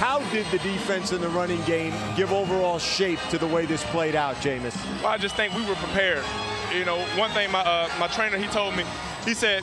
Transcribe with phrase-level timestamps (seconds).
[0.00, 3.84] How did the defense and the running game give overall shape to the way this
[3.92, 4.74] played out, Jameis?
[5.02, 6.24] Well, I just think we were prepared.
[6.72, 8.84] You know, one thing my uh, my trainer he told me,
[9.26, 9.62] he said,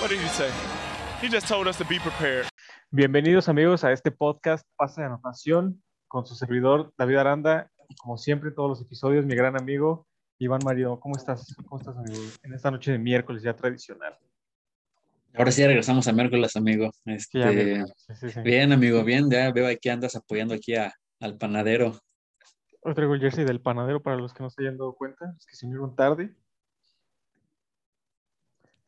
[0.00, 0.50] what did he say?
[1.22, 2.46] He just told us to be prepared.
[2.90, 8.18] Bienvenidos amigos a este podcast Pase de Anotación con su servidor David Aranda y como
[8.18, 10.06] siempre todos los episodios mi gran amigo
[10.38, 11.00] Iván Mario.
[11.00, 11.56] ¿Cómo estás?
[11.66, 12.20] ¿Cómo estás amigo?
[12.42, 14.14] En esta noche de miércoles ya tradicional.
[15.36, 16.90] Ahora sí regresamos a miércoles, amigo.
[17.06, 17.84] Este.
[18.20, 18.40] Sí, sí.
[18.42, 19.28] Bien, amigo, bien.
[19.30, 21.98] Ya veo aquí andas apoyando aquí a- al panadero.
[22.82, 25.46] Hoy traigo el jersey del panadero para los que no se hayan dado cuenta, los
[25.46, 26.34] que se unieron tarde.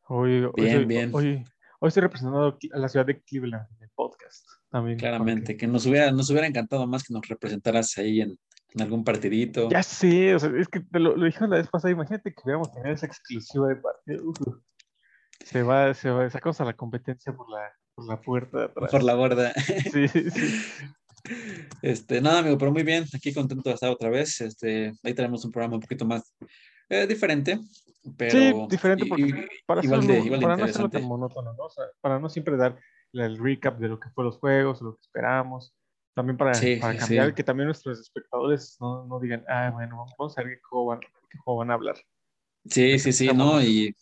[0.08, 1.10] Hoy, hoy, Bien, soy- bien.
[1.12, 1.44] hoy,
[1.80, 4.98] hoy estoy representando a la ciudad de Cleveland en el podcast también.
[4.98, 8.82] Claramente, porque- que nos hubiera, nos hubiera encantado más que nos representaras ahí en, en
[8.82, 9.68] algún partidito.
[9.70, 12.70] Ya sé, o sea, es que te lo, lo la vez pasada, imagínate que hubiéramos
[12.70, 14.32] tenido esa exclusiva de partido.
[15.44, 18.90] Se va, se va, sacamos a la competencia por la, por la puerta de atrás.
[18.90, 19.52] Por la borda.
[19.92, 20.24] Sí, sí.
[21.82, 23.04] Este, nada, amigo, pero muy bien.
[23.14, 24.40] Aquí contento de estar otra vez.
[24.40, 26.32] Este, ahí tenemos un programa un poquito más
[26.88, 27.58] eh, diferente.
[28.16, 29.32] Pero, Sí, diferente porque y-
[29.66, 31.64] para, igual hacerlo- de, igual para no hacerlo tan monótono, ¿no?
[31.64, 32.78] O sea, para no siempre dar
[33.12, 35.74] el recap de lo que fue los juegos, lo que esperamos.
[36.14, 37.34] También para, Sí, para cambiar, sí.
[37.34, 41.00] que también nuestros espectadores no, no digan, ah, bueno, vamos a ver qué juego van,
[41.00, 41.96] qué juego van a hablar.
[42.66, 43.60] Sí, sí, sí, ¿no?
[43.60, 43.94] Y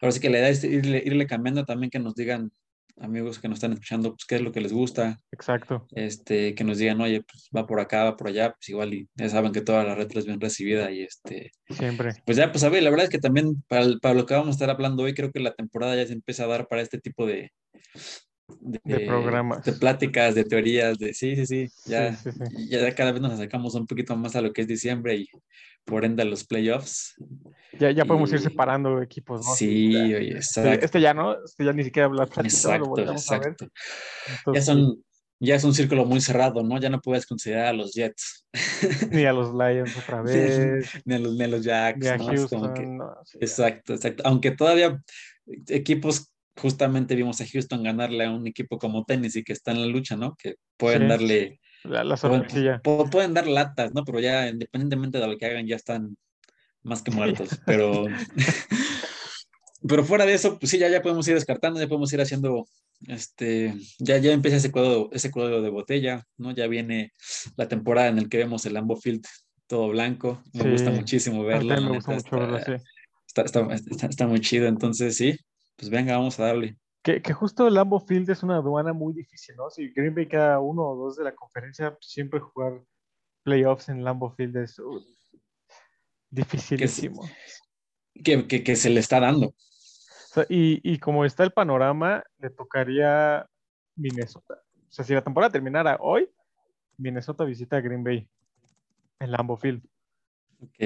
[0.00, 2.50] ahora sí que la idea es irle, irle cambiando también que nos digan,
[2.98, 5.86] amigos que nos están escuchando, pues qué es lo que les gusta, Exacto.
[5.92, 9.08] este, que nos digan, oye, pues va por acá, va por allá, pues igual y
[9.14, 12.10] ya saben que toda la retro es bien recibida y este, Siempre.
[12.26, 14.34] pues ya, pues a ver, la verdad es que también para, el- para lo que
[14.34, 16.82] vamos a estar hablando hoy, creo que la temporada ya se empieza a dar para
[16.82, 17.50] este tipo de...
[18.84, 19.64] De programas.
[19.64, 22.68] De pláticas, de teorías, de sí, sí, sí, ya, Sí, sí, sí.
[22.68, 25.28] ya cada vez nos acercamos un poquito más a lo que es diciembre y
[25.84, 27.14] por ende a los playoffs.
[27.78, 29.54] Ya, ya podemos ir separando equipos, ¿no?
[29.54, 30.84] Sí, oye, Este, exacto.
[30.84, 33.66] este ya no, este ya ni siquiera habla platicado, lo Exacto, exacto.
[34.26, 35.04] Ya Entonces, son,
[35.40, 36.78] ya es un círculo muy cerrado, ¿no?
[36.78, 38.46] Ya no puedes considerar a los Jets,
[39.10, 42.18] Ni a los Lions otra vez, ni a los, ni a los Jacks, ni a
[42.18, 42.24] ¿no?
[42.26, 42.74] Como Houston.
[42.74, 43.46] que- no, sí, ya.
[43.46, 44.22] exacto, exacto.
[44.26, 45.00] Aunque todavía
[45.68, 49.86] equipos, justamente vimos a Houston ganarle a un equipo como Tennessee que está en la
[49.86, 50.36] lucha, ¿no?
[50.36, 51.08] Que pueden Sí.
[51.08, 52.80] darle, La, la pueden, sorpresilla.
[52.82, 54.04] pu- pueden dar latas, ¿no?
[54.04, 56.16] Pero ya independientemente de lo que hagan, ya están
[56.82, 57.48] más que muertos.
[57.66, 58.06] Pero,
[59.86, 62.66] pero fuera de eso, pues sí, ya, ya podemos ir descartando, ya podemos ir haciendo,
[63.08, 66.52] este, ya, ya empieza ese cuadro, ese cuadro de botella, ¿no?
[66.52, 67.12] Ya viene
[67.56, 69.24] la temporada en el que vemos el Lambo Field
[69.66, 70.40] todo blanco.
[70.52, 70.70] Me Sí.
[70.70, 71.74] gusta muchísimo verlo.
[71.74, 72.28] la me gusta mucho
[73.90, 74.66] está- está muy chido.
[74.68, 75.36] Entonces, sí,
[75.76, 76.76] pues venga, vamos a darle.
[77.02, 79.70] Que, que justo el Lambeau Field es una aduana muy difícil, ¿no?
[79.70, 82.80] Si Green Bay queda uno o dos de la conferencia, pues, siempre jugar
[83.42, 85.00] playoffs en Lambeau Field es uh,
[86.30, 87.28] dificilísimo.
[88.22, 89.48] Que, que, que se le está dando.
[89.48, 89.54] O
[90.34, 93.48] sea, y, y como está el panorama, le tocaría
[93.96, 94.62] Minnesota.
[94.88, 96.30] O sea, si la temporada terminara hoy,
[96.98, 98.28] Minnesota visita a Green Bay
[99.18, 99.82] en Lambeau Field.
[100.60, 100.78] Ok.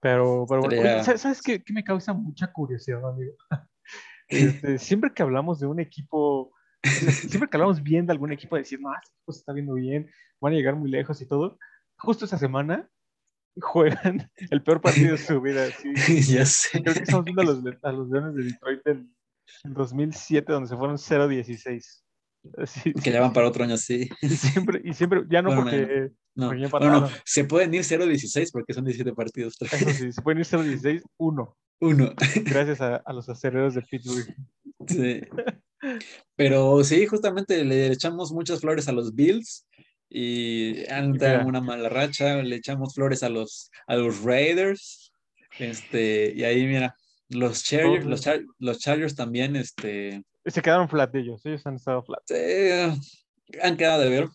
[0.00, 3.34] Pero, pero bueno, Estaría- oye, ¿sabes- ¿sabes qué, qué me causa mucha curiosidad, amigo?
[4.28, 8.80] Este, siempre que hablamos de un equipo, siempre que hablamos bien de algún equipo, decir,
[8.80, 10.10] no, este equipo se está viendo bien,
[10.40, 11.58] van a llegar muy lejos y todo,
[11.98, 12.88] justo esa semana
[13.60, 15.68] juegan el peor partido de su vida.
[15.70, 16.22] sí.
[16.34, 16.82] ya sé.
[16.82, 19.10] Creo que estamos viendo a los, a los Leones de Detroit del,
[19.64, 22.02] del 2007, donde se fueron 0-16.
[22.58, 24.08] Así, Que ya van para otro año, sí.
[24.22, 27.82] y siempre, y siempre, ya no Bueno, porque, No, porque no, no, se pueden ir
[27.82, 29.56] 0-16 porque son 17 partidos.
[29.60, 32.12] Eso sí, se pueden ir 0-16, uno, Uno.
[32.44, 34.34] gracias a, a los acereros de Pittsburgh.
[34.88, 35.20] Sí.
[36.36, 39.66] Pero sí, justamente le echamos muchas flores a los Bills
[40.08, 42.42] y han dado una mala racha.
[42.42, 45.10] Le echamos flores a los, a los Raiders.
[45.58, 46.94] Este, y ahí, mira,
[47.30, 52.02] los Chargers, los, Char- los Chargers también, este, Se quedaron flat ellos, ellos han estado
[52.04, 52.22] flat.
[52.30, 52.92] eh,
[53.62, 54.28] han quedado de ver.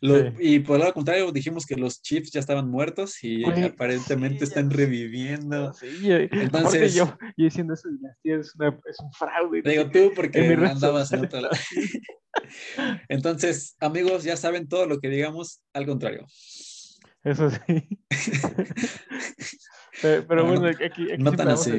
[0.00, 0.36] Lo- Sí.
[0.38, 4.44] Y por el lado contrario, dijimos que los Chiefs ya estaban muertos y aparentemente sí,
[4.44, 5.72] están reviviendo.
[5.74, 5.86] Sí,
[6.30, 7.06] Entonces- yo,
[7.36, 9.62] yo diciendo eso dinastía es, una- es un fraude.
[9.62, 11.54] Digo tú porque andabas en otro lado.
[13.08, 16.26] Entonces, amigos, ya saben todo lo que digamos, al contrario.
[17.24, 17.98] Eso sí.
[20.02, 21.70] pero, pero No, bueno, no- aquí, aquí No siempre tan damos así.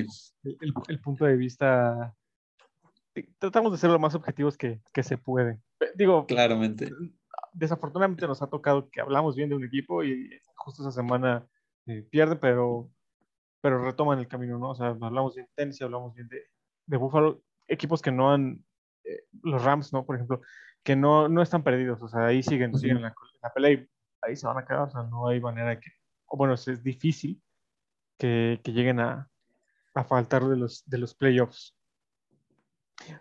[0.44, 2.14] el, el- el punto de vista.
[3.40, 5.60] Tratamos de ser lo más objetivos que, que se puede.
[5.96, 6.90] Digo, Claramente.
[7.54, 11.48] Desafortunadamente nos ha tocado que hablamos bien de un equipo y justo esa semana
[11.86, 12.90] eh, pierde, pero,
[13.62, 14.72] pero retoman el camino, ¿no?
[14.72, 16.42] O sea, hablamos bien de Tennessee, hablamos bien de,
[16.86, 18.64] de Buffalo, equipos que no han,
[19.04, 20.06] eh, los Rams, ¿no?
[20.06, 20.42] Por ejemplo,
[20.84, 23.72] que no, no están perdidos, o sea, ahí siguen, siguen en la, en la pelea
[23.72, 23.90] y
[24.22, 25.92] ahí se van a quedar, o sea, no hay manera que,
[26.26, 27.42] o bueno, es, difícil
[28.18, 29.30] que, que lleguen a,
[29.96, 31.78] a faltar de los, de los playoffs.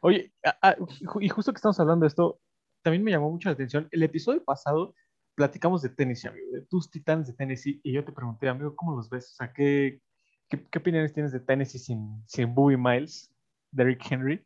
[0.01, 2.41] Oye, a- a- ju- y justo que estamos hablando de esto,
[2.83, 3.89] también me llamó mucho la atención.
[3.91, 4.95] El episodio pasado
[5.35, 8.97] platicamos de tenis, amigo, de tus titanes de Tennessee, y yo te pregunté, amigo, ¿cómo
[8.97, 9.31] los ves?
[9.33, 10.01] O sea, ¿qué,
[10.49, 13.33] qué, opiniones tienes de Tennessee sin, sin Bowie Miles,
[13.71, 14.45] Derrick Henry?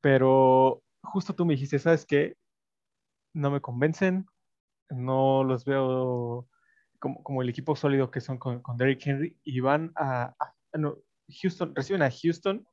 [0.00, 2.36] Pero justo tú me dijiste, ¿sabes qué?
[3.34, 4.26] No me convencen,
[4.90, 6.48] no los veo
[6.98, 10.78] como, como el equipo sólido que son con, con Derrick Henry, y van a, a
[10.78, 10.96] no,
[11.28, 12.66] Houston, reciben a Houston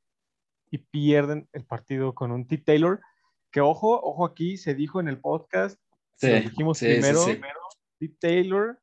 [0.70, 2.58] y pierden el partido con un T.
[2.58, 3.02] Taylor,
[3.52, 5.80] que ojo, ojo aquí, se dijo en el podcast,
[6.22, 7.60] Sí, lo dijimos sí, primero, sí, primero.
[8.20, 8.80] Taylor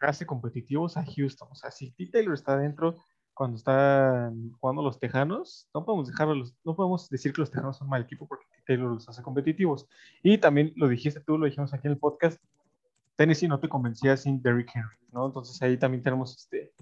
[0.00, 1.48] hace competitivos a Houston.
[1.50, 2.06] O sea, si T.
[2.06, 2.96] Taylor está dentro
[3.32, 7.88] cuando están jugando los Tejanos, no podemos dejarlo, no podemos decir que los Tejanos son
[7.88, 8.62] mal equipo porque T.
[8.66, 9.86] Taylor los hace competitivos.
[10.22, 12.42] Y también lo dijiste tú, lo dijimos aquí en el podcast,
[13.14, 15.26] Tennessee no te convencía sin Derrick Henry, ¿no?
[15.26, 16.72] Entonces ahí también tenemos, este,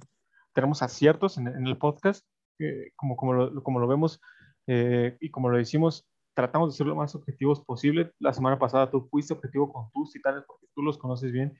[0.54, 2.26] tenemos aciertos en, en el podcast,
[2.60, 4.22] eh, como, como, lo, como lo vemos
[4.66, 6.07] eh, y como lo decimos,
[6.38, 8.12] tratamos de ser lo más objetivos posible.
[8.20, 11.58] La semana pasada tú fuiste objetivo con tus titanes porque tú los conoces bien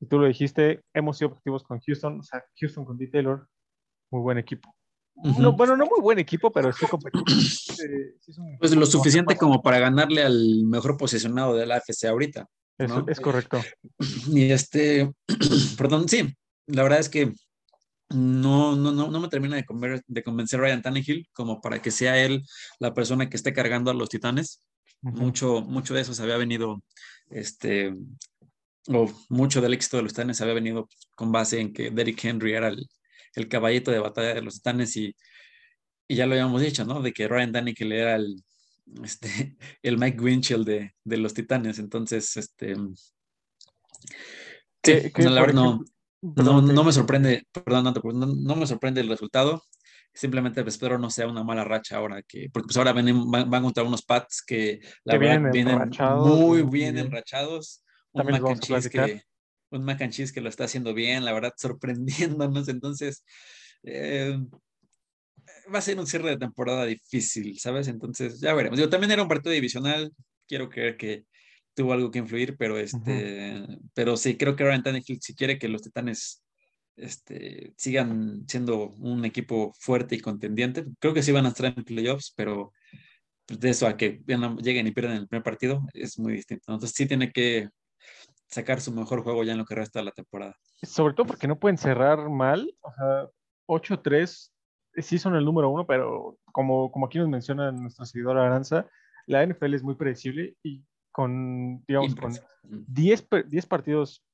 [0.00, 3.08] y tú lo dijiste, hemos sido objetivos con Houston, o sea, Houston con D.
[3.08, 3.46] Taylor,
[4.10, 4.74] muy buen equipo.
[5.38, 7.38] No, bueno, no muy buen equipo, pero sí competitivo.
[7.38, 12.46] Eh, sí Pues lo suficiente como para ganarle al mejor posicionado de la AFC ahorita.
[12.78, 13.60] Es, es correcto.
[14.28, 15.12] Y este,
[15.76, 16.34] perdón, sí,
[16.66, 17.30] la verdad es que
[18.10, 21.90] no, no, no, no me termina de, conver- de convencer Ryan Tannehill como para que
[21.90, 22.42] sea él
[22.78, 24.60] la persona que esté cargando a los titanes.
[25.02, 25.16] Ujú.
[25.16, 26.82] Mucho, mucho de eso se había venido,
[27.30, 27.94] este,
[28.88, 32.52] o mucho del éxito de los titanes había venido con base en que Derrick Henry
[32.54, 32.86] era el,
[33.34, 35.14] el caballito de batalla de los titanes y,
[36.08, 37.00] y ya lo habíamos dicho, ¿no?
[37.02, 38.42] De que Ryan Tannehill era el,
[39.02, 41.78] este, el Mike Winchell de, de los titanes.
[41.78, 42.76] Entonces, este...
[44.82, 45.84] Que- que, no, la verdad no,
[46.24, 49.62] no, me sorprende, perdón, no, no, me sorprende el resultado.
[50.12, 53.50] Simplemente pues, espero no sea una mala racha ahora, que, porque pues ahora vienen, van,
[53.50, 57.82] van contra unos Pats que la Que verdad vienen muy bien enrachados.
[58.12, 59.22] Un mac, and cheese que,
[59.70, 62.68] un mac and cheese que lo está haciendo bien, la verdad, sorprendiéndonos.
[62.68, 63.24] Entonces,
[63.82, 64.38] eh,
[65.72, 67.88] va a ser un cierre de temporada difícil, ¿sabes?
[67.88, 68.78] Entonces, ya veremos.
[68.78, 70.12] Yo también era un partido divisional,
[70.46, 71.26] quiero creer que
[71.74, 75.68] tuvo algo que influir, pero este, pero sí, creo que Ryan Tannehill, si quiere que
[75.68, 76.44] los Titanes
[76.96, 81.84] este, sigan siendo un equipo fuerte y contendiente, creo que sí van a estar en
[81.84, 82.72] playoffs, pero
[83.46, 86.64] pues, de eso a que lleguen y pierdan el primer partido es muy distinto.
[86.68, 87.68] Entonces sí tiene que
[88.46, 90.56] sacar su mejor juego ya en lo que resta de la temporada.
[90.82, 92.72] Sobre todo porque no pueden cerrar mal.
[92.80, 93.28] O sea,
[93.66, 94.52] 8-3
[94.94, 98.86] eh, sí son el número uno, pero como, como aquí nos menciona nuestra seguidora Aranza,
[99.26, 102.84] la NFL es muy predecible y con, digamos, con Impresionante.
[102.88, 104.26] 10, per- 10 partidos,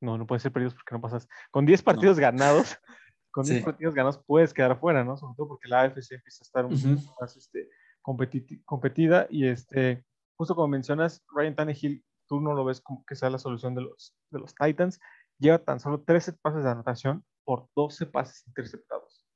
[0.00, 2.74] no, no puede ser perdidos porque no pasas, con 10 partidos ganados,
[3.30, 3.64] con 10 Sí.
[3.64, 5.16] partidos ganados puedes quedar fuera, ¿no?
[5.18, 7.04] Sobre todo porque la AFC empieza a estar un Ujú.
[7.06, 7.68] poco más este,
[8.02, 10.04] competi- competida y este,
[10.38, 13.82] justo como mencionas, Ryan Tannehill, tú no lo ves como que sea la solución de
[13.82, 14.98] los, de los Titans,
[15.38, 19.26] lleva tan solo 13 pases de anotación por 12 pases interceptados.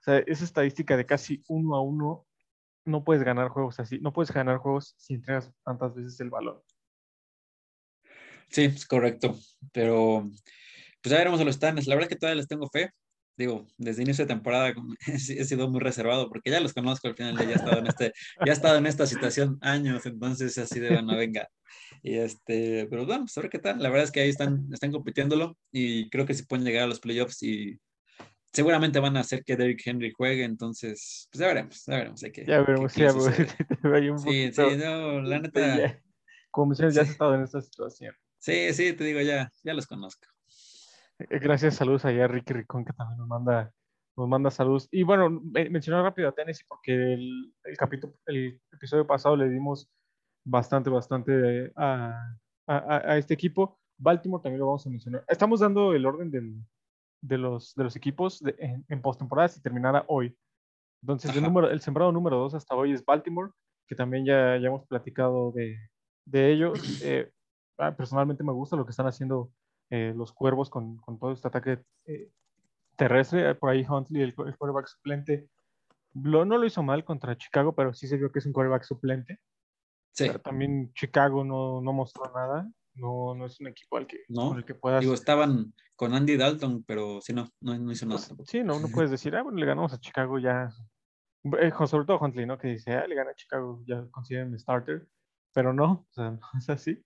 [0.00, 2.26] O sea, esa estadística de casi uno a uno,
[2.88, 6.60] no puedes ganar juegos así, no puedes ganar juegos si entregas tantas veces el balón.
[8.50, 9.36] Sí, es correcto.
[9.72, 10.24] Pero
[11.02, 11.86] pues ya veremos a los Titanes.
[11.86, 12.90] La verdad es que todavía les tengo fe.
[13.36, 14.74] Digo, desde inicio de temporada
[15.06, 17.36] he sido muy reservado porque ya los conozco al final.
[17.36, 18.12] Ya he estado en, este,
[18.44, 21.48] ya he estado en esta situación años, entonces así de bueno, venga.
[22.02, 23.82] Y este, pero bueno, pues a ver qué tal.
[23.82, 26.88] La verdad es que ahí están, están compitiéndolo y creo que si pueden llegar a
[26.88, 27.78] los playoffs y
[28.58, 30.42] seguramente van a hacer que Derrick Henry juegue.
[30.42, 32.24] Entonces, pues ya veremos, ya veremos.
[32.24, 33.12] Hay que, Ya veremos, ya
[33.82, 34.22] veremos.
[34.28, 35.78] Sí, sí, no, la Sí, neta.
[35.78, 36.02] ya.
[36.50, 37.12] Como mencionas, ya has Sí.
[37.12, 38.14] estado en esta situación.
[38.38, 40.26] Sí, sí, te digo, ya, ya los conozco.
[41.20, 43.72] Eh, Gracias, saludos allá a Ricky Ricón, que también nos manda,
[44.16, 44.88] nos manda saludos.
[44.90, 49.48] Y bueno, me- mencionar rápido a Tennessee porque el, el capítulo, el episodio pasado le
[49.48, 49.88] dimos
[50.44, 52.12] bastante, bastante a,
[52.66, 53.78] a- a- a este equipo.
[54.00, 55.24] Baltimore también lo vamos a mencionar.
[55.28, 56.56] Estamos dando el orden del-
[57.20, 60.36] de, los, de los equipos de- en, en postemporada si terminara hoy.
[61.02, 63.52] Entonces, el, número, el sembrado número dos hasta hoy es Baltimore,
[63.86, 65.76] que también ya, ya hemos platicado de,
[66.24, 66.72] de ellos.
[67.04, 67.30] Eh,
[67.78, 69.50] ah, personalmente me gusta lo que están haciendo
[69.90, 72.30] eh, los cuervos con, con todo este ataque eh,
[72.96, 73.54] terrestre.
[73.54, 75.48] Por ahí Huntley, el, el quarterback suplente,
[76.14, 78.82] lo- no lo hizo mal contra Chicago, pero sí se vio que es un quarterback
[78.82, 79.38] suplente.
[80.12, 82.68] Sí, Pero también Chicago no, no mostró nada.
[82.98, 85.00] No, no es un equipo al que, No, que puedas.
[85.00, 88.20] digo, estaban con Andy Dalton, pero sí, no, no, no hizo nada.
[88.36, 90.70] pues, sí, no, no puedes decir, ah, bueno, le ganamos a Chicago ya.
[91.60, 92.58] Eh, sobre todo Huntley, ¿no?
[92.58, 95.06] Que dice, ah, le gana a Chicago, ya consiguen mi starter.
[95.54, 97.02] Pero no, o sea, no es así.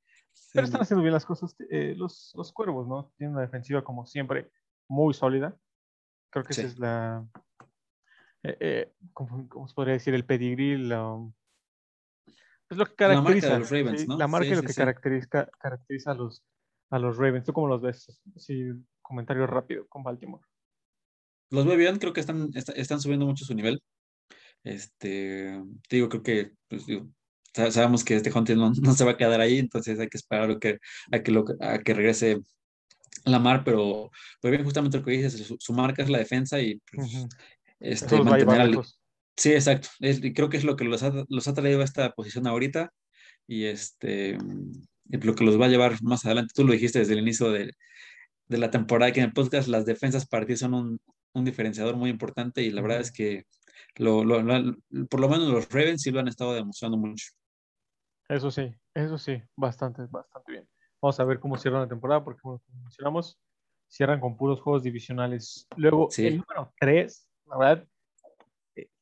[0.54, 3.12] Pero están haciendo bien las cosas eh, los, los cuervos, ¿no?
[3.16, 4.50] Tienen una defensiva, como siempre,
[4.88, 5.56] muy sólida.
[6.30, 6.62] Creo que Sí.
[6.62, 7.26] esa es la.
[8.42, 10.14] eh, eh, ¿cómo, cómo se podría decir?
[10.14, 11.16] El pedigrí, la,
[12.72, 13.58] Es lo que La marca de caracteriza.
[13.58, 14.18] los Ravens, sí, ¿no?
[14.18, 14.78] La marca Sí, es lo sí, que sí.
[14.80, 16.42] caracteriza, caracteriza a los,
[16.90, 17.44] a los Ravens.
[17.44, 18.20] ¿Tú cómo los ves?
[18.36, 20.42] Sí, comentario rápido con Baltimore.
[21.50, 23.82] Los veo bien, creo que están, est- están subiendo mucho su nivel.
[24.64, 27.08] Este, te digo, creo que pues, digo,
[27.52, 30.50] sabemos que este Hunter no, no se va a quedar ahí, entonces hay que esperar
[30.50, 30.78] a que,
[31.12, 32.40] a que, lo, a que regrese
[33.26, 34.10] Lamar, pero,
[34.40, 37.26] pero bien, justamente lo que dices, su, su marca es la defensa y pues,
[37.80, 39.01] este, mantener al, lejos.
[39.36, 39.88] Sí, exacto.
[40.00, 42.90] Es- creo que es lo que los ha, los ha traído a esta posición ahorita
[43.46, 44.36] y este
[45.08, 46.52] lo que los va a llevar más adelante.
[46.54, 47.72] Tú lo dijiste desde el inicio de,
[48.48, 51.00] de la temporada aquí en el podcast, las defensas para ti son un,
[51.34, 53.44] un diferenciador muy importante y la verdad es que
[53.96, 54.76] lo, lo- lo-
[55.08, 57.26] por lo menos los Ravens sí lo han estado demostrando mucho.
[58.28, 60.68] Eso sí, eso sí, bastante, bastante bien.
[61.02, 63.38] Vamos a ver cómo cierran la temporada, porque como mencionamos,
[63.88, 65.66] cierran con puros juegos divisionales.
[65.76, 66.26] Luego, Sí.
[66.26, 67.88] el número 3, la verdad,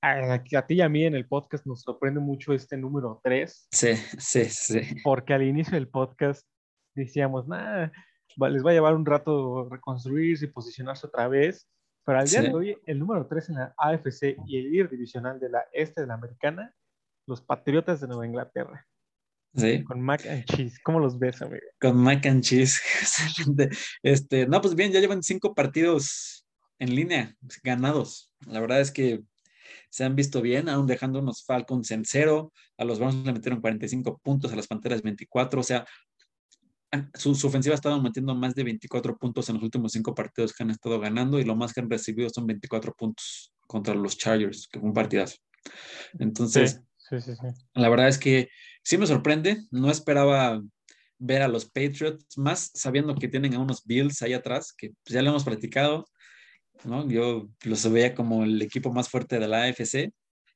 [0.02, 3.68] a, a ti y a mí en el podcast nos sorprende mucho este número 3,
[3.70, 4.80] Sí, sí, sí.
[5.04, 6.46] porque al inicio del podcast
[6.94, 7.92] decíamos, nada,
[8.50, 11.68] les va a llevar un rato reconstruirse y posicionarse otra vez,
[12.04, 12.46] pero al día Sí.
[12.48, 16.00] de hoy, el número 3 en la AFC y el líder divisional de la este
[16.00, 16.74] de la americana,
[17.26, 18.86] los Patriotas de Nueva Inglaterra,
[19.54, 19.82] Sí.
[19.84, 20.80] con mac and cheese.
[20.82, 21.62] ¿Cómo los ves, amigo?
[21.80, 22.80] Con mac and cheese.
[24.02, 26.46] Este, no, pues bien, ya llevan cinco partidos
[26.78, 28.32] en línea ganados.
[28.46, 29.22] La verdad es que
[29.88, 32.52] se han visto bien, aún dejando unos Falcons en cero.
[32.78, 35.60] A los Browns le metieron 45 puntos, a las Panteras 24.
[35.60, 35.86] O sea,
[37.14, 40.52] su, su ofensiva ha estado metiendo más de 24 puntos en los últimos cinco partidos
[40.52, 44.18] que han estado ganando y lo más que han recibido son 24 puntos contra los
[44.18, 45.36] Chargers, que fue un partidazo.
[46.18, 47.46] Entonces, Sí, sí, sí.
[47.74, 48.48] la verdad es que
[48.82, 49.64] sí me sorprende.
[49.70, 50.62] No esperaba
[51.18, 55.22] ver a los Patriots, más sabiendo que tienen a unos Bills ahí atrás, que ya
[55.22, 56.06] lo hemos platicado,
[56.84, 57.08] ¿no?
[57.08, 60.12] Yo los veía como el equipo más fuerte de la AFC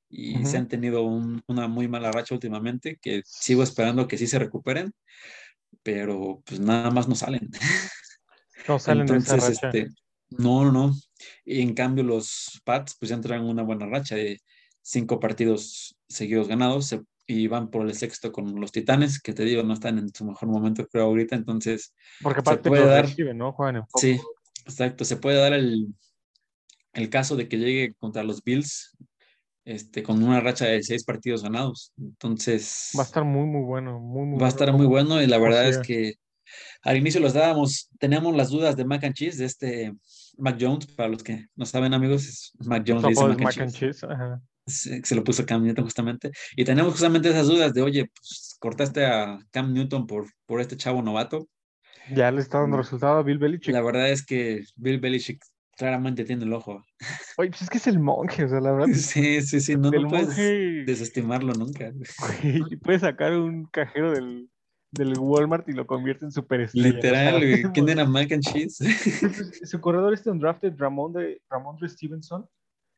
[0.08, 0.46] y Ujú.
[0.46, 4.38] se han tenido un- una muy mala racha últimamente, que sigo esperando que sí se
[4.38, 4.92] recuperen,
[5.82, 7.50] pero pues nada más no salen.
[8.68, 9.78] No salen de esa Entonces, racha.
[9.78, 9.90] este,
[10.30, 10.94] no, no.
[11.44, 14.40] Y en cambio, los Pats, pues ya entran en una buena racha de
[14.80, 19.44] cinco partidos seguidos ganados se- y van por el sexto con los Titanes, que te
[19.44, 21.34] digo, no están en su mejor momento, creo, ahorita.
[21.36, 23.52] Entonces, Porque aparte puede los dar- reciben, ¿no?
[23.52, 24.00] Juegan en poco.
[24.00, 24.18] sí,
[24.64, 25.04] exacto.
[25.04, 25.88] Se puede dar el,
[26.94, 28.96] el caso de que llegue contra los Bills
[29.64, 31.92] este, con una racha de seis partidos ganados.
[31.98, 33.98] Entonces, Va a estar muy, muy bueno.
[33.98, 36.14] Muy, muy va a estar muy bueno y la verdad es que
[36.82, 39.92] al inicio los dábamos, teníamos las dudas de Mac and Cheese, de este
[40.36, 43.58] Mac Jones, para los que no saben amigos, es Mac Jones, dice Mac and mac
[43.58, 44.00] and Cheese.
[44.00, 44.06] cheese.
[44.12, 44.40] ajá.
[44.66, 46.30] Se, se lo puso Cam Newton justamente.
[46.56, 50.76] Y tenemos justamente esas dudas de, oye, pues cortaste a Cam Newton por, por este
[50.76, 51.48] chavo novato.
[52.14, 52.80] Ya le está dando Mm.
[52.80, 53.74] resultado a Bill Belichick.
[53.74, 55.42] La verdad es que Bill Belichick
[55.76, 56.84] claramente tiene el ojo.
[57.36, 58.88] Oye, pues es que es el monje, o sea, la verdad.
[58.94, 61.92] Sí, sí, sí, no, no puedes monje desestimarlo nunca.
[62.42, 64.50] güey, puede sacar un cajero del,
[64.90, 66.88] del Walmart y lo convierte en superestrella.
[66.88, 67.62] Literal, güey.
[67.74, 68.84] ¿Quién era Mac and Cheese?
[69.64, 72.48] Su corredor este undrafted, Ramón de Ramondre Stevenson,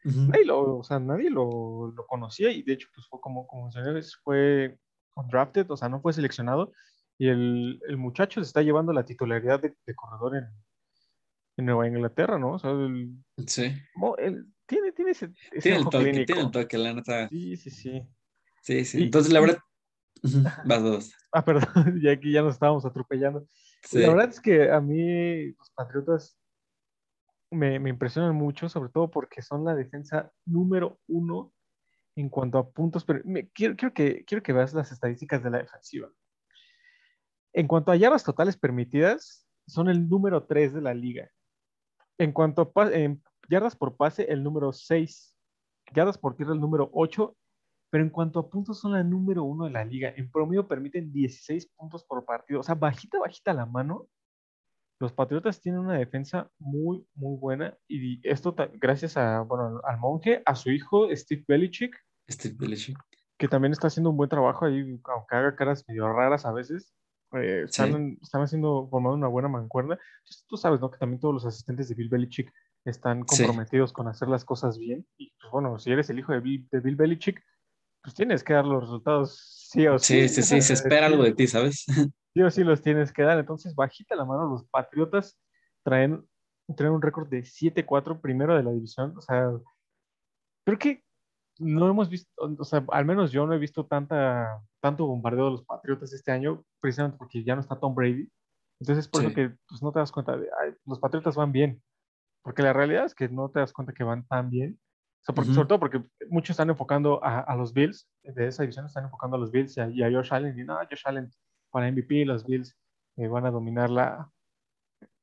[0.05, 3.65] nadie lo, o sea, nadie lo, lo conocía y de hecho, pues fue como, como
[3.65, 4.79] mencioné, fue
[5.15, 6.73] undrafted, o sea, no fue seleccionado
[7.19, 10.47] y el, el muchacho se está llevando la titularidad de, de corredor en,
[11.57, 12.53] en Nueva Inglaterra, ¿no?
[12.55, 13.15] O sea, el,
[13.47, 13.73] Sí.
[14.19, 17.29] el- tiene, tiene ese, ese Tiene el toque, tiene el toque, la neta.
[17.29, 18.03] Sí, sí, sí.
[18.63, 18.99] Sí, sí.
[19.01, 19.59] Y- Entonces, la verdad.
[20.65, 21.15] Vas dos.
[21.33, 21.63] Ah, perdón,
[22.03, 23.47] ya aquí ya nos estábamos atropellando.
[23.83, 24.01] Sí.
[24.01, 26.37] La verdad es que a mí los Patriotas
[27.51, 31.53] me, me impresionan mucho, sobre todo porque son la defensa número uno
[32.17, 33.05] en cuanto a puntos.
[33.05, 36.11] Pero me- quiero, quiero que, quiero que veas las estadísticas de la defensiva.
[37.53, 41.31] En cuanto a yardas totales permitidas, son el número 3 de la liga.
[42.19, 45.37] En cuanto a en yardas por pase, el número 6.
[45.95, 47.37] Yardas por tierra, el número 8.
[47.91, 50.13] Pero en cuanto a puntos, son la número uno de la liga.
[50.17, 52.61] En promedio permiten 16 puntos por partido.
[52.61, 54.09] O sea, bajita, bajita la mano.
[54.99, 57.77] Los Patriotas tienen una defensa muy, muy buena.
[57.87, 61.95] Y esto gracias a, bueno, al monje, a su hijo Steve Belichick,
[62.29, 62.99] Steve Belichick.
[63.39, 66.95] que también está haciendo un buen trabajo ahí, aunque haga caras medio raras a veces.
[67.41, 69.99] Eh, están, están haciendo, formando una buena mancuerna.
[70.19, 70.91] Entonces, tú sabes, ¿no?
[70.91, 72.53] Que también todos los asistentes de Bill Belichick
[72.85, 73.45] están Sí.
[73.45, 75.07] comprometidos con hacer las cosas bien.
[75.17, 77.43] Y pues bueno, si eres el hijo de Bill, de Bill Belichick,
[78.03, 79.41] pues tienes que dar los resultados
[79.71, 80.29] sí o sí.
[80.29, 80.63] Sí, sí, sí.
[80.63, 81.85] Se espera algo de ti, ¿sabes?
[82.37, 83.39] Sí o sí los tienes que dar.
[83.39, 85.41] Entonces, bajita la mano, los Patriotas
[85.83, 86.23] traen,
[86.77, 89.17] traen un récord de 7-4 primero de la división.
[89.17, 89.51] O sea,
[90.67, 91.03] creo que
[91.59, 95.51] no hemos visto, o sea, al menos yo no he visto tanta, tanto bombardeo de
[95.53, 98.29] los Patriotas este año, precisamente porque ya no está Tom Brady.
[98.81, 99.27] Entonces, por Sí.
[99.29, 101.83] eso que pues, no te das cuenta de, "Ay, los Patriotas van bien.
[102.43, 104.79] Porque la realidad es que no te das cuenta que van tan bien.
[105.35, 109.37] porque, Sobre todo porque muchos están enfocando a, los Bills, de esa división están enfocando
[109.37, 110.57] a los Bills y a, Josh Allen.
[110.57, 111.29] Y no, Josh Allen
[111.73, 112.79] para MVP, los Bills
[113.17, 114.31] eh, van a dominar la,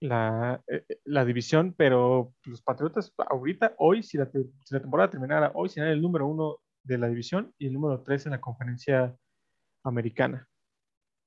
[0.03, 5.51] la, eh, la, división, pero los Patriotas ahorita, hoy, si la, si la temporada terminara
[5.55, 9.15] hoy, serían el número uno de la división y el número tres en la conferencia
[9.83, 10.47] americana,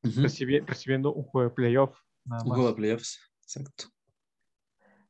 [0.02, 1.98] recibiendo un juego de playoff.
[2.26, 3.84] un juego de playoffs, exacto.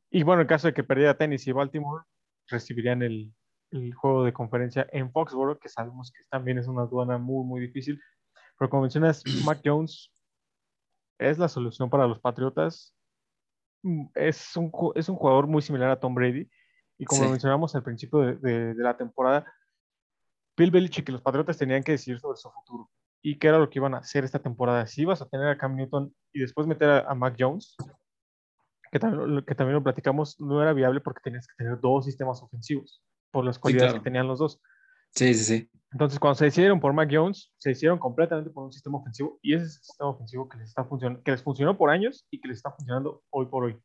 [0.09, 2.05] Y bueno, en caso de que perdiera Tennis y Baltimore,
[2.47, 3.33] recibirían el,
[3.71, 7.59] el juego de conferencia en Foxborough, que sabemos que también es una aduana muy, muy
[7.59, 8.01] difícil.
[8.57, 10.09] Pero como mencionas, Mac Jones
[11.19, 12.96] es la solución para los Patriotas.
[13.87, 16.49] Mm, es un, es un jugador muy similar a Tom Brady.
[16.97, 19.45] Y como mencionamos al principio de, de, la temporada,
[20.57, 22.89] Bill Belichick y los Patriotas tenían que decidir sobre su futuro.
[23.21, 24.85] Y qué era lo que iban a hacer esta temporada.
[24.87, 27.77] Si ibas a tener a Cam Newton y después meter a, a Mac Jones,
[28.91, 32.41] que también, que también lo platicamos, no era viable porque tenías que tener dos sistemas
[32.41, 33.01] ofensivos
[33.31, 34.61] por las cualidades que tenían los dos.
[35.11, 35.69] Sí, sí, sí.
[35.91, 39.53] Entonces, cuando se decidieron por Mac Jones, se hicieron completamente por un sistema ofensivo y
[39.53, 40.87] ese es el sistema ofensivo que les, está
[41.23, 43.77] que les funcionó por años y que les está funcionando hoy por hoy.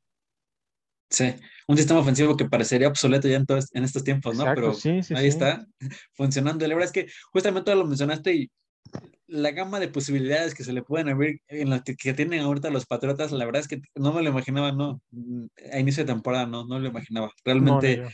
[1.11, 1.35] Sí,
[1.69, 4.45] un sistema ofensivo que parecería obsoleto ya en, en estos tiempos, ¿no?
[4.45, 4.73] Pero
[5.15, 5.67] ahí está
[6.15, 6.67] funcionando.
[6.67, 8.51] La verdad es que justamente lo mencionaste y
[9.27, 12.87] la gama de posibilidades que se le pueden abrir en las que, tienen ahorita los
[12.87, 15.01] Patriotas, la verdad es que no me lo imaginaba, no,
[15.73, 17.31] a inicio de temporada no, no lo imaginaba.
[17.45, 18.09] Realmente no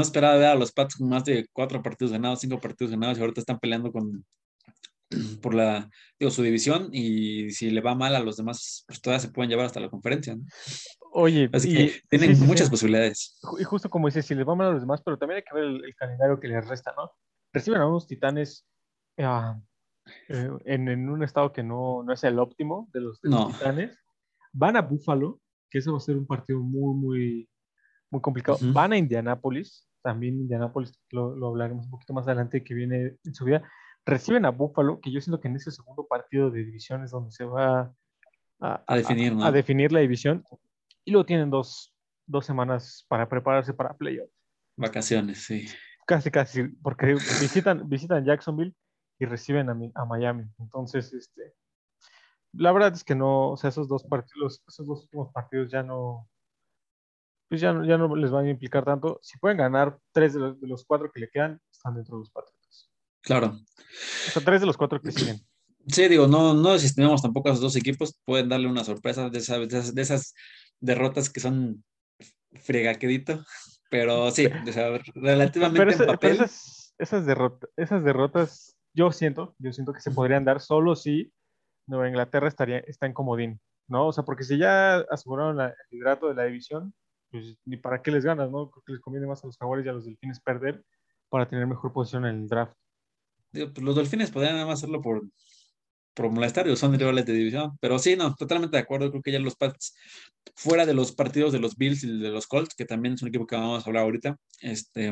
[0.00, 3.20] esperaba ver a los Pats con más de cuatro partidos ganados, cinco partidos ganados, y
[3.20, 4.24] ahorita están peleando con
[5.42, 9.20] por la, digo, su división, y si le va mal a los demás, pues todavía
[9.20, 10.36] se pueden llevar hasta la conferencia.
[11.12, 13.38] Oye, Así que tienen muchas posibilidades.
[13.58, 15.54] Y justo como dices, si les va mal a los demás, pero también hay que
[15.54, 17.10] ver el, calendario que les resta, ¿no?
[17.52, 18.66] Reciben a unos titanes
[19.18, 19.60] ah,
[20.28, 23.98] eh, en, un estado que no, no, es el óptimo de los, titanes.
[24.54, 27.48] Van a Buffalo, que eso va a ser un partido muy, muy,
[28.12, 28.58] muy complicado.
[28.60, 33.34] Van a Indianápolis, también Indianápolis, lo, lo, hablaremos un poquito más adelante, que viene en
[33.34, 33.62] su vida.
[34.04, 37.32] Reciben a Buffalo, que yo siento que en ese segundo partido de división es donde
[37.32, 37.92] se va
[38.60, 40.44] a, definir, a, definir la división.
[41.04, 41.94] Y luego tienen dos,
[42.26, 44.32] dos semanas para prepararse para playoffs.
[44.76, 45.66] Vacaciones, sí.
[46.06, 48.74] Casi, casi, porque visitan, visitan Jacksonville
[49.18, 50.44] y reciben a, a Miami.
[50.58, 51.54] Entonces, este,
[52.52, 55.82] la verdad es que no, o sea, esos dos partidos, esos dos últimos partidos ya
[55.82, 56.28] no,
[57.52, 59.20] pues ya no, ya no les van a implicar tanto.
[59.20, 62.90] Si pueden ganar tres de los, cuatro que le quedan, están dentro de los Patriotas.
[63.20, 63.48] Claro.
[63.48, 65.36] O sea, tres de los cuatro que siguen.
[65.86, 69.36] Sí, digo, no, no desestimamos tampoco a esos dos equipos, pueden darle una sorpresa de,
[69.36, 70.32] esas, de esas
[70.80, 71.84] derrotas que son
[72.54, 73.44] fregaquedito,
[73.90, 74.48] pero sí,
[75.14, 76.32] relativamente en papel.
[76.32, 77.26] esas, esas,
[77.76, 81.30] esas derrotas, yo siento, yo siento que se podrían dar solo si
[81.86, 84.06] Nueva Inglaterra estaría, está en comodín, ¿no?
[84.06, 86.94] O sea, porque si ya aseguraron el hidrato de la división,
[87.32, 88.70] pues ni para qué les ganas, ¿no?
[88.70, 90.84] Creo que les conviene más a los jaguares y a los delfines perder
[91.30, 92.76] para tener mejor posición en el draft.
[93.50, 95.22] Pues, los delfines podrían nada más hacerlo por,
[96.14, 99.38] por molestar, son rivales de división, pero sí, no, totalmente de acuerdo, creo que ya
[99.38, 99.96] los Pats,
[100.54, 103.28] fuera de los partidos de los Bills y de los Colts, que también es un
[103.28, 105.10] equipo que vamos a hablar ahorita, este,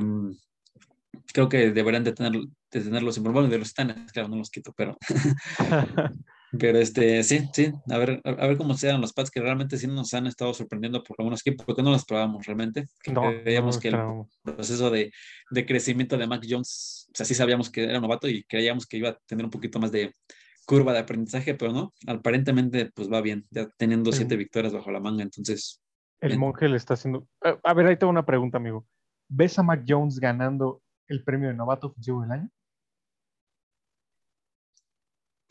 [1.33, 4.75] creo que deberían de, tener, de tenerlos en de los Titanes, claro, no los quito,
[4.77, 4.97] pero
[6.59, 9.77] Pero este, sí, sí, a ver, a, ver cómo se dan los pads que realmente
[9.77, 12.89] sí nos han estado sorprendiendo por algunos equipos, porque no los probamos realmente.
[13.07, 13.97] No, Veíamos que el
[14.43, 15.13] proceso de,
[15.51, 18.97] de, crecimiento de Mac Jones, o sea, sí sabíamos que era novato y creíamos que
[18.97, 20.13] iba a tener un poquito más de
[20.67, 25.01] curva de aprendizaje, pero no, aparentemente pues va bien, ya teniendo siete victorias bajo la
[25.01, 25.81] manga, entonces.
[26.21, 27.27] El monje le está haciendo.
[27.41, 28.87] A ver, ahí tengo una pregunta, amigo.
[29.29, 32.51] ¿Ves a Mac Jones ganando el premio de novato ofensivo del año?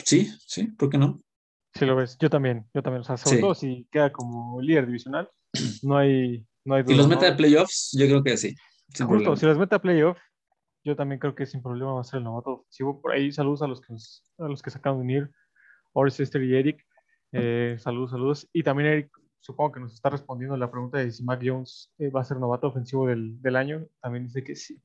[0.09, 1.21] Sí, sí, ¿por qué no?
[1.75, 4.87] Sí lo ves, yo también, yo también, o sea, sobre todo si queda como líder
[4.87, 5.29] divisional,
[5.83, 6.95] no hay, no hay duda.
[6.95, 7.91] ¿Y los mete a playoffs?
[7.95, 8.55] Yo creo que sí.
[8.97, 10.19] Justo, si los mete a playoffs,
[10.83, 12.99] yo también creo que sin problema va a ser el novato ofensivo.
[12.99, 13.93] Por ahí saludos a los que,
[14.39, 15.31] a los que se acaban de unir,
[16.09, 16.83] Sister y Eric.
[17.31, 18.49] Eh, saludos, saludos.
[18.51, 22.09] Y también Eric, supongo que nos está respondiendo la pregunta de si Mac Jones eh,
[22.09, 23.85] va a ser novato ofensivo del, del, año.
[24.01, 24.81] También dice que sí.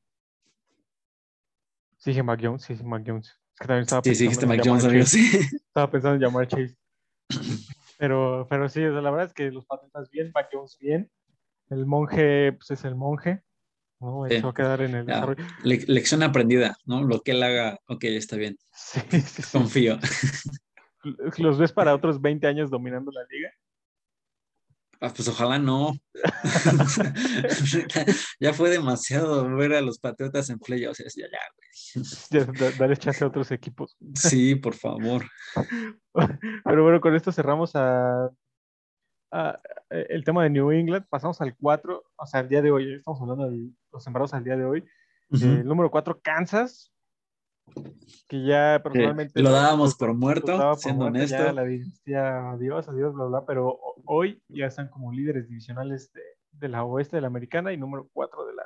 [1.97, 5.31] Sí, Mac Jones, sí, sí, Mac Jones que también estaba sí, sí, Mike Jones, sí.
[5.67, 6.77] Estaba pensando en llamar Chase.
[7.97, 11.11] Pero, pero sí, la verdad es que los Patriotas bien, Mike Jones bien.
[11.71, 13.45] El monje, pues es el monje.
[14.01, 14.27] ¿no?
[14.27, 15.45] Eso va a quedar en el desarrollo.
[15.63, 17.03] lección aprendida, ¿no?
[17.03, 18.59] Lo que él haga, ok, está bien.
[18.73, 19.99] Sí, sí, Confío.
[21.39, 23.51] ¿Los ves para otros 20 años dominando la liga?
[25.05, 25.93] Ah, pues ojalá no.
[28.41, 31.15] ya fue demasiado ver a los Patriotas en playoffs.
[31.15, 31.69] Ya, ya, güey.
[32.79, 33.99] Dale chance a otros equipos.
[34.15, 35.27] Sí, por favor.
[36.65, 38.31] Pero bueno, con esto cerramos a,
[39.91, 41.05] el tema de New England.
[41.11, 42.95] Pasamos al 4, o sea, al día de hoy.
[42.95, 44.83] Estamos hablando de los sembrados al día de hoy.
[45.29, 46.94] Uh el número 4, Kansas,
[48.29, 49.41] que ya personalmente...
[49.43, 51.37] Lo dábamos por muerto, siendo honesto.
[51.37, 56.23] Ya la dinastía, adiós, adiós, bla, bla, pero hoy ya están como líderes divisionales de,
[56.53, 58.65] de la oeste de la americana y número 4 de la...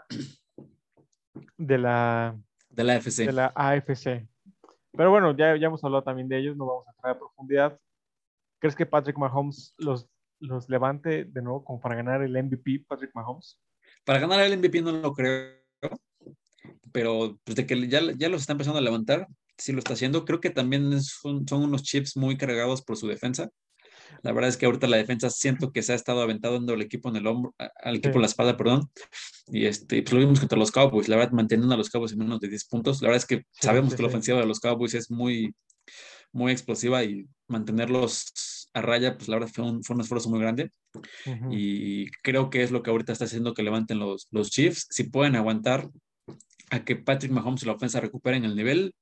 [1.56, 2.40] De la...
[2.70, 3.26] De la AFC.
[3.26, 4.28] De la AFC.
[4.92, 7.80] Pero bueno, ya, ya hemos hablado también de ellos, no vamos a entrar a profundidad.
[8.60, 10.08] ¿Crees que Patrick Mahomes los,
[10.40, 13.60] los levante de nuevo como para ganar el MVP, Patrick Mahomes?
[14.04, 15.54] Para ganar el MVP no lo creo,
[16.92, 20.24] pero pues de que ya, ya los está empezando a levantar, sí lo está haciendo.
[20.24, 23.50] Creo que también son, son unos chips muy cargados por su defensa.
[24.22, 27.08] La verdad es que ahorita la defensa siento que se ha estado aventando el equipo
[27.08, 28.90] en el hombro, al equipo en la espalda, perdón.
[29.48, 32.18] Y este, pues lo vimos contra los Cowboys, la verdad, manteniendo a los Cowboys en
[32.18, 33.02] menos de 10 puntos.
[33.02, 35.54] La verdad es que sabemos que la ofensiva de los Cowboys es muy,
[36.32, 40.40] muy explosiva y mantenerlos a raya, pues la verdad fue un, fue un esfuerzo muy
[40.40, 40.70] grande.
[41.50, 44.86] Y creo que es lo que ahorita está haciendo que levanten los, los Chiefs.
[44.90, 45.88] Si pueden aguantar
[46.70, 48.94] a que Patrick Mahomes y la ofensa recuperen el nivel,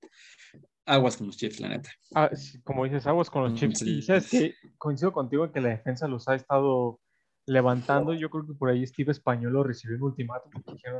[0.86, 1.90] aguas con los Chiefs, la neta.
[2.14, 2.30] Ah,
[2.64, 3.82] como dices, aguas con los mm, Chiefs.
[3.82, 7.00] Y sabes que coincido contigo en que la defensa los ha estado
[7.46, 8.14] levantando.
[8.14, 10.98] Yo creo que por ahí Steve Españolo recibió un ultimátum dijeron,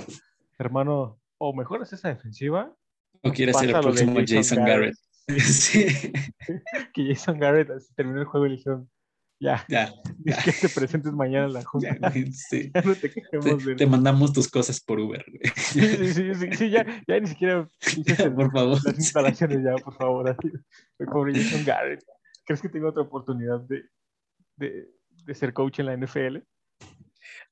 [0.59, 2.75] hermano, o mejoras esa defensiva.
[3.23, 4.95] O quieres ser el próximo Jason, Garrett.
[5.39, 6.13] sí.
[6.95, 8.91] que Jason Garrett así terminó el juego y le dijeron,
[9.39, 9.93] ya, ya,
[10.25, 10.37] ya.
[10.43, 11.97] que te presentes mañana en la junta.
[12.01, 12.71] Ya, sí.
[12.75, 15.25] ya no te te, te, mandamos tus cosas por Uber.
[15.57, 17.69] Sí, sí, sí, sí, sí ya, ya, ni siquiera
[18.35, 18.79] por favor.
[18.85, 20.31] las instalaciones ya, por favor.
[20.31, 20.51] Así.
[21.11, 22.03] Pobre Jason Garrett.
[22.45, 23.85] ¿Crees que tengo otra oportunidad de,
[24.57, 24.89] de,
[25.25, 26.39] de, ser coach en la NFL?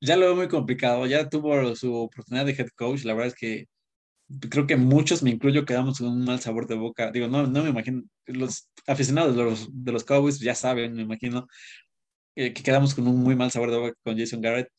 [0.01, 1.05] Ya lo veo muy complicado.
[1.05, 3.03] Ya tuvo su oportunidad de head coach.
[3.03, 3.67] La verdad es que
[4.49, 7.11] creo que muchos, me incluyo, quedamos con un mal sabor de boca.
[7.11, 11.03] Digo, no, no me imagino, los aficionados de los, de los Cowboys ya saben, me
[11.03, 11.47] imagino,
[12.35, 14.69] que quedamos con un muy mal sabor de boca con Jason Garrett.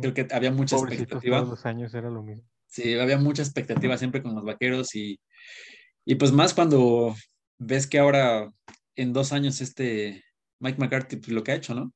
[0.00, 1.38] Creo que había mucha expectativa.
[1.38, 2.42] Todos los años era lo mismo.
[2.66, 5.20] Sí, había mucha expectativa siempre con los vaqueros y,
[6.04, 7.14] y pues más cuando
[7.58, 8.50] ves que ahora
[8.96, 10.24] en dos años este
[10.60, 11.92] Mike McCarthy pues, lo que ha hecho, ¿no?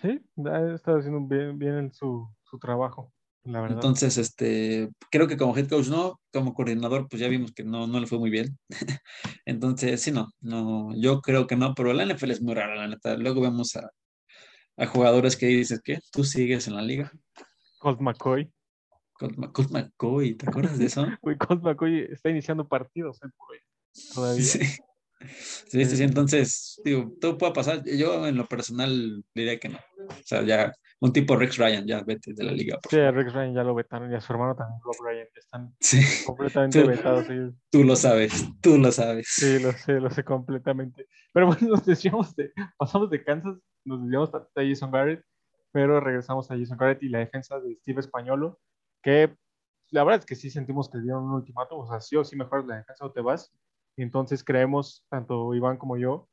[0.00, 3.12] Sí, ha estado haciendo bien, bien su, su trabajo.
[3.44, 7.86] Entonces, este, creo que como head coach no, como coordinador, pues ya vimos que no,
[7.86, 8.58] no le fue muy bien.
[9.46, 12.88] Entonces, sí, no, no, yo creo que no, pero la NFL es muy rara, la
[12.88, 13.16] neta.
[13.16, 13.90] Luego vemos a,
[14.76, 17.10] a jugadores que dices que tú sigues en la liga.
[17.78, 18.50] Colt McCoy.
[19.14, 21.06] Colt, McCoy, ¿te acuerdas de eso?
[21.48, 23.28] Colt McCoy está iniciando partidos ¿eh?
[24.14, 24.42] todavía.
[24.42, 24.60] Sí.
[25.68, 27.84] Sí, sí, sí, entonces, digo, todo puede pasar.
[27.84, 29.78] Yo en lo personal diría que no.
[30.08, 32.78] O sea, ya un tipo Rex Ryan, ya vete de la liga.
[32.88, 35.74] sí, a Rex Ryan ya lo vetaron y a su hermano también, Rob Ryan, están
[36.26, 37.26] completamente vetados.
[37.70, 39.26] Tú lo sabes, tú lo sabes.
[39.28, 41.06] Sí, lo sé, lo sé completamente.
[41.32, 45.24] Pero bueno, nos decíamos de, pasamos de Kansas, nos desviamos a Jason Garrett,
[45.72, 48.60] pero regresamos a Jason Garrett y la defensa de Steve Españolo,
[49.02, 49.34] que
[49.90, 52.36] la verdad es que sí sentimos que dieron un ultimato, o sea, sí o sí
[52.36, 53.52] mejoras la defensa o te vas
[53.96, 56.28] y entonces creemos, tanto Iván como yo,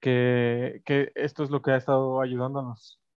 [0.00, 2.60] que, que esto es lo que ha estado ayudando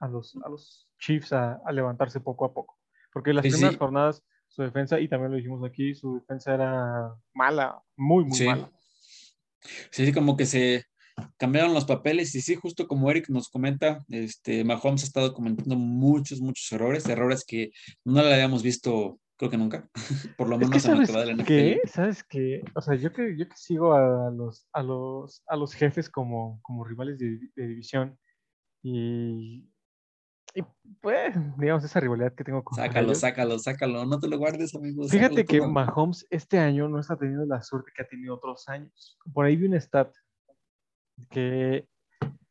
[0.00, 2.78] a los, a los, Chiefs a, a levantarse poco a poco.
[3.12, 7.82] Porque las primeras jornadas, su defensa, y también lo dijimos aquí, su defensa era mala,
[7.96, 8.70] muy, muy mala.
[9.90, 10.84] Sí, sí, como que se
[11.38, 15.76] cambiaron los papeles y sí, justo como Eric nos comenta, este, Mahomes ha estado comentando
[15.76, 17.70] muchos, muchos errores, errores que
[18.04, 19.88] no le habíamos visto Creo que nunca.
[20.38, 21.80] Por lo menos en lo que va de la ¿qué?
[21.84, 22.62] ¿Sabes qué?
[22.74, 26.58] O sea, yo que, yo que sigo a los, a los, a los jefes como,
[26.62, 28.18] como rivales de, división
[28.82, 29.68] y,
[30.56, 30.64] y,
[31.02, 34.06] pues, digamos, esa rivalidad que tengo con Sácalo, sácalo, sácalo.
[34.06, 35.06] No te lo guardes, amigo.
[35.06, 39.18] Fíjate que Mahomes este año no está teniendo la suerte que ha tenido otros años.
[39.34, 40.14] Por ahí vi un stat
[41.28, 41.86] que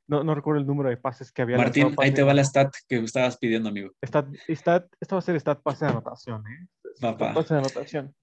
[0.06, 1.58] no, no, recuerdo el número de pases que había.
[1.58, 3.90] Martín, ahí te va la stat que estabas pidiendo, amigo.
[4.06, 6.68] Stat, stat, esto va a ser stat pase de anotación, ¿eh?
[7.02, 8.16] Pase de anotación.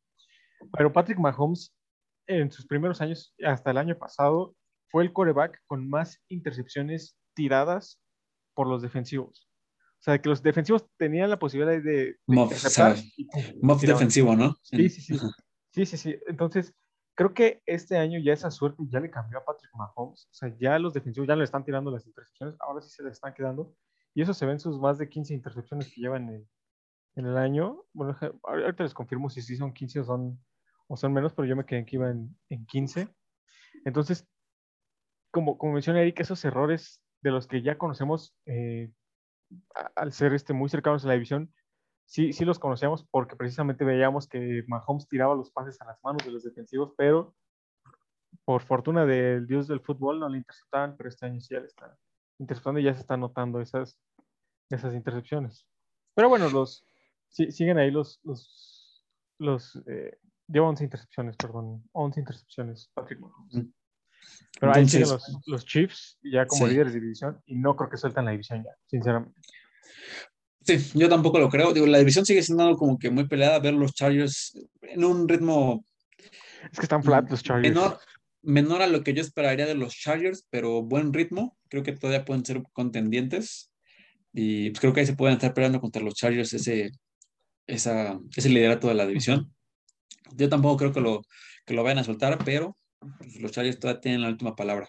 [0.77, 1.75] Pero Patrick Mahomes,
[2.29, 4.55] en sus primeros años, hasta el año pasado,
[4.91, 8.01] fue el coreback con más intercepciones tiradas
[8.55, 9.49] por los defensivos.
[10.03, 11.81] O sea, que los defensivos tenían la posibilidad de.
[11.81, 14.57] de Mof, defensivo, ¿no?
[14.61, 15.17] Sí, sí, sí.
[15.71, 16.17] Sí, sí, sí.
[16.27, 16.75] Entonces,
[17.15, 20.27] creo que este año ya esa suerte ya le cambió a Patrick Mahomes.
[20.29, 23.11] O sea, ya los defensivos ya le están tirando las intercepciones, ahora sí se le
[23.11, 23.77] están quedando.
[24.13, 26.49] Y eso se ve en sus más de 15 intercepciones que llevan en,
[27.15, 27.85] en el año.
[27.93, 30.45] Bueno, ahorita les confirmo si sí son 15 o son,
[30.89, 33.07] o son menos, pero yo me quedé que iba en, en 15.
[33.85, 34.27] Entonces,
[35.31, 38.91] como, como menciona Eric, esos errores de los que ya conocemos eh,
[39.95, 41.53] al ser este, muy cercanos a la división,
[42.05, 46.25] sí, sí los conocíamos porque precisamente veíamos que Mahomes tiraba los pases a las manos
[46.25, 47.35] de los defensivos, pero
[48.45, 51.67] por fortuna del dios del fútbol no le interceptaban, pero este año sí ya le
[51.67, 51.91] están
[52.39, 53.99] interceptando y ya se están notando esas,
[54.71, 55.67] esas intercepciones.
[56.15, 56.85] Pero bueno, los,
[57.29, 59.07] siguen ahí los, los,
[59.39, 63.55] los eh, lleva 11 intercepciones, perdón, 11 intercepciones, Patrick Mahomes.
[63.55, 63.73] Mm.
[64.61, 66.73] Pero ahí Entonces- siguen los, los Chiefs ya como Sí.
[66.73, 69.41] líderes de división y no creo que sueltan la división ya, sinceramente.
[70.65, 71.73] Sí, yo tampoco lo creo.
[71.73, 73.59] Digo, la división sigue siendo como que muy peleada.
[73.59, 75.85] Ver los Chargers en un ritmo
[76.71, 77.75] Es que están flat los Chargers.
[77.75, 77.99] menor,
[78.43, 81.59] menor a lo que yo esperaría de los Chargers, pero buen ritmo.
[81.69, 83.73] Creo que todavía pueden ser contendientes.
[84.33, 86.93] Y pues creo que ahí se pueden estar peleando contra los Chargers ese,
[87.67, 89.53] esa, ese liderato de la división.
[90.37, 91.23] Yo tampoco creo que lo,
[91.67, 92.77] que lo vayan a soltar, pero
[93.19, 94.89] pues, los Chargers todavía tienen la última palabra.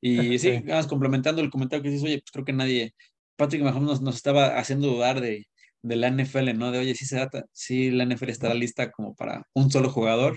[0.00, 0.60] Y sí, Sí.
[0.64, 2.94] nada más complementando el comentario que dices, oye, pues creo que nadie,
[3.36, 5.46] Patrick Mahomes nos, nos estaba haciendo dudar de,
[5.82, 6.70] de la NFL, ¿no?
[6.70, 10.36] De, oye, sí, se data, sí, la NFL estará lista como para un solo jugador.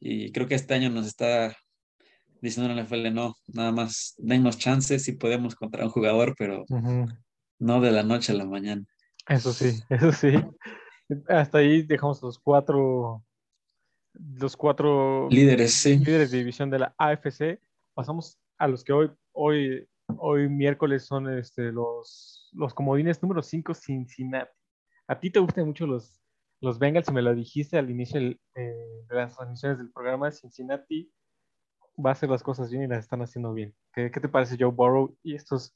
[0.00, 1.56] Y creo que este año nos está
[2.40, 6.64] diciendo la NFL, no, nada más dennos chances si podemos contra un jugador, pero
[7.58, 8.84] no de la noche a la mañana.
[9.28, 10.34] Eso sí, eso sí.
[11.28, 13.24] Hasta ahí dejamos los cuatro,
[14.14, 15.98] los cuatro Líderes, sí.
[15.98, 17.60] líderes de división de la AFC.
[17.94, 23.74] Pasamos a los que hoy, hoy, hoy miércoles son este, los, los comodines número 5,
[23.74, 24.50] Cincinnati.
[25.06, 26.20] A ti te gustan mucho los,
[26.60, 30.30] los Bengals, y me lo dijiste al inicio eh, de las transmisiones del programa.
[30.30, 31.10] Cincinnati
[32.04, 33.74] va a hacer las cosas bien y las están haciendo bien.
[33.92, 35.74] ¿Qué, qué te parece Joe Burrow y estos,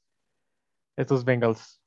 [0.95, 1.81] estos Bengals?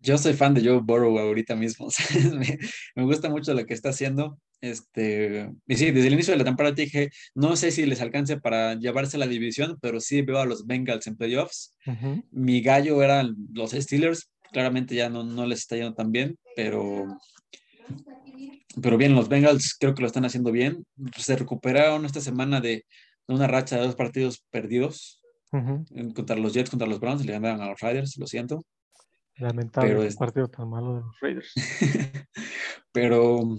[0.00, 1.88] Yo soy fan de Joe Burrow ahorita mismo.
[2.94, 4.38] me gusta mucho lo que está haciendo.
[4.64, 8.00] Este, y sí, desde el inicio de la temporada te dije, no sé si les
[8.00, 11.76] alcance para llevarse la división, pero sí veo a los Bengals en playoffs.
[12.30, 14.30] Mi gallo eran los Steelers.
[14.52, 17.06] Claramente ya no, no les está yendo tan bien, pero,
[18.80, 20.86] pero bien, los Bengals creo que lo están haciendo bien.
[21.18, 22.86] Se recuperaron esta semana de,
[23.28, 25.20] de una racha de dos partidos perdidos
[25.90, 28.64] en- contra los Jets, contra los Browns, le ganaron a los Riders, lo siento.
[29.36, 31.52] Lamentable Pero es- partido tan malo de los Raiders.
[32.92, 33.56] pero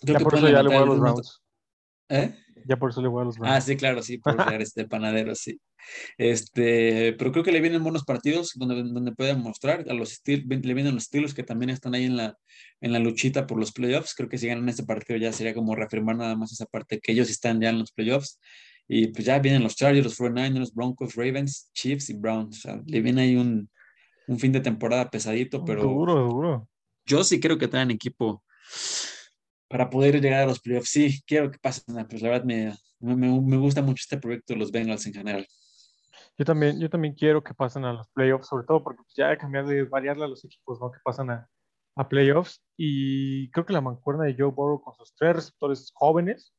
[0.00, 1.00] creo ya que por eso pueden ya le voy a los.
[1.00, 1.42] Browns.
[2.08, 2.34] ¿Eh?
[2.66, 3.56] Ya por eso le voy a los Browns.
[3.56, 5.60] Ah, sí, claro, sí, por ser este panadero, sí.
[6.18, 10.44] Este, pero creo que le vienen buenos partidos donde, donde puede mostrar a los Steel-
[10.46, 12.36] le vienen los Steelers que también están ahí en la,
[12.80, 14.14] en la luchita por los playoffs.
[14.14, 17.12] Creo que si ganan este partido ya sería como reafirmar nada más esa parte que
[17.12, 18.38] ellos están ya en los playoffs.
[18.88, 22.58] Y pues ya vienen los Chargers, los 49ers, Broncos, Ravens, Chiefs y Browns.
[22.58, 23.70] O sea, le viene ahí un,
[24.26, 26.68] un fin de temporada pesadito, pero Duro, duro.
[27.06, 28.42] yo sí creo que traen equipo
[29.70, 30.90] para poder llegar a los playoffs.
[30.90, 34.58] Sí, quiero que pasen, pues la verdad me, me, me gusta mucho este proyecto de
[34.58, 35.46] los Bengals en general.
[36.36, 39.28] Yo también, yo también quiero que pasen a los playoffs, sobre todo porque pues, ya
[39.28, 40.90] hay que cambiar de variarle a los equipos, ¿no?
[40.90, 41.48] Que pasan a,
[41.94, 42.60] a playoffs.
[42.76, 46.52] Y creo que la mancuerna de Joe Burrow con sus tres receptores jóvenes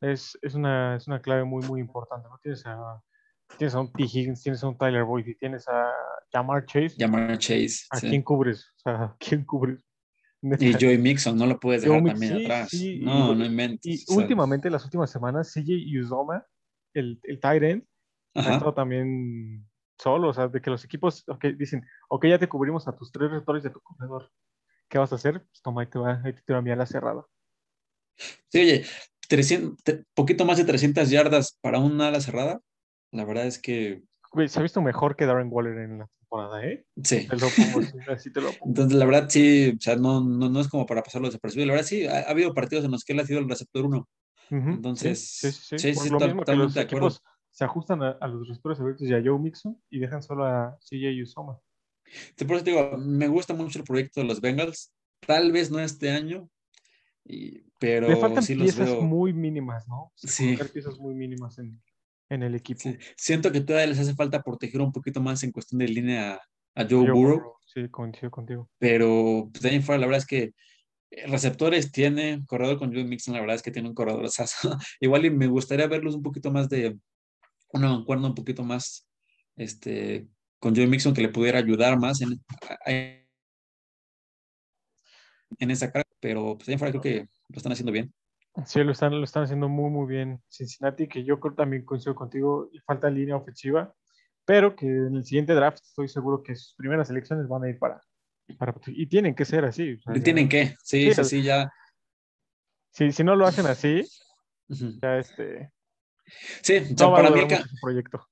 [0.00, 2.38] es, es, una, es una clave muy, muy importante, ¿no?
[2.40, 3.02] Tienes a,
[3.58, 4.04] tienes a un T.
[4.04, 5.90] Higgins, tienes a un Tyler Boyd y tienes a
[6.30, 6.94] Jamar Chase.
[6.96, 8.08] Llamar Chase ¿A sí.
[8.08, 8.72] quién cubres?
[8.76, 9.82] O sea, ¿a quién cubres?
[10.42, 12.68] Y Joey Mixon, no lo puedes dejar también atrás.
[12.70, 14.08] sí, no, y- no inventes.
[14.08, 16.46] Y últimamente, las últimas semanas, CJ Uzoma,
[16.94, 17.84] el, el tight end,
[18.34, 19.66] ha estado también
[19.98, 23.10] solo, o sea, de que los equipos ok, dicen, ok, ya te cubrimos a tus
[23.10, 24.30] tres receptores de tu corredor.
[24.88, 25.40] ¿Qué vas a hacer?
[25.42, 27.24] Pues toma, ahí te va, ahí te tiro a mi ala cerrada.
[28.48, 28.84] Sí, oye,
[29.28, 32.60] 300, te- poquito más de 300 yardas para un ala cerrada.
[33.10, 34.02] La verdad es que
[34.46, 36.86] se ha visto mejor que Darren Waller en la temporada, ¿eh?
[37.02, 37.26] sí.
[37.28, 37.80] Te lo pongo
[38.12, 38.66] así, te lo pongo.
[38.68, 41.66] Entonces, la verdad, sí, o sea, no, no, no es como para pasarlo desapercibido.
[41.68, 43.84] La verdad, sí, ha, ha habido partidos en los que él ha sido el receptor
[43.86, 44.08] uno.
[44.50, 47.10] Ujú, Entonces, sí, sí, sí, sí, sí, los de acuerdo.
[47.50, 50.76] se ajustan a, a los receptores abiertos y a Joe Mixon y dejan solo a
[50.80, 51.58] CJ Uzoma.
[52.36, 54.92] Sí, por eso te digo, me gusta mucho el proyecto de los Bengals.
[55.26, 56.48] Tal vez no este año,
[57.24, 59.02] y- pero Le faltan sí los piezas veo.
[59.02, 60.02] muy mínimas, ¿no?
[60.02, 60.56] O sea, Sí.
[60.72, 61.82] piezas muy mínimas en,
[62.28, 62.80] en el equipo.
[62.80, 66.34] Sí, Siento que todavía les hace falta proteger un poquito más en cuestión de línea
[66.34, 68.70] a, a Joe Joe Burrow, Burrow, Sí, coincido contigo.
[68.78, 70.52] pero pues, de ahí fuera, la verdad es que
[71.10, 74.26] eh, receptores tiene, corredor con Joe Mixon, la verdad es que tiene un corredor
[75.00, 76.98] Igual y me gustaría verlos un poquito más de
[77.72, 79.06] una mancuerna un poquito más
[79.56, 80.26] este,
[80.58, 82.40] con Joe Mixon que le pudiera ayudar más en,
[85.58, 88.12] en esa carga, pero pues de ahí fuera creo que lo están haciendo bien.
[88.64, 90.42] Sí, lo están, lo están haciendo muy, muy bien.
[90.48, 93.94] Cincinnati, que yo creo también coincido contigo, falta línea ofensiva,
[94.44, 97.78] pero que en el siguiente draft estoy seguro que sus primeras elecciones van a ir
[97.78, 98.00] para,
[98.58, 99.92] para y tienen que ser así.
[99.94, 101.70] o sea, Y ya- Tienen que, sí, Sí, sí, sí, ya.
[102.92, 104.08] Si, si no lo hacen así,
[104.68, 105.70] ya este,
[106.62, 108.26] Sí, o sea, no para, mí, el proyecto.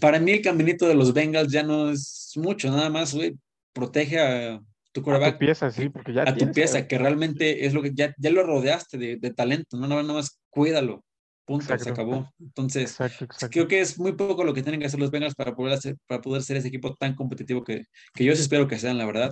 [0.00, 3.36] para mí el caminito de los Bengals ya no es mucho, nada más, güey,
[3.72, 4.60] protege a
[4.96, 7.82] tu A tu quarterback, pieza, sí, porque ya a tu pieza, que realmente es lo
[7.82, 11.04] que ya, ya lo rodeaste de, de talento, no nada más cuídalo.
[11.46, 12.28] Punto, se acabó.
[12.40, 13.52] Entonces, Exacto, exacto.
[13.52, 15.94] creo que es muy poco lo que tienen que hacer los Bengals para poder, hacer,
[16.08, 19.06] para poder ser ese equipo tan competitivo que, que yo sí espero que sean, la
[19.06, 19.30] verdad.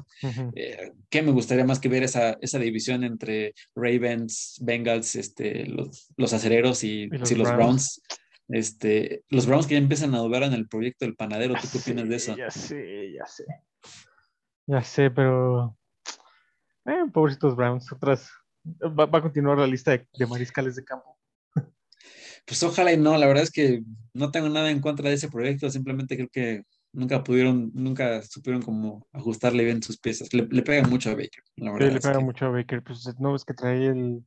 [0.54, 6.12] Eh, ¿Qué me gustaría más que ver esa, esa división entre Ravens, Bengals, este, los,
[6.16, 7.56] los acereros y, los sí, los Browns.
[7.56, 8.02] Browns?
[8.48, 11.78] Este, los Browns que ya empiezan a dudar en el proyecto del panadero, ¿tú qué
[11.78, 12.36] opinas de eso?
[12.36, 13.44] Ya sé, ya sé.
[14.66, 15.76] Ya sé, pero.
[16.86, 17.90] Eh, pobrecitos Browns.
[17.92, 18.30] Otras.
[18.66, 21.18] Va, va a continuar la lista de, de mariscales de campo.
[22.46, 25.30] Pues ojalá y no, la verdad es que no tengo nada en contra de ese
[25.30, 30.32] proyecto, simplemente creo que nunca pudieron, nunca supieron como ajustarle bien sus piezas.
[30.34, 31.90] Le, le pegan mucho a Baker, la Sí, verdad.
[31.90, 32.82] le es pega que- mucho a Baker.
[32.82, 34.24] Pues no ves que trae el,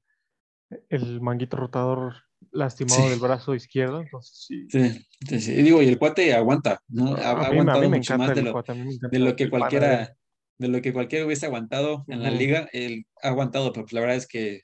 [0.90, 2.16] el manguito rotador
[2.52, 3.10] lastimado Sí.
[3.10, 4.02] del brazo izquierdo.
[4.02, 4.68] Entonces, sí.
[4.70, 5.52] Sí, sí, sí.
[5.54, 7.16] Y digo, y el cuate aguanta, ¿no?
[7.16, 9.20] Ha, a, mí, a aguantado mí me mucho encanta más de lo, cuate, a de
[9.20, 10.14] lo que panadero.
[10.58, 14.02] De lo que cualquiera hubiese aguantado en la liga, él ha aguantado, pero pues la
[14.02, 14.62] verdad es que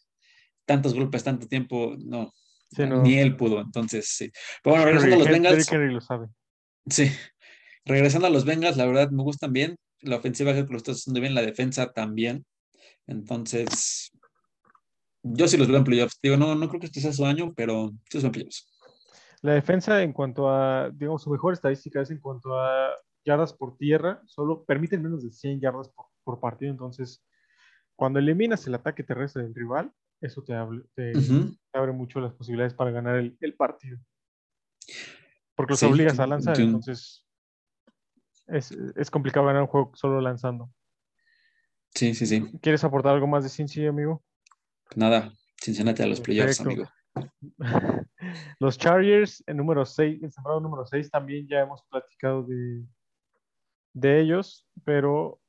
[0.65, 2.31] tantos golpes, tanto tiempo, no,
[2.71, 3.03] Sí, no.
[3.03, 4.31] ni él pudo, entonces sí.
[4.63, 6.27] Pero bueno, Henry- regresando a los Bengals, Henry lo sabe.
[6.87, 7.11] sí,
[7.85, 10.91] regresando a los Bengals, la verdad me gustan bien, la ofensiva creo que lo está
[10.93, 12.45] haciendo bien, la defensa también,
[13.07, 14.11] entonces
[15.21, 17.53] yo sí los veo en playoffs, digo, no, no creo que este sea su año,
[17.55, 18.69] pero sí los veo en playoffs.
[19.41, 22.89] La defensa en cuanto a, digamos, su mejor estadística es en cuanto a
[23.23, 27.25] yardas por tierra, solo permiten menos de 100 yardas por, por partido, entonces
[27.95, 31.55] cuando eliminas el ataque terrestre del rival, eso te, hable- te- Ujú.
[31.71, 33.97] te abre mucho las posibilidades para ganar el, el partido.
[35.55, 37.27] Porque los Sí, obligas a lanzar, entonces
[38.47, 40.71] es, es complicado ganar un juego solo lanzando.
[41.93, 42.41] Sí, sí, sí.
[42.61, 44.23] ¿Quieres aportar algo más de Cincy, amigo?
[44.95, 45.31] Nada,
[45.61, 46.85] Cincinnati a los playoffs, amigo.
[48.59, 52.83] Los Chargers, el número 6, el sembrado número 6, también ya hemos platicado de,
[53.93, 55.39] de ellos, pero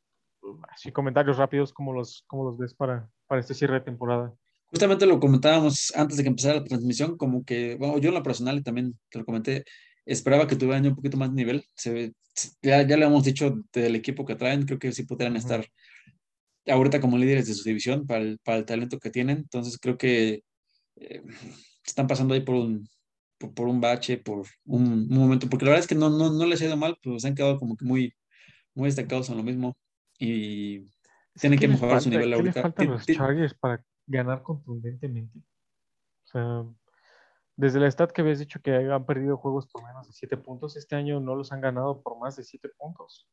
[0.42, 4.33] uh, así comentarios rápidos, ¿cómo los, cómo los ves para, para este cierre de temporada?
[4.66, 8.22] Justamente lo comentábamos antes de que empezara la transmisión, como que, bueno, yo en lo
[8.22, 9.64] personal y también te lo comenté,
[10.04, 11.64] esperaba que tuvieran un poquito más de nivel.
[11.74, 12.12] Se
[12.62, 15.64] ya, ya le hemos dicho del equipo que traen, creo que sí podrían estar
[16.66, 19.38] ahorita como líderes de su división para el, para el talento que tienen.
[19.38, 20.42] Entonces creo que
[20.96, 21.22] eh,
[21.85, 22.88] están pasando ahí por un,
[23.38, 26.33] por, por un bache, por un, un momento, porque la verdad es que no, no,
[26.33, 28.12] no les ha ido mal, pues se han quedado como que muy,
[28.75, 29.77] muy destacados en lo mismo
[30.19, 30.81] y
[31.41, 32.71] tienen ¿Qué que mejorar su nivel ¿Qué ahorita.
[32.73, 35.39] Ti- los Chargers para ganar contundentemente?
[35.39, 36.65] O sea,
[37.57, 40.77] desde la stat que habías dicho que han perdido juegos por menos de 7 puntos,
[40.77, 43.29] este año no los han ganado por más de 7 puntos.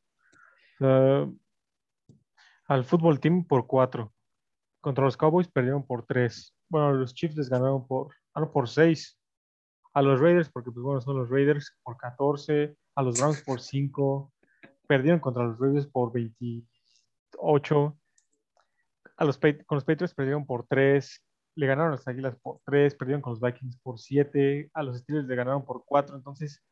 [2.66, 4.12] Al fútbol team por 4.
[4.80, 6.54] Contra los Cowboys perdieron por 3.
[6.68, 9.18] Bueno, los Chiefs les ganaron por, ah, no, por 6.
[9.94, 12.76] A los Raiders, porque pues bueno, son los Raiders por 14.
[12.94, 14.31] A los Browns por 5.
[14.86, 17.98] Perdieron contra los Raiders por 28.
[19.16, 21.24] A los, con los Patriots perdieron por 3.
[21.54, 22.94] Le ganaron a las Águilas por 3.
[22.94, 24.70] Perdieron con los Vikings por 7.
[24.74, 26.16] A los Steelers le ganaron por 4.
[26.16, 26.62] Entonces,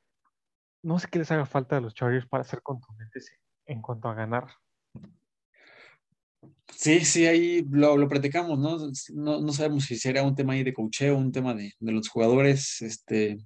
[0.83, 3.31] no sé qué les haga falta a los Chargers para ser contundentes
[3.67, 4.49] en cuanto a ganar.
[6.75, 8.79] Sí, sí, ahí lo, lo platicamos, ¿no?
[9.15, 9.41] ¿no?
[9.41, 12.81] No sabemos si será un tema ahí de coacheo, un tema de, de los jugadores,
[12.81, 13.39] este,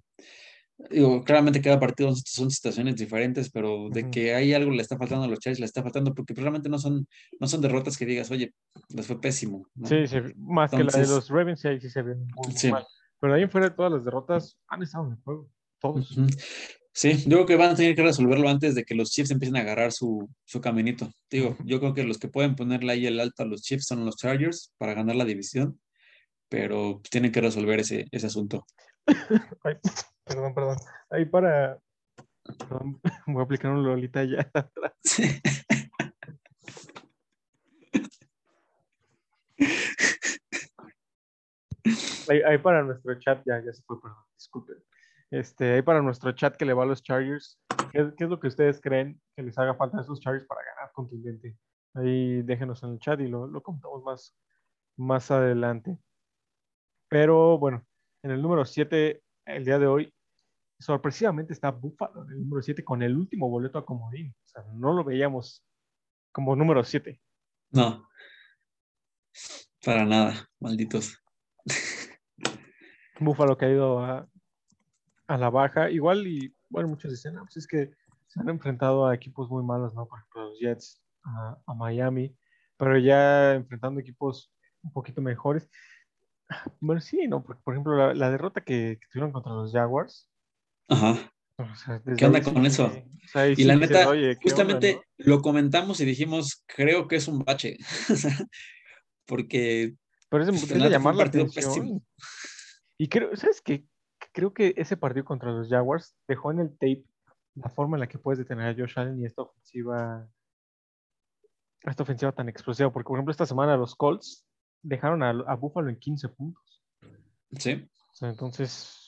[0.90, 4.10] digo, claramente cada partido son situaciones diferentes, pero de Ujú.
[4.10, 6.78] que hay algo le está faltando a los Chargers, le está faltando, porque realmente no
[6.78, 7.06] son,
[7.40, 8.52] no son derrotas que digas, oye,
[8.88, 9.86] les fue pésimo, ¿no?
[9.88, 12.52] Sí, sí, más que la de Entonces- los Ravens, sí, ahí sí se ve muy,
[12.56, 12.70] Sí.
[12.70, 12.84] mal.
[13.20, 15.48] Pero ahí en fuera de todas las derrotas han estado en el juego.
[15.80, 16.10] Todos.
[16.16, 16.26] Ujú.
[16.92, 19.56] Sí, yo creo que van a tener que resolverlo antes de que los Chiefs empiecen
[19.56, 21.10] a agarrar su, su caminito.
[21.30, 24.04] Digo, yo creo que los que pueden ponerle ahí el alto a los Chiefs son
[24.04, 25.80] los Chargers para ganar la división,
[26.48, 28.64] pero tienen que resolver ese, ese asunto.
[30.24, 30.76] Perdón, perdón.
[31.10, 31.78] Ahí para.
[32.58, 34.50] Perdón, voy a aplicar un Lolita ya.
[35.04, 35.40] Sí.
[42.28, 44.76] Ahí, ahí para nuestro chat, ya, ya se fue, perdón, disculpen.
[45.30, 47.60] Este, ahí para nuestro chat que le va a los Chargers,
[47.92, 50.62] ¿qué, qué es lo que ustedes creen que les haga falta a esos Chargers para
[50.64, 51.56] ganar contundente?
[51.94, 54.36] Ahí déjenos en el chat y lo, lo comentamos más,
[54.96, 55.98] más adelante.
[57.08, 57.84] Pero bueno,
[58.22, 60.13] en el número 7, el día de hoy,
[60.84, 64.34] sorpresivamente está Buffalo en el número 7 con el último boleto a comodín.
[64.44, 65.64] O sea, no lo veíamos
[66.30, 67.20] como número 7.
[67.70, 68.06] No,
[69.84, 71.18] para nada, malditos.
[73.18, 74.28] Buffalo que ha ido a,
[75.26, 75.90] a la baja.
[75.90, 77.92] Igual, y bueno, muchos dicen, "Ah, pues es que
[78.26, 80.06] se han enfrentado a equipos muy malos, ¿no?
[80.06, 82.36] Por ejemplo, los Jets, a, a Miami,
[82.76, 85.70] pero ya enfrentando equipos un poquito mejores.
[86.78, 87.42] Bueno, sí, ¿no?
[87.42, 90.28] Porque, por ejemplo, la, la derrota que, que tuvieron contra los Jaguars.
[90.88, 91.32] Ajá.
[91.58, 92.86] o sea, desde ¿Qué onda sí con eso?
[92.86, 95.24] o sea, ahí Y sí la neta, "Oye, ¿qué onda, justamente no?".
[95.36, 97.76] lo comentamos y dijimos, creo que es un bache.
[99.26, 99.94] Porque
[100.28, 101.74] Pero es, Pues, de fue llamar un la partido atención.
[101.74, 102.02] pésimo.
[102.98, 103.84] Y creo, ¿sabes qué?
[104.32, 107.04] creo que ese partido contra los Jaguars dejó en el tape
[107.54, 110.28] la forma en la que puedes detener a Josh Allen y esta ofensiva,
[111.82, 112.92] esta ofensiva tan explosiva.
[112.92, 114.44] Porque, por ejemplo, esta semana los Colts
[114.82, 116.82] dejaron a, a Buffalo en 15 puntos.
[117.58, 117.88] Sí.
[118.10, 119.03] O sea, entonces,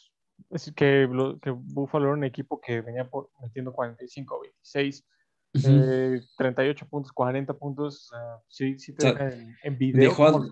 [0.51, 1.09] es que,
[1.43, 5.05] que Buffalo era un equipo que venía por, metiendo 45, 26,
[5.55, 5.69] Ujú.
[5.69, 8.09] eh, 38 puntos, 40 puntos.
[8.09, 10.47] sea, sí, sí te O sea, en, en video dejó a-.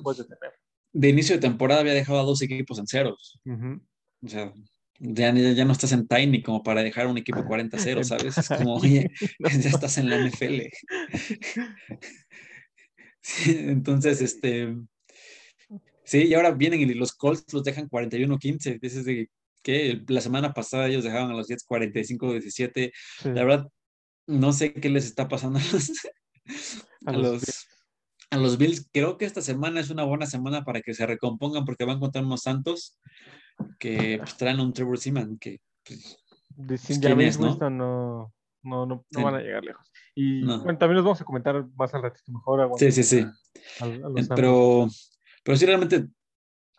[0.93, 3.41] De inicio de temporada había dejado a dos equipos en ceros.
[3.45, 4.53] O sea,
[5.01, 8.39] ya, ya no estás en Tiny como para dejar un equipo 40-0, ¿sabes?
[8.39, 9.11] Es como, oye,
[9.41, 10.63] ya estás en la NFL.
[13.21, 14.77] Sí, entonces, este.
[16.05, 18.79] Sí, y ahora vienen y los Colts los dejan 41-15.
[18.79, 19.31] Dices de
[19.65, 22.93] que la semana pasada ellos dejaban a los Jets 45-17.
[23.23, 23.29] Sí.
[23.31, 23.69] La verdad,
[24.29, 25.91] no sé qué les está pasando a los,
[27.07, 27.67] A a los los,
[28.31, 28.89] a los Bills.
[28.93, 32.23] Creo que esta semana es una buena semana para que se recompongan porque van contra
[32.23, 33.01] unos Santos
[33.79, 36.19] que pues, traen un Trevor Seaman que pues,
[36.51, 37.57] De sin ¿quién Jameis es, no?
[37.57, 37.71] No,
[38.63, 39.91] no, no, no van a llegar lejos.
[40.15, 40.63] Y No.
[40.63, 42.71] bueno, también los vamos a comentar más al ratito mejor.
[42.79, 43.27] Sí, sí, sí.
[43.81, 44.35] a- a-.
[44.37, 44.89] Pero,
[45.43, 46.07] pero sí, realmente,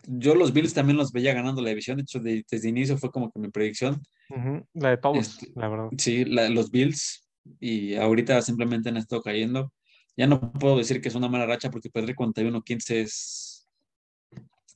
[0.07, 1.97] yo los Bills también los veía ganando la división.
[1.97, 4.01] De hecho, de- desde inicio fue como que mi predicción.
[4.29, 5.89] Ujú, La de todos, Este, la verdad.
[5.97, 7.27] Sí, la- los Bills.
[7.59, 9.71] Y ahorita simplemente han estado cayendo.
[10.17, 13.67] Ya no puedo decir que es una mala racha porque perder 41-15 es,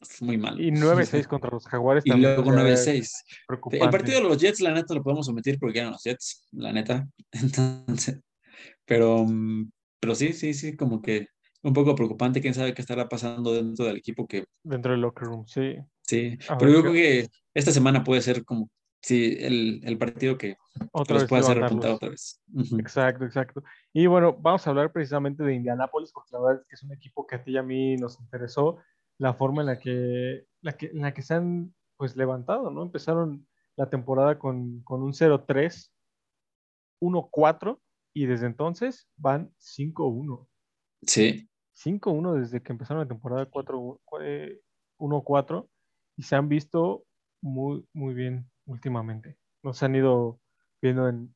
[0.02, 0.60] es muy mal.
[0.60, 2.36] Y 9-6 contra los Jaguares Y también.
[2.36, 3.00] luego ya 9-6.
[3.00, 3.24] es
[3.72, 6.72] El partido de los Jets, la neta, lo podemos omitir porque eran los Jets, la
[6.74, 7.08] neta.
[7.32, 8.20] Entonces,
[8.86, 11.28] pero, mm, pero sí, sí, sí, como que
[11.62, 12.42] un poco preocupante.
[12.42, 15.78] Quién sabe qué estará pasando dentro del equipo que Dentro del locker room, sí.
[16.02, 16.38] sí.
[16.48, 18.70] A Pero ver yo creo que esta semana puede ser como,
[19.02, 22.42] sí, el, el partido que, que Otra los vez puede hacer repuntar otra vez.
[22.78, 23.64] Exacto, exacto.
[23.94, 26.94] Y bueno, vamos a hablar precisamente de Indianápolis, porque la verdad es que es un
[26.94, 28.78] equipo que a ti y a mí nos interesó
[29.18, 32.82] la forma en la que, la que, en la que se han pues levantado, ¿no?
[32.82, 33.46] Empezaron
[33.76, 35.92] la temporada con, con un 0-3,
[37.02, 37.80] 1-4,
[38.14, 40.48] y desde entonces van 5-1.
[41.02, 41.49] Sí,
[41.84, 44.60] 5-1 desde que empezaron la temporada 4, eh,
[44.98, 45.68] 1-4
[46.18, 47.06] y se han visto
[47.42, 49.38] muy, muy bien últimamente.
[49.64, 50.40] Nos han ido
[50.82, 51.34] viendo en,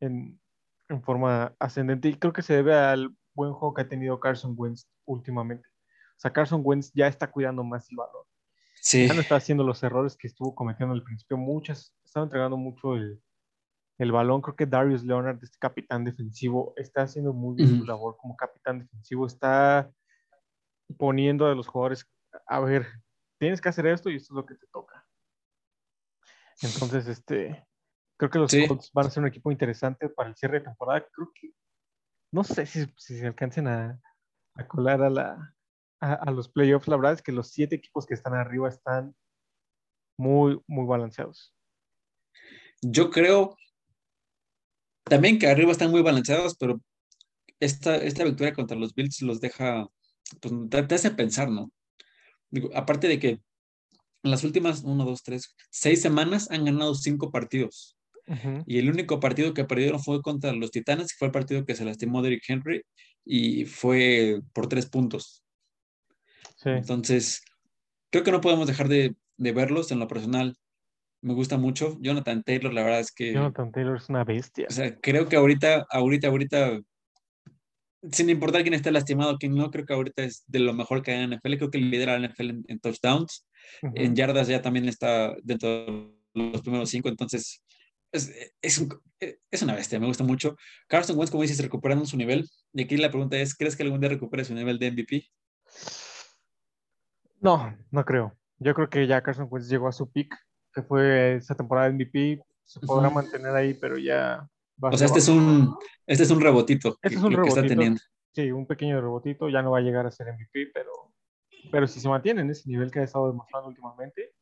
[0.00, 0.40] en,
[0.88, 4.54] en forma ascendente y creo que se debe al buen juego que ha tenido Carson
[4.56, 5.68] Wentz últimamente.
[6.16, 8.24] O sea, Carson Wentz ya está cuidando más el balón.
[8.74, 11.36] sí, Ya no está haciendo los errores que estuvo cometiendo al principio.
[11.36, 13.20] Muchas, estaba entregando mucho el,
[13.98, 14.40] el balón.
[14.42, 18.80] Creo que Darius Leonard, este capitán defensivo, está haciendo muy bien su labor como capitán
[18.80, 19.26] defensivo.
[19.26, 19.90] Está
[20.98, 22.08] poniendo a los jugadores,
[22.46, 22.86] a ver,
[23.38, 25.06] tienes que hacer esto y esto es lo que te toca.
[26.62, 27.66] Entonces, este,
[28.18, 28.66] creo que los Sí.
[28.68, 31.06] Colts van a ser un equipo interesante para el cierre de temporada.
[31.12, 31.52] Creo que,
[32.32, 34.00] no sé si, si se alcancen a,
[34.54, 35.54] a colar a, la,
[36.00, 36.88] a, a los playoffs.
[36.88, 39.14] La verdad es que los siete equipos que están arriba están
[40.18, 41.52] muy, muy balanceados.
[42.82, 43.56] yo creo
[45.04, 46.80] también que arriba están muy balanceados, pero
[47.60, 49.86] esta, esta victoria contra los Bills los deja,
[50.40, 51.70] pues te, hace pensar, ¿no?
[52.50, 57.30] Digo, aparte de que en las últimas, uno, dos, tres, seis semanas han ganado cinco
[57.30, 57.96] partidos.
[58.66, 61.74] Y el único partido que perdieron fue contra los Titanes, que fue el partido que
[61.74, 62.82] se lastimó Derrick Henry,
[63.22, 65.44] y fue por tres puntos.
[66.56, 66.70] Sí.
[66.70, 67.42] Entonces,
[68.08, 70.56] creo que no podemos dejar de, de verlos en lo personal.
[71.24, 71.96] Me gusta mucho.
[72.00, 74.66] Jonathan Taylor, la verdad es que, Jonathan Taylor es una bestia.
[74.68, 76.80] o sea, creo que ahorita, ahorita, ahorita,
[78.12, 81.12] sin importar quién esté lastimado, quién no, creo que ahorita es de lo mejor que
[81.12, 81.56] hay en la NFL.
[81.56, 83.46] Creo que lidera la NFL en, en touchdowns.
[83.94, 87.62] En yardas ya también está dentro de los primeros cinco, entonces
[88.12, 89.00] es, es, un-
[89.50, 90.56] es una bestia, me gusta mucho.
[90.88, 92.46] Carson Wentz, como dices, recuperando su nivel.
[92.74, 95.26] Y aquí la pregunta es, ¿crees que algún día recupere su nivel de MVP?
[97.40, 98.36] No, no creo.
[98.58, 100.36] Yo creo que ya Carson Wentz llegó a su peak,
[100.74, 102.42] que fue esa temporada de MVP.
[102.64, 104.48] Se podrá mantener ahí, pero ya
[104.82, 105.74] va O sea, este es un,
[106.06, 107.80] este es un rebotito Este que- es un lo que está rebotito.
[107.80, 108.00] teniendo.
[108.34, 110.90] Sí, un pequeño rebotito, ya no va a llegar a ser MVP, pero,
[111.70, 114.32] pero si se mantiene en ese nivel que ha estado demostrando últimamente,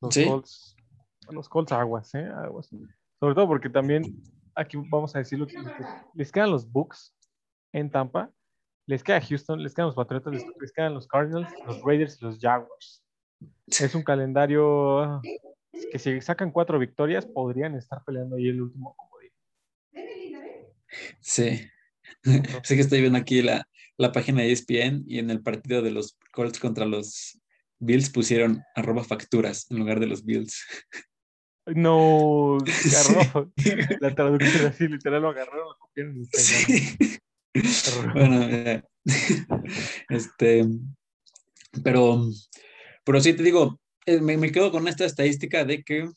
[0.00, 0.26] los Sí.
[0.26, 0.76] Colts,
[1.30, 2.26] los Colts aguas, ¿eh?
[2.44, 2.68] Aguas.
[3.20, 4.02] Sobre todo porque también,
[4.54, 5.56] aquí vamos a decirlo, que
[6.14, 7.14] les quedan los Bucks
[7.72, 8.30] en Tampa,
[8.86, 12.24] les queda Houston, les quedan los Patriotas, les, les quedan los Cardinals, los Raiders y
[12.26, 13.02] los Jaguars.
[13.66, 15.20] Es un calendario
[15.90, 19.30] que si sacan cuatro victorias podrían estar peleando ahí el último comodín.
[21.20, 21.68] Sí.
[22.62, 25.90] sé que estoy viendo aquí la, la página de ESPN y en el partido de
[25.90, 27.40] los Colts contra los
[27.80, 30.64] Bills pusieron arroba facturas en lugar de los Bills.
[31.66, 32.94] No, Sí.
[32.94, 33.52] agarró.
[34.00, 36.24] La traducción así, literal, lo agarraron, lo copiaron y.
[36.26, 36.96] Sí.
[38.12, 38.82] Bueno, eh,
[40.10, 40.64] este,
[41.82, 42.22] pero,
[43.04, 43.80] pero sí te digo,
[44.20, 46.08] me, me quedo con esta estadística de que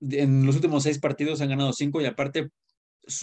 [0.00, 2.48] en los últimos seis partidos han ganado cinco y aparte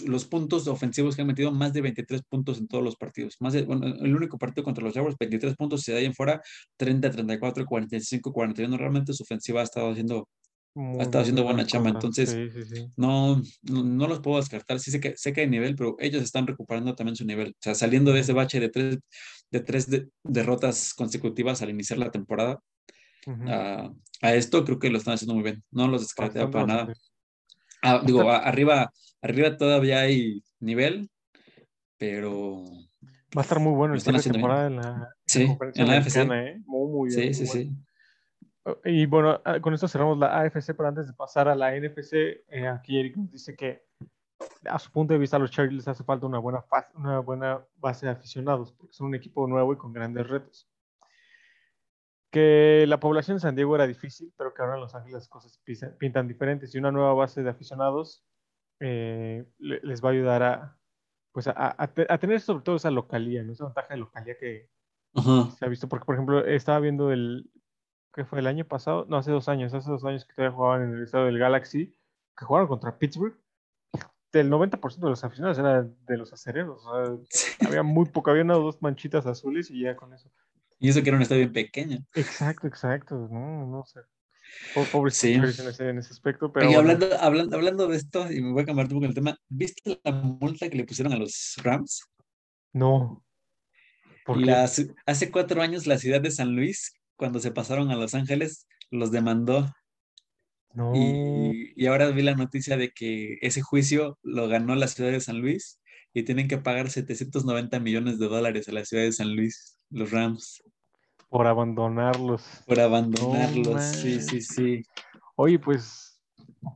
[0.06, 3.34] los puntos ofensivos que han metido más de 23 puntos en todos los partidos.
[3.40, 6.14] Más de, bueno, el único partido contra los Jaguars, 23 puntos, y de ahí en
[6.14, 6.40] fuera
[6.76, 8.76] 30, 34, 45, 41.
[8.76, 10.28] Realmente su ofensiva ha estado haciendo,
[10.76, 11.90] ha estado haciendo buena chamba.
[11.90, 12.86] Entonces, Sí, sí, sí.
[12.96, 14.78] no, no, no los puedo descartar.
[14.78, 17.48] Sí sé que, sé que hay nivel, pero ellos están recuperando también su nivel.
[17.48, 18.98] O sea, saliendo de ese bache de tres,
[19.50, 22.60] de tres de- derrotas consecutivas al iniciar la temporada,
[23.48, 25.62] A, a esto creo que lo están haciendo muy bien.
[25.70, 26.92] No los Bastante, para nada.
[27.82, 31.10] Ah, digo, a- arriba, arriba todavía hay nivel,
[31.98, 32.64] pero
[33.36, 34.32] Va a estar muy bueno el cierre de bien.
[34.34, 36.16] temporada en la, sí, conferencia en la AFC.
[36.16, 36.62] ¿eh?
[36.66, 37.20] Muy, muy bien.
[37.20, 37.70] Sí, muy sí, bueno.
[37.70, 37.76] sí.
[38.84, 42.44] Y bueno, ah, con esto cerramos la AFC, pero antes de pasar a la NFC,
[42.48, 43.82] eh, aquí Eric nos dice que
[44.64, 46.64] a su punto de vista a los Chargers les hace falta una buena,
[46.94, 50.68] una buena base de aficionados, porque son un equipo nuevo y con grandes retos.
[52.32, 55.28] Que la población de San Diego era difícil, pero que ahora en Los Ángeles las
[55.28, 55.60] cosas
[55.98, 58.24] pintan diferentes y una nueva base de aficionados
[58.80, 60.78] eh, le- les va a ayudar a,
[61.32, 63.52] pues a, a- a te- a tener sobre todo esa localía, ¿no?
[63.52, 64.70] esa ventaja de localía que,
[65.58, 67.50] se ha visto, porque por ejemplo estaba viendo el,
[68.14, 69.04] ¿qué fue el año pasado?
[69.10, 71.94] No, hace dos años, hace dos años que todavía jugaban en el estado del Galaxy,
[72.36, 73.36] que jugaron contra Pittsburgh.
[74.32, 76.82] El 90% de los aficionados eran de los acereros.
[76.86, 80.30] o sea, había muy poco, había una o dos manchitas azules y ya con eso.
[80.82, 81.98] Y eso que era un estadio bien pequeño.
[82.14, 83.28] Exacto, exacto.
[83.30, 84.00] No, no sé.
[84.74, 85.32] Po- Pobres Sí.
[85.34, 86.66] En ese, en ese aspecto, pero.
[86.66, 89.38] Bueno, hablando, hablando, hablando de esto, y me voy a cambiar un poco el tema,
[89.48, 92.02] ¿viste la multa que le pusieron a los Rams?
[92.72, 93.24] No.
[94.26, 94.44] ¿Por qué?
[94.46, 98.14] La ci- hace cuatro años la ciudad de San Luis, cuando se pasaron a Los
[98.14, 99.72] Ángeles, los demandó.
[100.74, 100.92] No.
[100.96, 105.20] Y, y ahora vi la noticia de que ese juicio lo ganó la ciudad de
[105.20, 105.78] San Luis
[106.14, 110.10] y tienen que pagar 790 millones de dólares a la ciudad de San Luis, los
[110.10, 110.62] Rams,
[111.32, 112.62] Por abandonarlos.
[112.66, 113.82] por abandonarlos.
[113.82, 114.82] Sí, sí, sí.
[115.34, 116.22] Oye, pues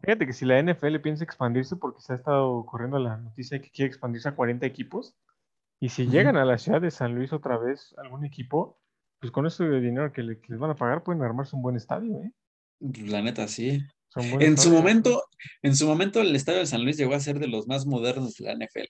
[0.02, 3.64] fíjate que si la NFL piensa expandirse, porque se ha estado corriendo la noticia de
[3.64, 5.14] que quiere expandirse a 40 equipos,
[5.78, 8.80] y si llegan a la ciudad de San Luis otra vez algún equipo,
[9.20, 11.60] pues con eso de dinero que, le- que les van a pagar pueden armarse un
[11.60, 12.32] buen estadio, ¿eh?
[12.80, 13.82] La neta, sí.
[14.40, 15.22] En su momento,
[15.62, 18.34] en su momento el estadio de San Luis llegó a ser de los más modernos
[18.36, 18.88] de la NFL.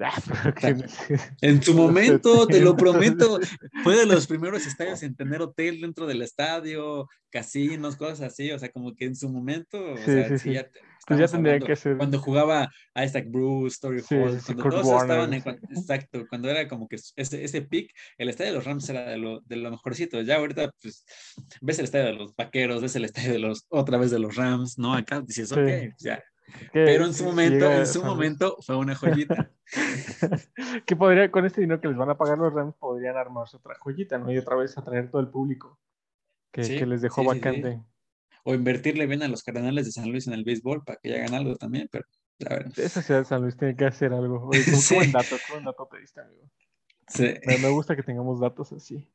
[0.00, 0.12] Ah,
[1.40, 2.78] En su momento, te lo 70s.
[2.78, 3.40] prometo,
[3.82, 8.58] fue de los primeros estadios en tener hotel dentro del estadio, casinos, cosas así, o
[8.58, 10.52] sea, como que en su momento, o sea, sí, sí, sí.
[10.52, 11.96] ya, te- Pues ya tendría hablando que ser.
[11.96, 16.48] Cuando jugaba Isaac Bruce, Story Sí, Hall, sí, cuando todos Warner, estaban en, exacto, cuando
[16.50, 19.56] era como que ese, ese pick, el estadio de los Rams era de lo, de
[19.56, 20.20] lo mejorcito.
[20.22, 21.04] Ya ahorita, pues,
[21.60, 24.36] ves el estadio de los Vaqueros, ves el estadio de los, otra vez de los
[24.36, 24.94] Rams, ¿no?
[24.94, 25.58] Acá dices, Sí.
[25.58, 26.22] ok, ya.
[26.72, 29.50] que Pero en su momento, llega en a su Luis- momento fue una joyita.
[30.86, 33.74] que podría, con este dinero que les van a pagar los Rams, podrían armarse otra
[33.80, 34.30] joyita, ¿no?
[34.32, 35.78] Y otra vez atraer todo el público
[36.52, 37.80] que, que les dejó vacante.
[38.44, 41.34] O invertirle bien a los Cardenales de San Luis en el béisbol para que hagan
[41.34, 42.04] algo también, pero
[42.48, 42.66] a ver.
[42.76, 44.48] Esa ciudad de San Luis tiene que hacer algo.
[44.48, 44.94] Oye, qué Sí.
[44.94, 46.50] buen dato, qué buen dato te diste, amigo.
[47.08, 47.34] Sí.
[47.46, 49.10] Me, me gusta que tengamos datos así,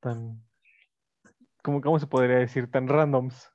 [0.00, 0.42] tan,
[1.62, 2.70] ¿cómo, cómo se podría decir?
[2.70, 3.48] Tan randoms.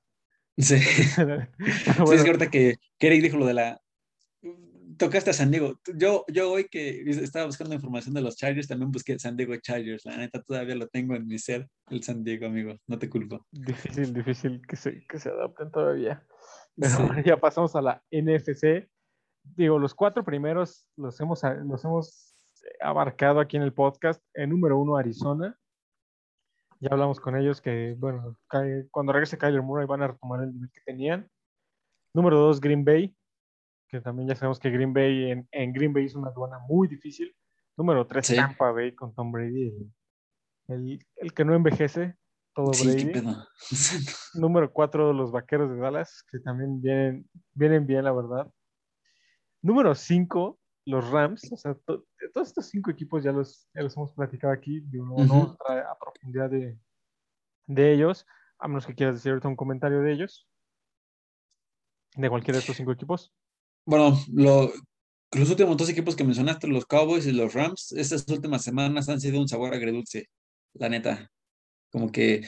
[0.58, 0.76] Sí.
[1.16, 3.82] Pero Sí, es que bueno, ahorita que, que Eric dijo lo de la.
[4.98, 5.80] Tocaste a San Diego.
[5.96, 10.06] Yo, yo hoy que estaba buscando información de los Chargers, también busqué San Diego Chargers.
[10.06, 12.76] La neta, todavía lo tengo en mi ser, el San Diego, amigo.
[12.88, 13.46] No te culpo.
[13.52, 16.26] difícil, difícil que se, que se adapten todavía.
[16.76, 17.04] Pero Sí.
[17.26, 18.90] ya pasamos a la NFC.
[19.44, 22.36] Digo, los cuatro primeros los hemos, los hemos
[22.82, 24.24] abarcado aquí en el podcast.
[24.34, 25.58] En número uno, Arizona.
[26.80, 28.38] Ya hablamos con ellos que, bueno,
[28.92, 31.30] cuando regrese Kyler Murray van a retomar el nivel que tenían.
[32.14, 33.16] Número dos, Green Bay,
[33.88, 36.88] que también ya sabemos que Green Bay en, en Green Bay es una aduana muy
[36.88, 37.36] difícil.
[37.78, 38.36] Número tres, Sí.
[38.36, 39.74] Tampa Bay con Tom Brady,
[40.68, 42.16] el, el- que no envejece,
[42.54, 43.06] todo Sí, Brady.
[43.06, 43.48] qué pedo.
[44.36, 48.50] Número 4, los Vaqueros de Dallas, que también vienen, vienen bien, la verdad.
[49.62, 51.52] Número 5, los Rams.
[51.52, 54.80] O sea, to- todos estos cinco equipos ya los, ya los hemos platicado aquí.
[54.82, 56.78] digo, no, no vamos a entrar a profundidad de,
[57.68, 58.26] de ellos,
[58.60, 60.48] a menos que quieras decir ahorita un comentario de ellos.
[62.16, 63.34] De cualquiera de estos cinco equipos.
[63.86, 64.74] Bueno, lo,
[65.32, 69.22] los últimos dos equipos que mencionaste, los Cowboys y los Rams, estas últimas semanas han
[69.22, 70.28] sido un sabor agridulce,
[70.74, 71.30] la neta.
[71.92, 72.44] Como que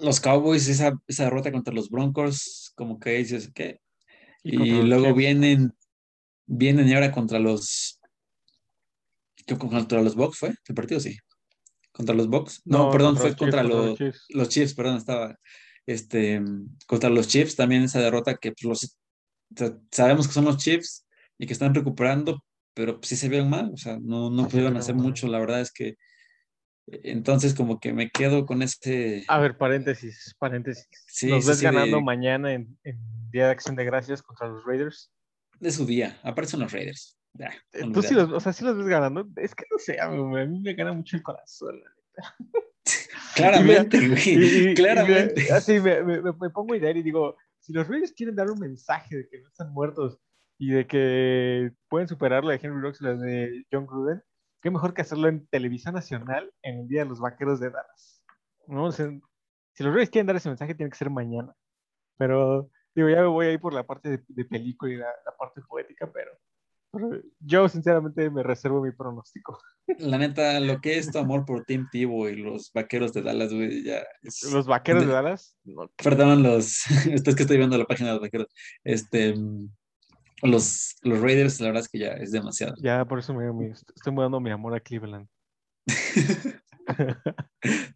[0.00, 3.80] los Cowboys, esa, esa derrota contra los Broncos, como que dices, ¿qué?
[4.42, 5.72] Y Y los luego vienen,
[6.46, 8.00] vienen y ahora contra los.
[9.46, 10.54] ¿qué, ¿Contra los Bucks fue?
[10.66, 11.16] ¿El partido sí?
[11.92, 12.62] ¿Contra los Bucks?
[12.64, 14.24] No, perdón, fue los Chiefs, contra contra los, Chiefs.
[14.30, 15.38] los Chiefs, perdón, estaba.
[15.86, 16.42] Este,
[16.86, 18.98] contra los Chiefs también esa derrota que pues, los,
[19.54, 21.06] o sea, sabemos que son los Chiefs
[21.38, 22.42] y que están recuperando,
[22.74, 25.60] pero pues, sí se vieron mal, o sea, no, no pudieron hacer mucho, la verdad
[25.60, 25.96] es que
[26.88, 29.24] Entonces, como que me quedo con ese.
[29.28, 30.86] A ver, paréntesis, paréntesis.
[31.08, 32.98] Sí, ¿Nos sí, ves sí, ganando de- mañana en, en
[33.32, 35.10] Día de Acción de Gracias contra los Raiders?
[35.58, 36.20] de su día.
[36.22, 37.18] Aparte son los Raiders.
[37.32, 39.26] Ya, Eh, Tú sí los, o sea, sí los ves ganando.
[39.36, 41.80] Es que no sé, amigo, a mí me gana mucho el corazón.
[41.82, 41.90] la
[42.36, 42.36] neta.
[43.34, 44.28] Claramente, Y- güey.
[44.28, 45.42] y- y claramente.
[45.42, 47.36] me- así me, me- me- me pongo a idear y digo,
[47.66, 50.20] si los Raiders quieren dar un mensaje de que no están muertos
[50.56, 54.22] y de que pueden superar la de Henry Rocks y la de John Gruden,
[54.62, 58.24] qué mejor que hacerlo en televisión nacional en el Día de los Vaqueros de Dallas.
[58.68, 58.92] ¿No?
[58.92, 61.52] Si los Raiders quieren dar ese mensaje, tiene que ser mañana.
[62.16, 66.08] Pero, digo, ya me voy ahí por la parte de, película y la, parte poética,
[66.12, 66.30] pero
[67.40, 69.58] yo sinceramente me reservo mi pronóstico.
[69.98, 73.52] La neta, lo que es tu amor por Team Tivo y los vaqueros de Dallas,
[73.52, 74.02] güey, ya.
[74.22, 76.82] es- Los Vaqueros de de- Dallas, no, Perdón, los.
[77.06, 78.48] Esto es que estoy viendo la página de los vaqueros.
[78.84, 79.34] Este.
[80.42, 82.74] Los, los Raiders, la verdad es que ya es demasiado.
[82.82, 85.26] ya por eso me, me- estoy mudando mi amor a Cleveland.
[86.86, 87.02] Todo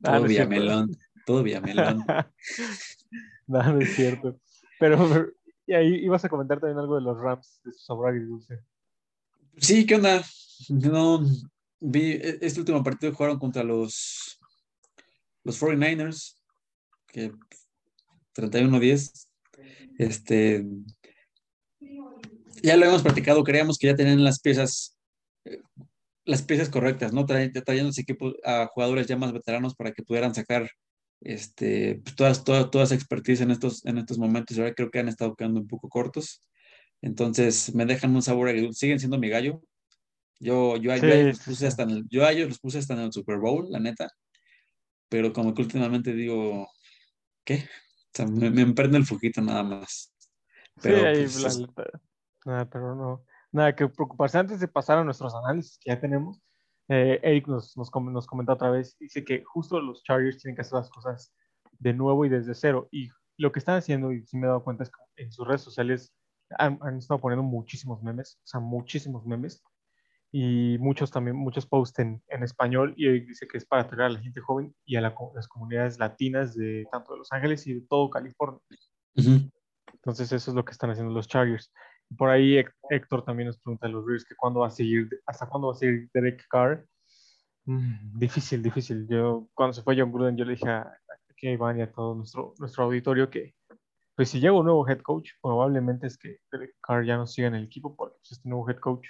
[0.02, 0.24] cierto.
[0.26, 0.90] Villamelón.
[1.26, 2.04] Todo Villamelón.
[3.46, 4.38] no, no es cierto.
[4.78, 5.26] Pero,
[5.66, 8.60] y ahí ibas a comentar también algo de los Rams, de su sabor agridulce.
[9.60, 10.24] Sí, ¿qué onda?
[10.70, 11.22] No,
[11.80, 14.38] vi e- este último partido jugaron contra los,
[15.44, 16.38] los 49ers,
[17.06, 17.32] que
[18.32, 19.28] 31-10.
[19.98, 20.64] Este,
[22.62, 24.96] ya lo hemos platicado, creíamos que ya tenían las piezas,
[25.44, 25.60] eh,
[26.24, 27.26] las piezas correctas, ¿no?
[27.26, 30.70] Trayendo ese equipo a jugadores ya más veteranos para que pudieran sacar
[31.20, 34.58] este, pues, todas, toda, toda esa expertise en estos, en estos momentos.
[34.58, 36.42] Ahora creo que han estado quedando un poco cortos.
[37.02, 38.80] Entonces me dejan un sabor agridulce.
[38.80, 39.62] Siguen siendo mi gallo.
[40.38, 42.58] Yo, yo, yo Sí, a ellos los puse hasta en el, yo a ellos los
[42.58, 44.08] puse hasta en el Super Bowl, la neta.
[45.08, 46.68] Pero como que últimamente digo,
[47.44, 47.56] ¿qué?
[47.56, 50.14] O sea, me, me emprende el foquito nada más.
[50.82, 52.00] Pero, sí, ahí, pues, la neta,
[52.46, 54.38] nada, pero no, nada que preocuparse.
[54.38, 56.40] Antes de pasar a nuestros análisis que ya tenemos,
[56.88, 60.62] eh, Eric nos, nos, nos comenta otra vez, dice que justo los Chargers tienen que
[60.62, 61.34] hacer las cosas
[61.78, 62.88] de nuevo y desde cero.
[62.90, 65.46] Y lo que están haciendo, y sí me he dado cuenta, es que en sus
[65.46, 66.14] redes sociales
[66.58, 69.62] han, han estado poniendo muchísimos memes, o sea, muchísimos memes,
[70.32, 74.14] y muchos también, muchos posts en, en español, y dice que es para atraer a
[74.14, 77.74] la gente joven y a la las comunidades latinas de tanto de Los Ángeles y
[77.74, 78.60] de todo California.
[79.16, 79.50] Ujú.
[79.92, 81.72] Entonces eso es lo que están haciendo los Chargers.
[82.16, 85.48] Por ahí Héctor también nos pregunta a los Raiders que cuándo va a seguir, hasta
[85.48, 86.86] cuándo va a seguir Derek Carr.
[87.66, 89.06] Mm, difícil, difícil.
[89.08, 92.14] Yo cuando se fue John Gruden yo le dije a, a Iván y a todo
[92.14, 93.54] nuestro, nuestro auditorio que
[94.20, 97.48] pues si llega un nuevo head coach, probablemente es que Derek Carr ya no siga
[97.48, 99.06] en el equipo porque pues, este nuevo head coach,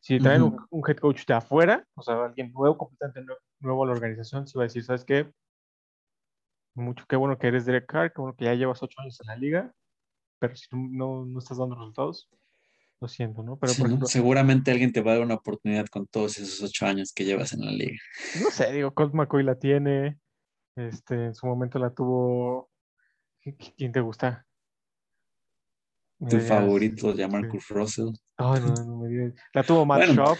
[0.00, 3.88] si traen un, head coach de afuera, o sea, alguien nuevo, completamente nue- nuevo a
[3.88, 5.30] la organización, si va a decir, ¿sabes qué?
[6.72, 9.26] Mucho, qué bueno que eres Derek Carr, qué bueno que ya llevas ocho años en
[9.26, 9.74] la liga,
[10.38, 12.30] pero si no, no estás dando resultados,
[13.02, 13.58] lo siento, ¿no?
[13.58, 13.92] Pero Sí, por ¿no?
[13.96, 17.26] ejemplo, Seguramente alguien te va a dar una oportunidad con todos esos ocho años que
[17.26, 17.98] llevas en la liga.
[18.42, 20.18] no sé, digo, Colt McCoy la tiene,
[20.74, 22.70] este, en su momento la tuvo,
[23.44, 24.46] ¿qui- qui- ¿quién te gusta?
[26.28, 27.32] Tu favorito, ya sí.
[27.32, 28.08] Marcus Russell.
[28.36, 29.34] Ay, no, no me digas.
[29.52, 30.38] La tuvo Matt Bueno, Schaub.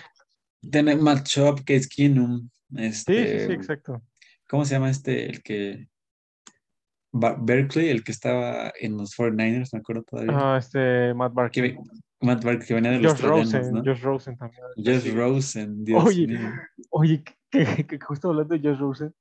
[0.70, 2.48] Tiene Matt Schaub, Case Keenum.
[2.70, 4.02] Sí, sí, Este, sí, exacto.
[4.48, 5.26] ¿Cómo se llama este?
[5.26, 5.88] El que.
[7.12, 10.32] Berkeley, el que estaba en los 49ers, me acuerdo todavía.
[10.36, 11.76] Ah, este, Matt Barkley.
[12.20, 13.84] Matt Barkley, que venía de los Josh Troyanos, Rosen, ¿no?
[13.84, 14.62] Josh Rosen también.
[14.76, 15.10] Josh Sí.
[15.12, 16.50] Rosen, Dios Oye, mío.
[16.90, 19.14] Oye, que justo hablando de Josh Rosen,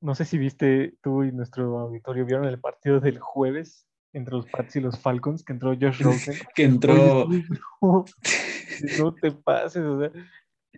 [0.00, 4.46] no sé si viste tú y nuestro auditorio, ¿vieron el partido del jueves entre los
[4.46, 6.34] Pats y los Falcons que entró Josh Rosen?
[6.54, 7.26] Que entró.
[7.26, 7.44] Oye,
[7.82, 8.04] no,
[8.98, 10.10] no te pases, o sea,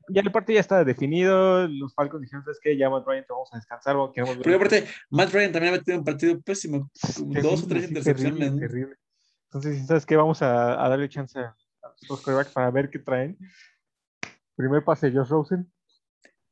[0.08, 2.76] ya el partido ya estaba definido, los Falcons dijeron, ¿sabes qué?
[2.76, 5.98] Ya Matt Bryant, vamos a descansar, queremos ver Porque aparte, Matt Ryan también ha metido
[5.98, 6.90] un partido pésimo.
[7.00, 8.58] Terrible, dos o tres sí, intercepciones.
[8.58, 8.96] Terrible.
[9.46, 10.16] Entonces, ¿sabes qué?
[10.16, 13.38] Vamos a, a darle chance a los quarterbacks para ver qué traen.
[14.56, 15.72] Primer pase, Josh Rosen,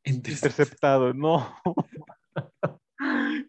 [0.05, 1.12] interceptado.
[1.12, 1.55] No.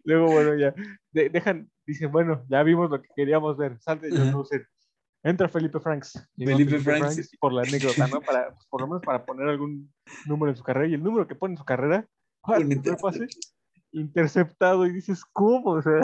[0.04, 0.74] Luego, bueno, ya.
[1.12, 3.78] de- dejan, dicen, bueno, ya vimos lo que queríamos ver.
[3.80, 4.30] Salte Ajá.
[4.32, 4.66] Rosen.
[5.22, 6.28] Entra Felipe Franks.
[6.36, 7.30] Felipe Franks.
[7.40, 8.20] por la anécdota, ¿no?
[8.20, 9.92] Para, pues, por lo menos para poner algún
[10.26, 10.86] número en su carrera.
[10.88, 12.06] Y el número que pone en su carrera,
[12.44, 13.26] primer pase,
[13.92, 14.86] interceptado.
[14.86, 15.72] Y dices, ¿cómo?
[15.72, 16.00] O sea,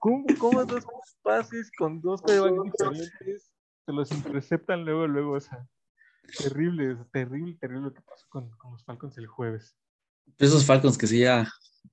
[0.00, 0.84] ¿cómo, cómo dos
[1.22, 3.52] pases con dos quarterbacks diferentes
[3.86, 5.32] se los interceptan luego, luego?
[5.34, 5.64] O sea,
[6.38, 9.76] terrible, terrible, terrible lo que pasó con, con los Falcons el jueves.
[10.38, 11.46] Esos Falcons que sí ya.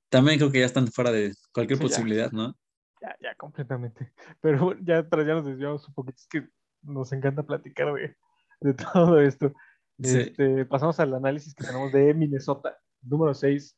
[0.10, 1.90] También creo que ya están fuera de cualquier Sí, ya.
[1.90, 2.56] posibilidad, ¿no?
[3.04, 4.14] Ya, ya, completamente.
[4.42, 6.48] Pero ya, tras- ya nos desviamos un poquito, es que
[6.84, 8.16] nos encanta platicar de,
[8.62, 9.54] de todo esto.
[10.02, 10.20] Sí.
[10.20, 13.78] Este, pasamos al análisis que tenemos de Minnesota, número 6,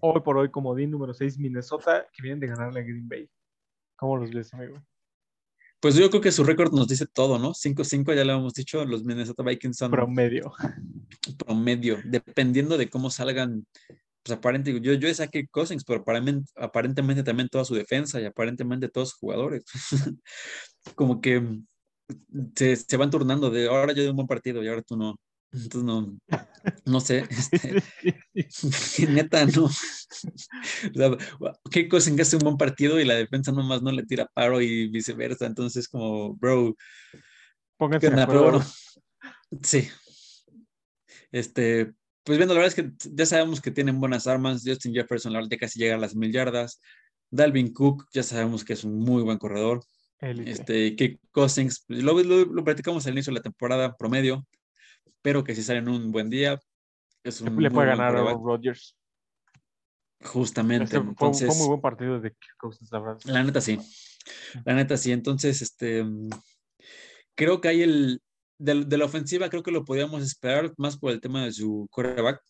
[0.00, 3.30] hoy por hoy comodín número 6, Minnesota, que vienen de ganarle a Green Bay.
[3.96, 4.82] ¿Cómo los ves, amigo?
[5.78, 7.50] Pues yo creo que su récord nos dice todo, ¿no?
[7.52, 10.52] 5-5, ya lo hemos dicho, los Minnesota Vikings son Promedio.
[11.38, 13.66] promedio, dependiendo de cómo salgan
[14.24, 18.88] pues aparentemente, yo, yo saqué Cousins, pero aparentemente, aparentemente también toda su defensa y aparentemente
[18.88, 19.64] todos sus jugadores.
[20.94, 21.60] Como que
[22.56, 25.16] se, se, van turnando de ahora yo doy un buen partido y ahora tú no.
[25.52, 26.18] Entonces no,
[26.86, 27.28] no sé,
[28.34, 29.66] este, neta no.
[29.66, 31.16] O sea,
[31.70, 34.26] ¿Qué cosa en que hace un buen partido y la defensa nomás no le tira
[34.32, 35.46] paro y viceversa?
[35.46, 36.74] Entonces como, bro,
[37.76, 38.64] pónganse de pero bueno,
[39.62, 39.88] sí.
[41.30, 41.92] Este,
[42.24, 44.62] pues viendo, la verdad es que ya sabemos que tienen buenas armas.
[44.64, 46.80] Justin Jefferson, la verdad, casi llega a las mil yardas.
[47.30, 49.82] Dalvin Cook, ya sabemos que es un muy buen corredor.
[50.20, 54.46] Este, Kick Cousins, pues, lo, lo, lo, practicamos al inicio de la temporada, promedio,
[55.20, 56.58] pero que si sale en un buen día,
[57.22, 58.96] es un le puede ganar a Rodgers.
[60.22, 60.84] Justamente.
[60.84, 63.20] Este, entonces, fue, muy buen partido de Kick Cousins, la verdad.
[63.24, 63.78] La neta sí.
[64.64, 65.12] La neta sí.
[65.12, 66.04] Entonces, este,
[67.34, 68.22] creo que hay el,
[68.58, 71.88] de, de, la ofensiva, creo que lo podíamos esperar más por el tema de su
[71.90, 72.40] quarterback,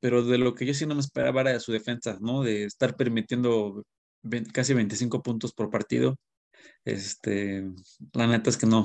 [0.00, 2.42] pero de lo que yo sí no me esperaba era de su defensa, ¿no?
[2.42, 3.84] De estar permitiendo
[4.52, 6.16] casi 25 puntos por partido.
[6.84, 7.64] Este,
[8.12, 8.84] la neta es que no,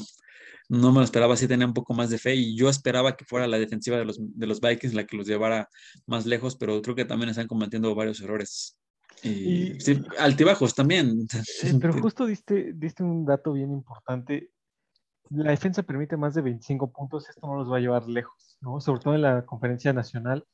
[0.69, 3.25] no me lo esperaba, sí tenía un poco más de fe y yo esperaba que
[3.25, 5.69] fuera la defensiva de los, de los Vikings la que los llevara
[6.05, 8.77] más lejos, pero creo que también están cometiendo varios errores.
[9.21, 11.27] Y, y sí, altibajos también.
[11.63, 14.49] Eh, pero justo diste, diste un dato bien importante.
[15.29, 18.79] La defensa permite más de 25 puntos, esto no los va a llevar lejos, ¿no?
[18.79, 20.45] Sobre todo en la conferencia nacional,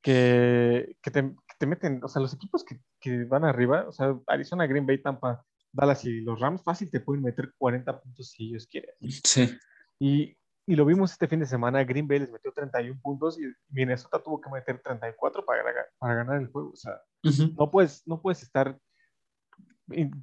[0.00, 3.92] que, que, te, que te, meten, o sea, los equipos que, que van arriba, o
[3.92, 8.30] sea, Arizona, Green Bay, Tampa, Dallas y los Rams fácil te pueden meter 40 puntos
[8.30, 8.90] si ellos quieren.
[9.24, 9.56] Sí.
[9.98, 13.44] Y, y, lo vimos este fin de semana, Green Bay les metió 31 puntos y
[13.68, 15.62] Minnesota tuvo que meter 34 para,
[15.98, 16.70] para ganar el juego.
[16.70, 17.54] O sea, uh -huh.
[17.56, 18.78] no, puedes, no puedes estar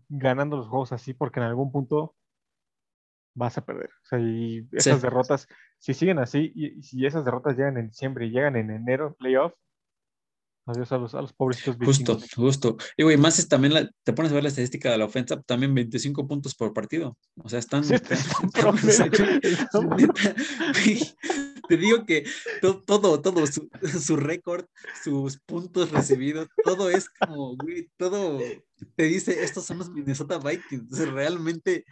[0.09, 2.15] ganando los juegos así porque en algún punto
[3.39, 3.89] vas a perder.
[3.89, 5.01] O sea, y esas sí.
[5.01, 5.47] derrotas,
[5.79, 9.07] si siguen así, y, y, si esas derrotas llegan en diciembre y llegan en enero
[9.07, 9.53] en playoff,
[10.69, 12.35] Adiós a los, a los pobrecitos Justo, vikingos.
[12.35, 12.77] justo.
[12.95, 15.41] Y güey, más es también la, te pones a ver la estadística de la ofensa,
[15.41, 17.17] también 25 puntos por partido.
[17.41, 17.83] O sea, están.
[17.83, 18.11] Sí, están
[21.67, 22.23] te digo que
[22.61, 23.67] todo, todo, todo su,
[23.99, 24.65] su récord,
[25.03, 28.39] sus puntos recibidos, todo es como, güey, todo
[28.95, 31.09] te dice, estos son los Minnesota Vikings.
[31.09, 31.85] Realmente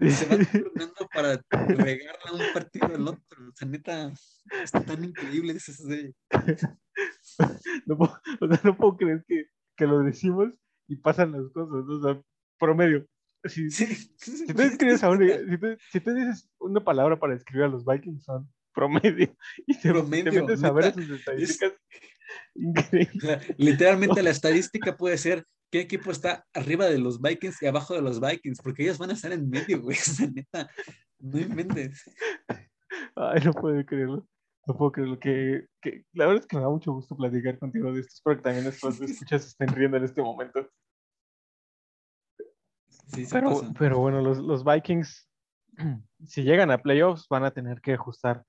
[0.00, 3.48] se van turnando para regarle un partido al otro.
[3.48, 4.12] O sea, neta,
[4.62, 5.72] es tan increíble eso.
[5.86, 6.14] De...
[7.84, 9.44] No, puedo, o sea, no puedo creer que,
[9.76, 10.54] que, lo decimos
[10.88, 11.84] y pasan las cosas.
[11.84, 11.94] ¿no?
[11.94, 12.22] O sea,
[12.58, 13.06] promedio.
[13.44, 13.86] Si, sí.
[14.16, 17.68] si, tú escribes a un, si, tú, si, tú, dices una palabra para describir a
[17.68, 19.36] los Vikings, son promedio.
[19.66, 21.72] Y te, promedio, te metes a ver sus estadísticas.
[21.72, 22.00] Es...
[22.54, 23.18] Increíble.
[23.18, 27.66] O sea, literalmente la estadística puede ser qué equipo está arriba de los Vikings y
[27.66, 29.96] abajo de los Vikings, porque ellos van a estar en medio, güey.
[30.06, 30.70] O sea, neta,
[31.18, 32.04] no inventes.
[33.14, 34.26] Ay, no puedo creerlo.
[34.66, 35.18] No puedo creerlo.
[35.18, 38.14] Que, que, la verdad es que me da mucho gusto platicar contigo de esto.
[38.14, 40.68] Espero que también después de escuchas estén riendo en este momento.
[42.88, 43.72] Sí, sí pero, pasa.
[43.78, 45.28] pero bueno, los, los Vikings,
[46.26, 48.44] si llegan a playoffs, van a tener que ajustar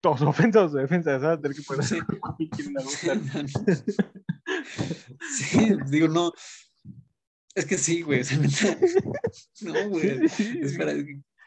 [0.00, 1.40] todos su ofensa o su defensa, ¿sabes?
[1.40, 1.98] Tener que poner sí.
[5.36, 6.32] Sí, digo, no.
[7.54, 8.22] Es que sí, güey.
[9.62, 10.24] No, güey.
[10.62, 10.92] Espera,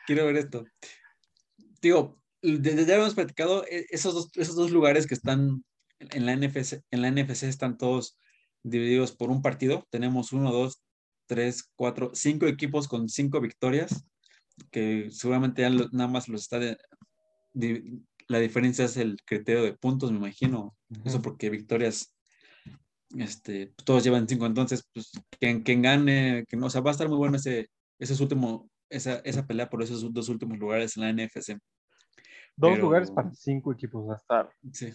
[0.05, 0.65] quiero ver esto.
[1.81, 5.63] Digo, ya, ya hemos platicado, esos dos, esos dos lugares que están
[5.99, 8.17] en la, NFC, en la NFC están todos
[8.63, 9.85] divididos por un partido.
[9.89, 10.81] Tenemos uno, dos,
[11.27, 14.05] tres, cuatro, cinco equipos con cinco victorias,
[14.71, 16.77] que seguramente ya nada más los está de,
[17.53, 20.75] de, la diferencia es el criterio de puntos, me imagino.
[20.89, 21.07] Uh -huh.
[21.07, 22.13] Eso porque victorias,
[23.17, 27.17] este, todos llevan cinco, entonces, pues, quien, quien gane, o sea, va a estar muy
[27.17, 31.57] bueno ese, ese último, esa, esa pelea por esos dos últimos lugares en la NFC.
[32.55, 34.49] Dos Pero, lugares para cinco equipos va a estar.
[34.73, 34.91] Sí.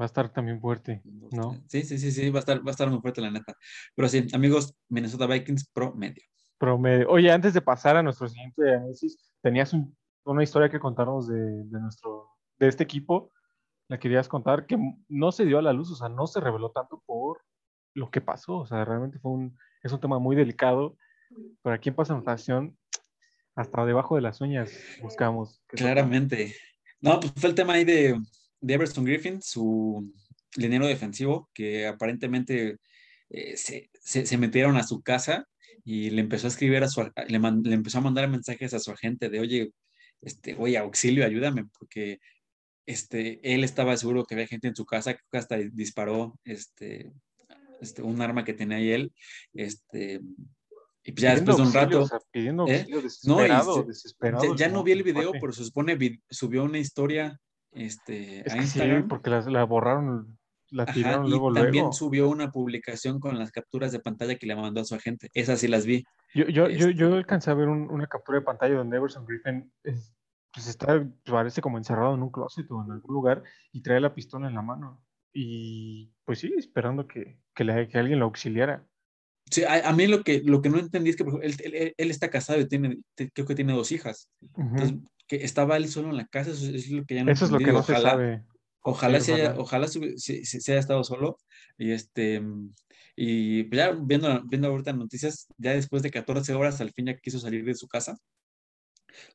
[0.00, 1.62] Va a estar también fuerte, ¿no?
[1.68, 3.54] Sí, sí, sí, sí, va a estar, va a estar muy fuerte la neta.
[3.94, 6.24] Pero sí, amigos, Minnesota Vikings promedio.
[6.58, 7.08] Promedio.
[7.10, 11.64] Oye, antes de pasar a nuestro siguiente análisis, tenías un una historia que contarnos de,
[11.64, 13.32] de, nuestro, de este equipo,
[13.88, 14.78] la querías contar, que
[15.08, 17.42] no se dio a la luz, o sea, no se reveló tanto por
[17.94, 20.96] lo que pasó, o sea, realmente fue un, es un tema muy delicado,
[21.62, 22.76] pero aquí en Pasa Notación,
[23.54, 24.72] hasta debajo de las uñas
[25.02, 25.62] buscamos.
[25.66, 26.54] Claramente.
[27.00, 28.18] No, pues fue el tema ahí de,
[28.60, 30.10] de Everson Griffin, su
[30.56, 32.78] liniero defensivo, que aparentemente
[33.28, 35.46] eh, se, se, metieron a su casa
[35.84, 38.90] y le empezó a escribir a su, le, le empezó a mandar mensajes a su
[38.90, 39.72] agente de, oye,
[40.20, 42.20] este, oye, auxilio, ayúdame, porque
[42.86, 47.12] este, él estaba seguro que había gente en su casa que hasta disparó este,
[47.80, 49.12] este, un arma que tenía ahí él,
[49.54, 50.20] este,
[51.04, 52.86] y pues ya después de un rato, ¿eh?
[53.02, 55.98] desesperado, no, y, desesperado, ya, ya, no vi el video, pero se supone
[56.30, 57.38] subió una historia
[57.72, 59.02] este, es a Instagram.
[59.02, 60.38] Sí, porque la, la borraron
[60.70, 61.92] la Ajá, tiraron y luego, también luego.
[61.92, 65.28] subió una publicación con las capturas de pantalla que le mandó a su agente.
[65.34, 66.02] Esas sí las vi.
[66.34, 69.26] Yo, yo, yo, yo Este- alcancé a ver un- una captura de pantalla donde Everson
[69.26, 70.14] Griffin es-
[70.52, 73.42] pues está, parece como encerrado en un closet o en algún lugar
[73.72, 75.02] y trae la pistola en la mano.
[75.32, 78.86] Y pues sí, esperando que, que, le- que alguien lo auxiliara.
[79.50, 81.74] Sí, a, a mí lo que, lo que no entendí es que por ejemplo, él,
[81.74, 84.28] él- él está casado y tiene, te- creo que tiene dos hijas.
[84.40, 84.60] Ujú.
[84.68, 87.46] Entonces, que estaba él solo en la casa, eso, es lo que ya no Eso
[87.46, 88.44] es lo que no se Ojalá- sabe.
[88.84, 89.86] Ojalá, Sí, se haya, ojalá.
[89.88, 91.38] se, se- se- se haya estado solo.
[91.78, 92.42] Y este
[93.16, 97.16] y pues ya viendo, viendo ahorita noticias, ya después de 14 horas al fin ya
[97.18, 98.16] quiso salir de su casa,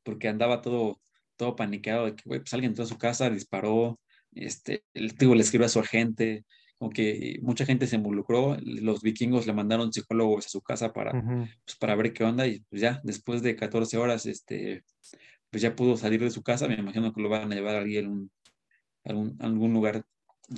[0.04, 1.00] porque andaba todo,
[1.38, 4.00] todo paniqueado de que güey, pues alguien entró a su casa, disparó,
[4.34, 6.46] este, el digo, le escribió a su agente,
[6.78, 11.14] como que mucha gente se involucró, los vikingos le mandaron psicólogos a su casa para,
[11.14, 11.46] Ujú.
[11.66, 14.84] pues, para ver qué onda, y pues ya después de 14 horas, este,
[15.50, 17.80] pues ya pudo salir de su casa, me imagino que lo van a llevar a
[17.80, 18.30] algún,
[19.06, 20.04] algún, algún lugar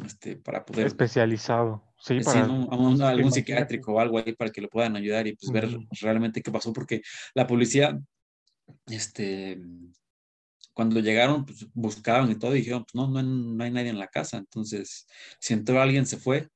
[0.05, 1.83] este, para poder, Especializado.
[1.99, 2.45] Sí, para.
[2.45, 5.51] a un- sí, algún psiquiátrico o algo ahí para que lo puedan ayudar y pues
[5.51, 5.85] ver Ujú.
[6.01, 7.01] realmente qué pasó, porque
[7.35, 7.99] la policía,
[8.87, 9.59] este,
[10.79, 13.89] cuando llegaron, pues buscaban y todo, y dijeron, pues no, no, hay- no hay nadie
[13.89, 15.05] en la casa, entonces,
[15.37, 16.47] si entró alguien, se fue,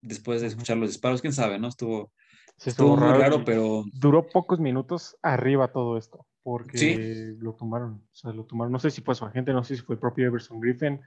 [0.00, 1.68] después de escuchar los disparos, quién sabe, ¿no?
[1.68, 2.14] Estuvo,
[2.56, 7.36] Sí, estuvo muy raro, pero Duró pocos minutos arriba todo esto, porque Sí.
[7.40, 8.08] lo tomaron.
[8.10, 8.72] O sea, lo tomaron.
[8.72, 10.98] No sé si fue su agente, no sé si fue el propio Everson Griffin.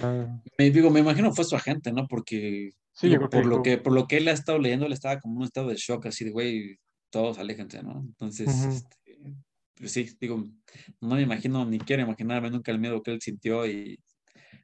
[0.00, 2.08] Ah, me digo, me imagino fue su agente, ¿no?
[2.08, 4.58] Porque sí, yo Digo, creo por, que lo que, por lo que él ha estado
[4.58, 6.78] leyendo, él estaba como en un estado de shock, así de, güey,
[7.10, 8.00] todos aléjense, ¿no?
[8.00, 9.03] Entonces, este,
[9.76, 10.42] pues sí, digo,
[11.00, 13.98] no me imagino, ni quiero imaginarme nunca el miedo que él sintió, y,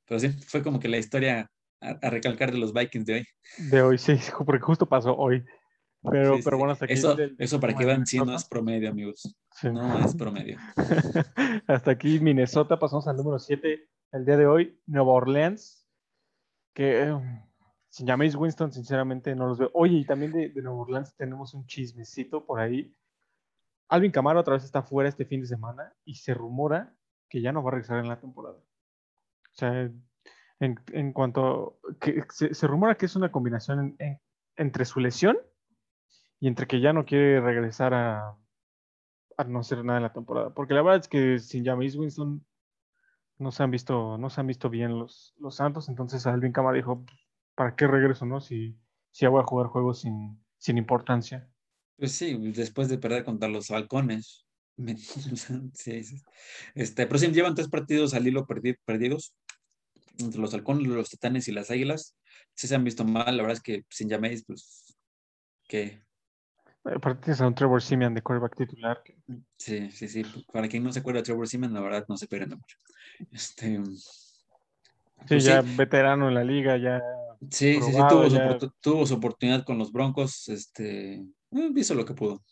[0.06, 1.50] pero sí, fue como que la historia
[1.80, 3.24] a, a recalcar de los Vikings de hoy.
[3.70, 4.14] de hoy, sí,
[4.46, 5.44] porque justo pasó hoy.
[6.10, 6.58] Pero, Sí, pero sí.
[6.58, 6.94] bueno, hasta aquí.
[6.94, 9.36] Eso, del- eso para que vean si no es promedio, amigos.
[9.54, 9.68] Sí.
[9.70, 10.56] No es promedio.
[11.66, 15.86] Hasta aquí Minnesota, pasamos al número 7 el día de hoy, Nueva Orleans,
[16.74, 17.14] que eh,
[17.90, 19.70] sin Jameis Winston, sinceramente no los veo.
[19.74, 22.94] Oye, y también de, de Nueva Orleans tenemos un chismecito por ahí.
[23.90, 26.94] Alvin Kamara otra vez está fuera este fin de semana y se rumora
[27.28, 28.56] que ya no va a regresar en la temporada.
[28.56, 29.90] O sea,
[30.60, 34.20] en, cuanto que se, rumora que es una combinación en- en-
[34.56, 35.38] entre su lesión
[36.38, 38.36] y entre que ya no quiere regresar a,
[39.46, 40.50] no hacer nada en la temporada.
[40.54, 42.44] Porque la verdad es que sin Jameis Winston
[43.38, 45.88] no se han visto, no se han visto bien los, Santos.
[45.88, 47.04] Entonces Alvin Kamara dijo,
[47.54, 48.40] ¿para qué regreso, no?
[48.40, 48.78] Si,
[49.10, 51.50] si ya voy a jugar juegos sin, sin importancia.
[52.00, 54.46] Pues sí, después de perder contra los halcones.
[54.78, 56.16] me- sí, sí.
[56.74, 59.34] Este, pero sí, llevan tres partidos al hilo perdi- perdidos
[60.18, 62.16] entre los halcones, los titanes y las águilas.
[62.54, 64.96] Sí se han visto mal, la verdad es que sin Jameis, pues,
[65.68, 66.02] que
[66.82, 69.02] Aparte a un Trevor Simeon de quarterback titular.
[69.04, 69.14] que-
[69.58, 70.22] sí, sí, sí.
[70.50, 72.78] Para quien no se acuerda de Trevor Seaman, la verdad no se pierden de mucho.
[73.30, 77.02] Este, Sí, pues ya veterano en la liga, ya
[77.50, 81.22] Sí, sí, sí, tuvo, su ya- tuvo su oportunidad con los Broncos, este,
[81.52, 82.42] hizo lo que pudo.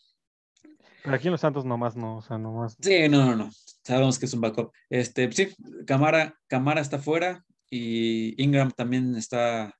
[1.03, 2.75] Pero aquí en los Santos nomás no, o sea, nomás.
[2.79, 3.51] Sí, no, no, no,
[3.83, 4.71] sabemos que es un backup.
[4.89, 5.47] Este, sí,
[5.87, 9.73] Camara, Camara está fuera y Ingram también está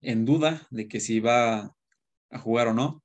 [0.00, 1.74] en duda de que si va
[2.30, 3.02] a jugar o no.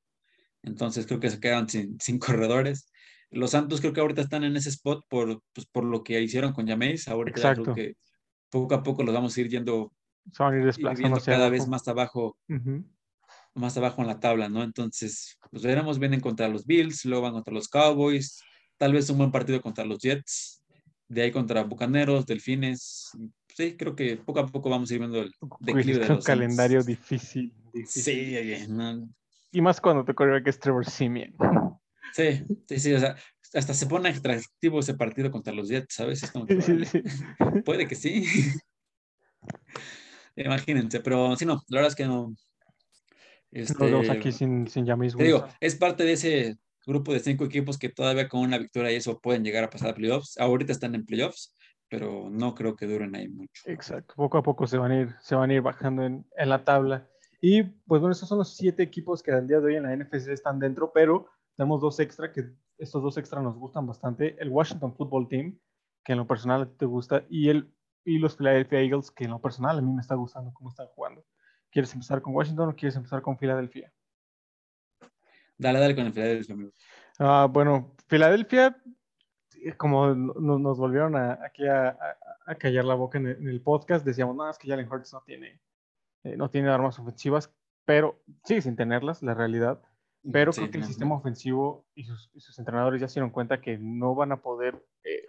[0.63, 2.91] Entonces creo que se quedan sin, sin corredores.
[3.29, 6.53] Los Santos creo que ahorita están en ese spot por, pues, por lo que hicieron
[6.53, 7.07] con Jameis.
[7.07, 7.75] Ahorita ya creo Exacto.
[7.75, 7.95] que
[8.49, 9.91] poco a poco los vamos a ir yendo,
[10.25, 11.51] ir ir viendo cada abajo.
[11.51, 12.85] vez más abajo Ujú.
[13.55, 14.63] Más abajo en la tabla, ¿no?
[14.63, 18.41] Entonces, pues veremos, vienen contra los Bills, luego van contra los Cowboys,
[18.77, 20.63] tal vez un buen partido contra los Jets,
[21.07, 23.11] de ahí contra Bucaneros, Delfines.
[23.47, 25.31] Sí, creo que poco a poco vamos a ir viendo el
[25.61, 28.03] declive de un los calendario difícil, difícil.
[28.03, 29.09] Sí, no,
[29.51, 31.33] Y más cuando te que es Trevor Simeon.
[32.11, 33.15] sí, sí, sí, o sea,
[33.53, 36.23] hasta se pone atractivo ese partido contra los Jets, ¿sabes?
[36.23, 37.01] Es como que, Sí, órale, sí.
[37.63, 38.25] puede que sí.
[40.35, 42.35] Imagínense, pero sí, no, la verdad es que no.
[43.55, 47.87] Este, aquí sin, sin Te digo, es parte de ese grupo de cinco equipos que
[47.87, 50.37] todavía con una victoria y eso pueden llegar a pasar a playoffs.
[50.37, 51.55] Ahorita están en playoffs,
[51.89, 53.63] pero no creo que duren ahí mucho.
[53.65, 56.49] Exacto, poco a poco se van a ir, se van a ir bajando en, en
[56.49, 57.07] la tabla.
[57.39, 59.95] Y pues bueno, esos son los siete equipos que al día de hoy en la
[59.95, 64.35] NFC están dentro, pero tenemos dos extra que estos dos extra nos gustan bastante.
[64.37, 65.57] El Washington Football Team,
[66.03, 69.23] que en lo personal a ti te gusta, y, el, y los Philadelphia Eagles, que
[69.23, 71.23] en lo personal a mí me está gustando cómo están jugando.
[71.75, 73.91] ¿Quieres empezar con Washington o quieres empezar con Filadelfia?
[75.57, 76.71] Dale, dale con el Philadelphia, amigo.
[77.19, 78.81] Ah, bueno, Filadelfia,
[79.61, 83.35] eh, como no- nos volvieron a, aquí a, a- a callar la boca en el,
[83.39, 85.59] en el podcast, decíamos, no, es que Jalen Hurts no tiene,
[86.23, 87.53] eh, no tiene armas ofensivas,
[87.83, 89.81] pero sigue sin tenerlas, la realidad.
[90.31, 93.31] Pero Sí, creo que el sistema ofensivo y sus, y sus entrenadores ya se dieron
[93.31, 95.25] cuenta que no van a poder eh,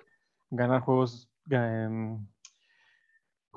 [0.51, 2.25] ganar juegos, gan-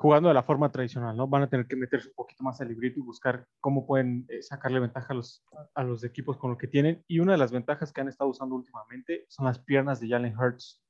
[0.00, 1.28] jugando de la forma tradicional, ¿no?
[1.28, 4.40] Van a tener que meterse un poquito más al librito y buscar cómo pueden eh,
[4.40, 5.44] sacarle ventaja a los,
[5.74, 7.04] a los equipos con lo que tienen.
[7.06, 10.38] Y una de las ventajas que han estado usando últimamente son las piernas de Jalen
[10.38, 10.82] Hurts.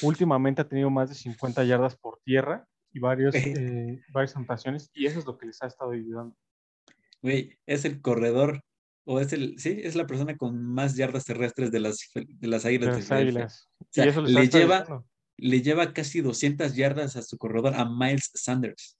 [0.00, 5.04] Últimamente ha tenido más de 50 yardas por tierra y varios, eh, varias anotaciones, y
[5.04, 6.34] eso es lo que les ha estado ayudando.
[7.20, 8.62] Güey, es el corredor,
[9.04, 12.64] o es el, sí, es la persona con más yardas terrestres de las, de las
[12.64, 12.94] águilas.
[12.94, 13.70] De las águilas.
[13.78, 15.04] O sea, le lleva,
[15.42, 18.98] le lleva casi 200 yardas a su corredor, a Miles Sanders.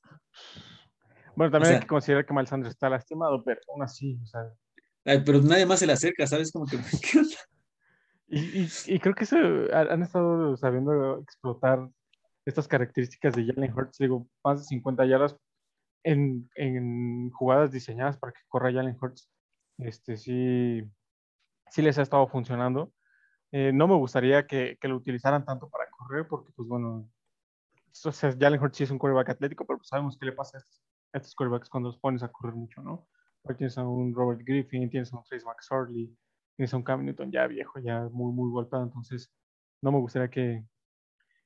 [1.36, 4.53] Bueno, también hay que considerar que Miles Sanders está lastimado, pero aún así, o sea.
[5.05, 6.51] pero nadie más se le acerca, ¿sabes?
[6.51, 6.76] Como que.
[8.26, 9.36] y, y, creo que eso,
[9.72, 11.88] han estado sabiendo explotar
[12.45, 15.36] estas características de Jalen Hurts, digo, más de 50 yardas
[16.03, 19.30] en, en jugadas diseñadas para que corra Jalen Hurts.
[19.78, 20.82] Este sí,
[21.70, 22.93] sí les ha estado funcionando.
[23.53, 27.09] Eh, no me gustaría que, que, lo utilizaran tanto para correr, porque, pues bueno,
[28.05, 30.57] o sea, Jalen Hurts sí es un quarterback atlético, pero pues sabemos qué le pasa
[30.57, 30.82] a estos,
[31.12, 33.07] a estos quarterbacks cuando los pones a correr mucho, ¿no?
[33.44, 36.16] Ahí tienes a un Robert Griffin, tienes a un Trace McSorley,
[36.57, 39.30] tienes a un Cam Newton ya viejo, ya muy, muy golpeado, entonces
[39.82, 40.64] no me gustaría que,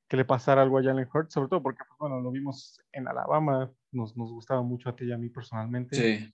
[0.07, 3.07] que le pasara algo a Jalen Hurts, sobre todo porque, pues, bueno, lo vimos en
[3.07, 5.95] Alabama, nos, nos gustaba mucho a ti y a mí personalmente.
[5.95, 6.33] Sí.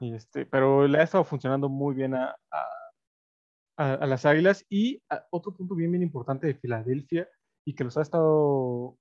[0.00, 2.66] Y este, pero le ha estado funcionando muy bien a, a,
[3.76, 4.64] las Águilas.
[4.68, 7.28] Y otro punto bien, bien importante de Filadelfia
[7.64, 8.96] y que los ha estado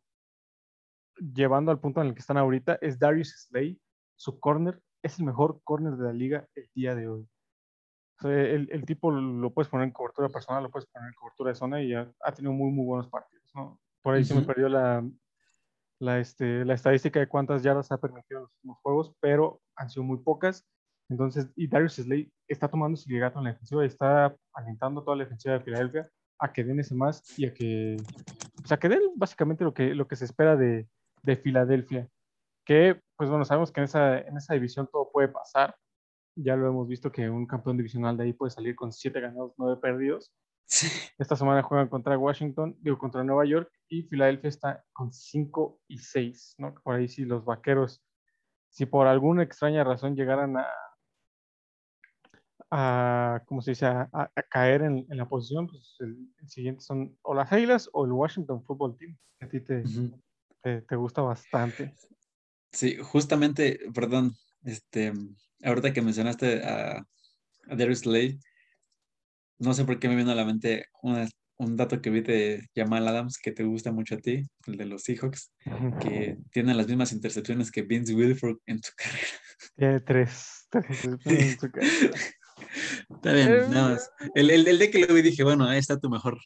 [1.18, 3.80] llevando al punto en el que están ahorita es Darius Slay.
[4.16, 7.28] Su corner es el mejor corner de la liga el día de hoy.
[8.24, 11.56] el, el, tipo lo puedes poner en cobertura personal, lo puedes poner en cobertura de
[11.56, 13.52] zona y ha, ha tenido muy, muy buenos partidos.
[13.54, 13.80] ¿no?
[14.02, 15.08] Por ahí se me perdió la,
[16.00, 19.90] la, este, la estadística de cuántas yardas ha permitido en los últimos juegos, pero han
[19.90, 20.66] sido muy pocas.
[21.10, 25.18] Entonces, y Darius Slay está tomando su ligato en la defensiva y está alentando toda
[25.18, 27.98] la defensiva de Filadelfia a que den ese más y a que,
[28.64, 30.88] o sea, que den básicamente lo que, lo que se espera de,
[31.24, 32.10] de Filadelfia.
[32.66, 35.76] Que, pues bueno, sabemos que en esa, en esa división todo puede pasar.
[36.36, 39.54] Ya lo hemos visto que un campeón divisional de ahí puede salir con siete ganados,
[39.58, 40.34] nueve perdidos.
[41.20, 46.00] Esta semana juegan contra Washington, digo, contra Nueva York y Filadelfia está con 5 y
[46.00, 46.74] 6, ¿no?
[46.84, 48.04] Por ahí sí los vaqueros,
[48.70, 50.68] si por alguna extraña razón llegaran a,
[52.72, 57.52] a ¿cómo se dice?, a, caer en, la posición, pues el, siguiente son o las
[57.52, 59.84] Águilas o el Washington Football Team, que a ti te,
[60.82, 61.94] te, gusta bastante.
[62.72, 65.14] Sí, justamente, perdón, este,
[65.64, 68.40] ahorita que mencionaste a, a Darius Lay,
[69.60, 70.88] no sé por qué me vino a la mente
[71.58, 74.86] un dato que vi de Jamal Adams que te gusta mucho a ti, el de
[74.86, 75.52] los Seahawks,
[76.02, 79.28] que tiene las mismas intercepciones que Vince Wilfork en su carrera.
[79.76, 80.68] Tiene tres,
[81.26, 82.20] en su carrera.
[83.10, 84.12] Está bien, eh, nada más.
[84.34, 86.38] El, el, el, de que lo vi dije, bueno, ahí está tu mejor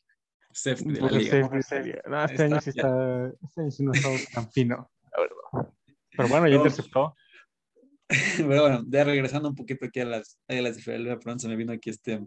[0.52, 1.50] safety de la liga.
[2.08, 5.74] No, este, año sí está, este año sí no está tan fino, la verdad.
[6.12, 7.16] Pero bueno, ya interceptó.
[8.38, 11.56] Pero bueno, ya regresando un poquito aquí a las, a las diferencias, pronto se me
[11.56, 12.20] vino aquí este,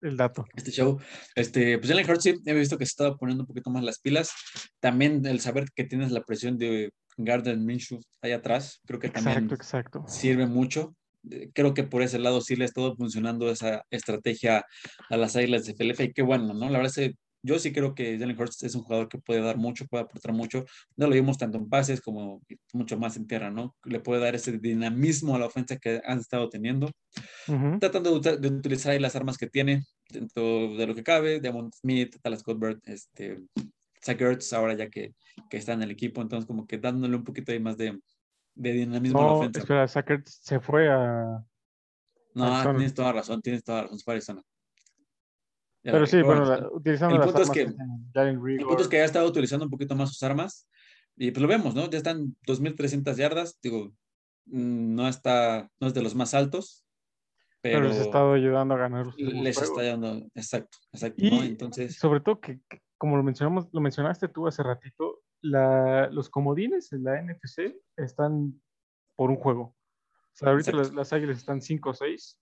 [0.00, 0.44] el dato.
[0.54, 0.98] Este show.
[1.34, 4.00] Este, pues Jalen Hurts sí, he visto que se estaba poniendo un poquito más las
[4.00, 4.32] pilas.
[4.80, 9.44] También el saber que tienes la presión de Garden Minshew ahí atrás, creo que también
[9.44, 10.04] exacto, exacto.
[10.06, 10.94] sirve mucho.
[11.30, 14.64] Eh, creo que por ese lado sí le ha estado funcionando esa estrategia
[15.10, 16.66] a las Águilas de Philadelphia y qué bueno, ¿no?
[16.70, 19.40] La verdad es que yo sí creo que Jalen Hurts es un jugador que puede
[19.40, 20.64] dar mucho, puede aportar mucho.
[20.96, 22.42] No lo vimos tanto en pases como
[22.72, 23.76] mucho más en tierra, ¿no?
[23.84, 26.90] Le puede dar ese dinamismo a la ofensa que han estado teniendo.
[27.80, 32.16] Tratando de, utilizar ahí las armas que tiene, dentro de lo que cabe, Demon Smith,
[32.20, 33.38] Talas Cuthbert, este,
[34.04, 35.14] Zach Ertz, ahora ya que,
[35.48, 37.98] que, está en el equipo, entonces como que dándole un poquito ahí más de,
[38.58, 39.60] de dinamismo a la ofensa.
[39.60, 41.44] Espera, Zach Ertz se fue a...
[42.34, 44.04] No, tienes toda razón, tienes toda razón, es
[45.82, 49.04] pero sí, bueno, utilizando el las punto armas es que, El punto es que ha
[49.04, 50.68] estado utilizando un poquito más sus armas
[51.16, 51.88] y pues lo vemos, ¿no?
[51.88, 53.92] Ya están 2.300 yardas, digo,
[54.46, 56.84] mm, no está, no es de los más altos,
[57.60, 59.06] pero, les ha estado ayudando a ganar.
[59.16, 61.42] Les está ayudando, exacto, exacto, y ¿no?
[61.42, 61.96] Entonces...
[61.96, 62.60] Sobre todo que,
[62.96, 68.60] como lo mencionamos, lo mencionaste tú hace ratito, la, los comodines en la NFC están
[69.16, 69.62] por un juego.
[69.62, 69.74] O
[70.32, 72.38] sea, ahorita las, las, águilas están 5 o 6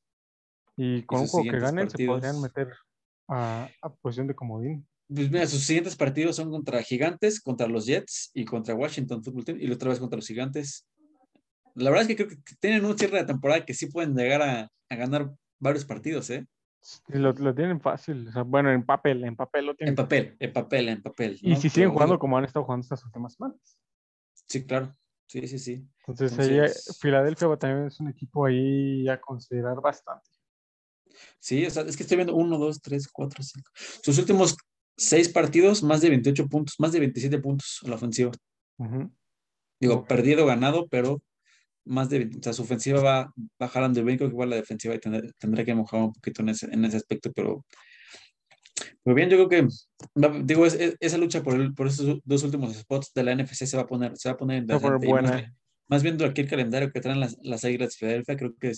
[0.77, 2.69] y con un juego que ganen se podrían meter
[3.29, 3.69] a,
[4.03, 4.87] posición de comodín.
[5.09, 9.45] Pues mira, sus siguientes partidos son contra Gigantes, contra los Jets y contra Washington Football
[9.45, 10.87] Team y otra vez contra los Gigantes.
[11.75, 14.43] La verdad es que creo que tienen un cierre de temporada que sí pueden llegar
[14.43, 16.47] a, a ganar varios partidos, ¿eh?
[17.09, 18.29] Lo, lo, tienen fácil.
[18.29, 19.93] O sea, bueno, en papel, en papel lo tienen.
[19.93, 21.39] En papel, en papel, en papel.
[21.43, 23.79] Y si siguen jugando como han estado jugando estas últimas semanas.
[24.49, 24.97] Sí, claro.
[25.27, 25.89] Sí, sí, sí.
[26.07, 26.89] Entonces, Entonces...
[26.89, 30.31] Ahí, Filadelfia también es un equipo ahí a considerar bastante.
[31.39, 33.71] Sí, o sea, es que estoy viendo 1, 2, 3, 4, 5.
[34.03, 34.57] Sus últimos
[34.97, 38.33] seis partidos, más de 28 puntos, más de 27 puntos a la ofensiva.
[39.81, 41.23] Digo, perdido, ganado, pero
[41.87, 45.65] más de, o sea, su ofensiva va, el creo que igual la defensiva tendrá, tendrá
[45.65, 47.65] que mojar un poquito en ese, en ese aspecto, pero
[49.05, 49.69] muy bien, yo creo que,
[50.43, 53.85] digo, esa lucha por, el, por esos dos últimos spots de la NFC se va
[53.85, 54.65] a poner, se va a poner
[54.99, 55.55] buena.
[55.89, 58.73] Más, viendo aquí el calendario que traen las, las Águilas de Filadelfia, creo que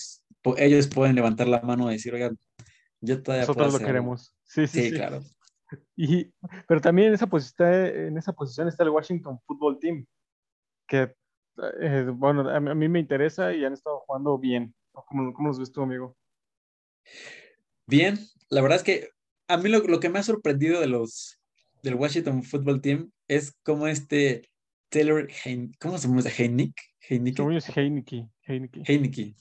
[0.59, 2.39] ellos pueden levantar la mano y decir, oigan,
[3.01, 4.35] yo todavía Nosotros lo queremos.
[4.45, 5.23] Sí, sí, sí, claro.
[5.97, 6.31] Y,
[6.67, 10.07] pero también en esa, posición, en esa posición está el Washington Football Team,
[10.87, 11.15] que,
[11.81, 14.75] eh, bueno, a, mí me interesa y han estado jugando bien.
[14.93, 16.17] ¿Cómo, cómo los ves tú, amigo?
[17.87, 18.19] Bien,
[18.51, 19.11] la verdad es que
[19.49, 21.39] a mí lo, que me ha sorprendido de los
[21.83, 24.43] del Washington Football Team es cómo este
[24.91, 25.29] Taylor,
[25.81, 26.23] ¿cómo se llama?
[26.23, 26.83] Heineke.
[27.01, 28.29] Heineke.
[28.85, 29.35] Heineke.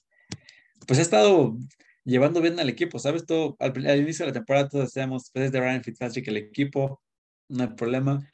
[0.88, 1.58] Pues ha estado
[2.06, 3.26] llevando bien al equipo, ¿sabes?
[3.26, 7.02] Todo, al, inicio de la temporada todos decíamos, pues es de Ryan Fitzpatrick el equipo,
[7.50, 8.30] no hay problema.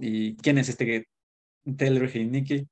[0.00, 1.06] ¿Y quién es este
[1.76, 2.66] Taylor Heineke?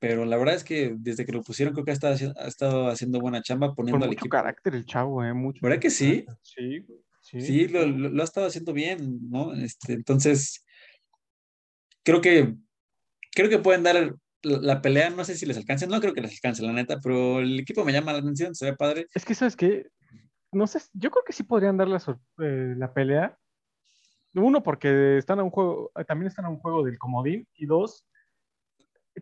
[0.00, 2.88] Pero la verdad es que desde que lo pusieron creo que ha estado, ha estado
[2.88, 4.36] haciendo buena chamba poniendo Con al mucho equipo.
[4.36, 5.32] carácter el chavo, ¿eh?
[5.32, 5.60] Mucho.
[5.62, 6.24] ¿Verdad que sí?
[6.42, 6.84] Sí,
[7.30, 9.52] Sí, lo, lo, ha estado haciendo bien, ¿no?
[9.52, 10.64] Este, entonces,
[12.02, 12.54] creo que,
[13.34, 16.32] creo que pueden dar la, pelea, no sé si les alcance, no creo que les
[16.32, 19.06] alcance, la neta, pero el equipo me llama la atención, se ve padre.
[19.14, 19.88] Es que, ¿sabes qué?
[20.52, 22.02] No sé, yo creo que sí podrían dar la,
[22.42, 23.38] eh, la pelea.
[24.32, 28.06] Uno, porque están a un juego, también están a un juego del comodín, y dos,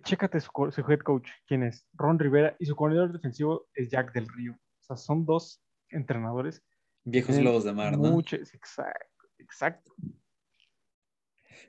[0.02, 4.12] chécate su, su head coach, quien es Ron Rivera, y su coordinador defensivo es Jack
[4.12, 4.52] del Río.
[4.52, 6.62] O sea, son dos entrenadores
[7.08, 8.10] Viejos lobos de mar, ¿no?
[8.10, 9.94] Muchos, exacto, exacto.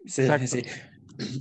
[0.06, 0.64] Sí, sí.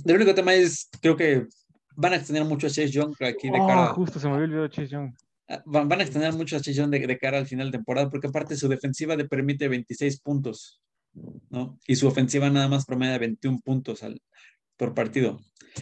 [0.05, 1.47] El único tema es, creo que
[1.95, 3.87] van a extender mucho a Chase Young aquí de oh, cara.
[3.87, 5.13] justo, se me había olvidado Chase Young.
[5.49, 8.27] Ah, van, a extender mucho a Chase Young de, cara al final de temporada, porque
[8.27, 10.79] aparte su defensiva le permite 26 puntos,
[11.49, 11.79] ¿no?
[11.87, 14.21] Y su ofensiva nada más promedia 21 puntos al,
[14.75, 15.39] por partido.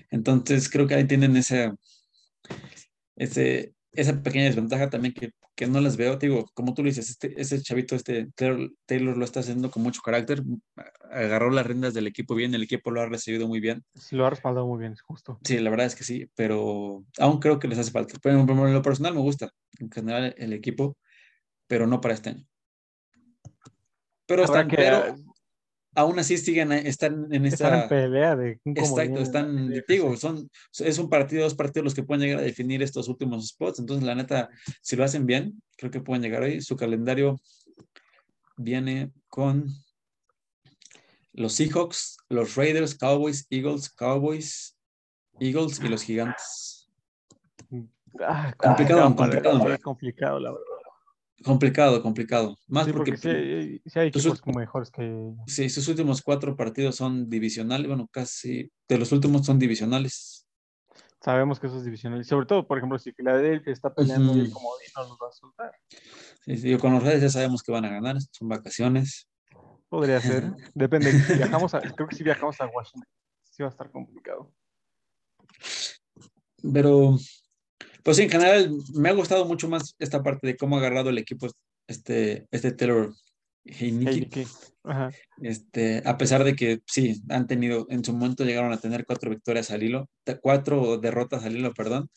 [0.10, 1.74] Entonces, creo que ahí tienen ese,
[3.16, 6.18] esa pequeña desventaja también que que no las veo.
[6.18, 10.02] digo, como tú lo dices, este, ese chavito, este Taylor, lo está haciendo con mucho
[10.02, 10.43] carácter.
[11.10, 13.84] Agarró las riendas del equipo bien, el equipo lo ha recibido muy bien.
[13.96, 15.39] Sí, lo ha respaldado muy bien, justo.
[15.43, 18.16] Sí, la verdad es que sí, pero aún creo que les hace falta.
[18.22, 20.98] Pero en lo personal me gusta, en general, el equipo,
[21.68, 22.46] pero no para este año.
[24.28, 24.76] Pero, están, que,
[25.96, 27.68] aún así siguen, eh, están en esta...
[27.68, 28.60] Están pelea de...
[28.66, 32.84] Exacto, están, digo, son, es un partido, dos partidos los que pueden llegar a definir
[32.84, 34.50] estos últimos spots, entonces la neta,
[34.82, 36.62] si lo hacen bien, creo que pueden llegar ahí.
[36.62, 37.39] Su calendario
[38.58, 39.68] viene con
[41.34, 44.78] los Seahawks, los Raiders, Cowboys, Eagles, Cowboys,
[45.39, 46.89] Eagles y los Gigantes.
[48.22, 49.78] Ah, complicado, complicado.
[49.82, 50.74] complicado, la verdad.
[51.43, 52.57] Complicado, complicado.
[52.67, 53.29] Más porque, sí,
[53.99, 55.33] hay equipos mejores que.
[55.47, 60.47] Sí, sus últimos cuatro partidos son divisionales, bueno, casi de los últimos son divisionales.
[61.21, 65.07] Sabemos que esos divisionales, sobre todo, por ejemplo, si Filadelfia está peleando y como no
[65.07, 65.71] nos va a soltar.
[66.45, 69.27] Sí, sí, con los redes ya sabemos que van a ganar, son vacaciones.
[69.89, 71.11] Podría ser, depende.
[71.36, 73.09] viajamos a, creo que si viajamos a Washington,
[73.43, 74.53] sí va a estar complicado.
[76.73, 77.17] Pero
[78.06, 81.10] pues sí, en general me ha gustado mucho más esta parte de cómo ha agarrado
[81.10, 81.47] el equipo
[81.88, 83.12] este, este Taylor
[83.64, 84.45] Heineke.
[85.41, 89.32] Este, a pesar de que sí, han tenido, en su momento llegaron a tener cuatro
[89.32, 90.08] victorias al hilo,
[90.43, 92.08] cuatro derrotas al hilo, perdón.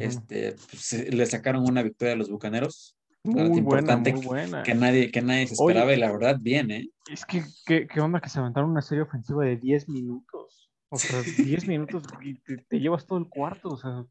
[0.00, 2.96] Este, pues, le sacaron una victoria a los bucaneros.
[3.22, 4.62] Muy importante buena, muy buena.
[4.64, 6.88] Que nadie, que nadie se esperaba y la verdad, bien, ¿eh?
[7.08, 10.72] Es que, ¿qué, qué onda que se aventaron una serie ofensiva de 10 minutos?
[10.88, 14.04] O sea, 10 minutos y te, llevas todo el cuarto, o sea,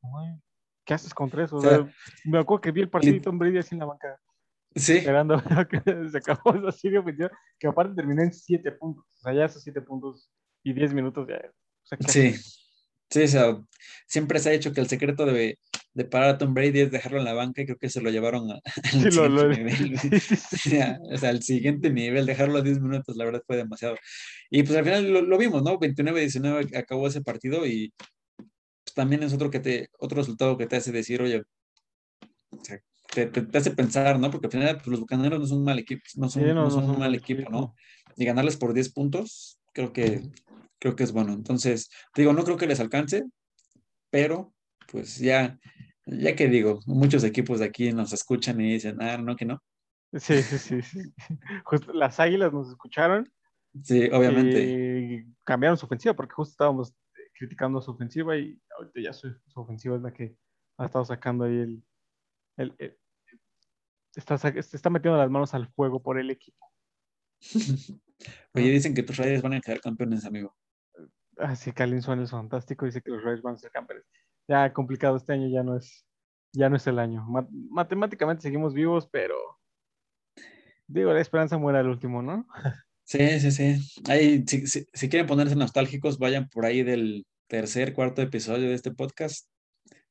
[0.85, 1.59] ¿qué haces contra eso?
[2.25, 4.19] me acuerdo que vi el partido de Tom Brady así en la banca.
[4.75, 4.97] Sí.
[4.97, 7.01] Esperando que se acabó esa serie
[7.59, 9.05] que aparte terminó en 7 puntos.
[9.05, 10.29] O sea, ya esos 7 puntos
[10.63, 11.97] y 10 minutos ya.
[12.07, 12.35] sí.
[13.07, 13.61] Sí, o sea,
[14.07, 15.59] siempre se ha dicho que el secreto de,
[15.93, 18.09] de, parar a Tom Brady es dejarlo en la banca y creo que se lo
[18.09, 19.99] llevaron al sí, siguiente lo, nivel.
[21.11, 23.95] o sea, al siguiente nivel, dejarlo a 10 minutos, la verdad fue demasiado.
[24.49, 25.79] Y pues al final lo, lo vimos, ¿no?
[25.79, 27.93] 29-19 acabó ese partido y
[28.95, 31.43] también es otro, que te, otro resultado que te hace decir, oye,
[33.13, 34.31] te, te, hace pensar, ¿no?
[34.31, 36.89] Porque al final pues, los bucaneros no son un mal equipo, no son, no, son
[36.89, 37.76] un mal equipo, ¿no?
[38.15, 40.22] Y ganarles por 10 puntos, creo que,
[40.80, 41.34] creo que es bueno.
[41.34, 43.23] Entonces, te digo, no creo que les alcance,
[44.09, 44.53] pero
[44.91, 45.59] pues ya,
[46.05, 49.61] ya que digo, muchos equipos de aquí nos escuchan y dicen, ah, no, que no.
[50.13, 50.99] Sí, sí, sí, sí.
[51.65, 53.30] Justo las águilas nos escucharon.
[53.84, 54.63] Sí, obviamente.
[54.63, 56.93] Y cambiaron su ofensiva porque justo estábamos
[57.37, 60.37] criticando su ofensiva y ahorita ya su, ofensiva es la que
[60.77, 61.83] ha estado sacando ahí el,
[62.57, 62.97] el,
[64.15, 66.71] está, está metiendo las manos al fuego por el equipo.
[68.53, 70.55] Oye, dicen que tus Raiders van a quedar campeones, amigo.
[71.37, 74.05] Ah, sí, Kalin Swan es fantástico, dice que los Raiders van a ser campeones.
[74.47, 76.07] ya complicado este año, ya no es,
[76.53, 77.25] ya no es el año.
[77.25, 79.35] Ma- matemáticamente seguimos vivos, pero
[80.87, 82.47] digo, la esperanza muere al último, ¿no?
[83.06, 84.02] Sí, sí, sí.
[84.10, 88.73] Ahí, si, si- si quieren ponerse nostálgicos, vayan por ahí del tercer, cuarto episodio de
[88.76, 89.48] este podcast.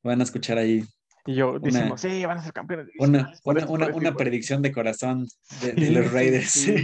[0.01, 0.83] Van a escuchar ahí
[1.25, 2.87] Y yo Una- decimos, sí, van a ser campeones.
[2.99, 5.27] una, una, una, una predicción de corazón
[5.61, 6.49] de, de Sí, los Raiders.
[6.51, 6.75] sí.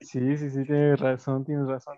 [0.00, 1.96] Sí, sí, sí, tienes razón, tienes razón.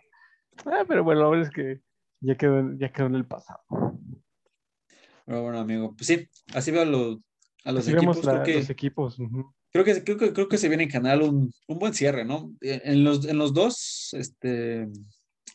[0.65, 1.81] Ah, pero bueno, la verdad es que
[2.21, 3.61] ya quedó, en- ya quedó en el pasado.
[5.27, 7.19] Pero bueno, amigo, pues sí, así veo a los,
[7.65, 8.17] a los Así equipos.
[8.17, 9.19] vemos la- creo que, los equipos.
[9.73, 12.53] Creo que, creo que, creo que se viene en canal un, un buen cierre, ¿no?
[12.61, 14.95] Eh, En los, en los dos, este, en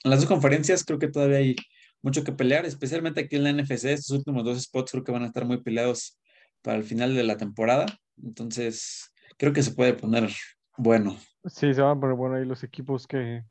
[0.03, 1.55] las dos conferencias creo que todavía hay
[2.01, 3.85] mucho que pelear, especialmente aquí en la NFC.
[3.85, 6.19] Estos últimos dos spots creo que van a estar muy peleados
[6.61, 7.85] para el final de la temporada.
[8.23, 10.31] Entonces, creo que se puede poner
[10.77, 11.17] bueno.
[11.45, 13.43] Sí, se van a poner bueno ahí los equipos que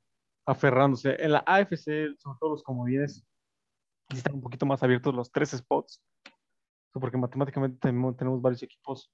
[0.47, 1.17] aferrándose.
[1.19, 3.25] En la AFC, sobre todo los comodines,
[4.09, 6.03] están un poquito más abiertos los tres spots.
[6.93, 9.13] Porque matemáticamente tenemos varios equipos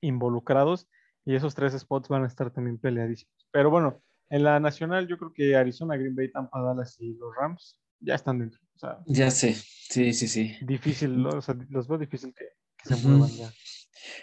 [0.00, 0.88] involucrados
[1.24, 3.48] y esos tres spots van a estar también peleadísimos.
[3.50, 7.34] Pero bueno, en la nacional yo creo que Arizona, Green Bay, Tampa, Dallas y los
[7.36, 8.60] Rams ya están dentro.
[8.74, 10.56] O sea, Ya sé, sí, sí, sí.
[10.62, 11.30] difícil, ¿no?
[11.30, 12.44] O sea, los veo difícil que,
[12.76, 13.50] que se muevan ya.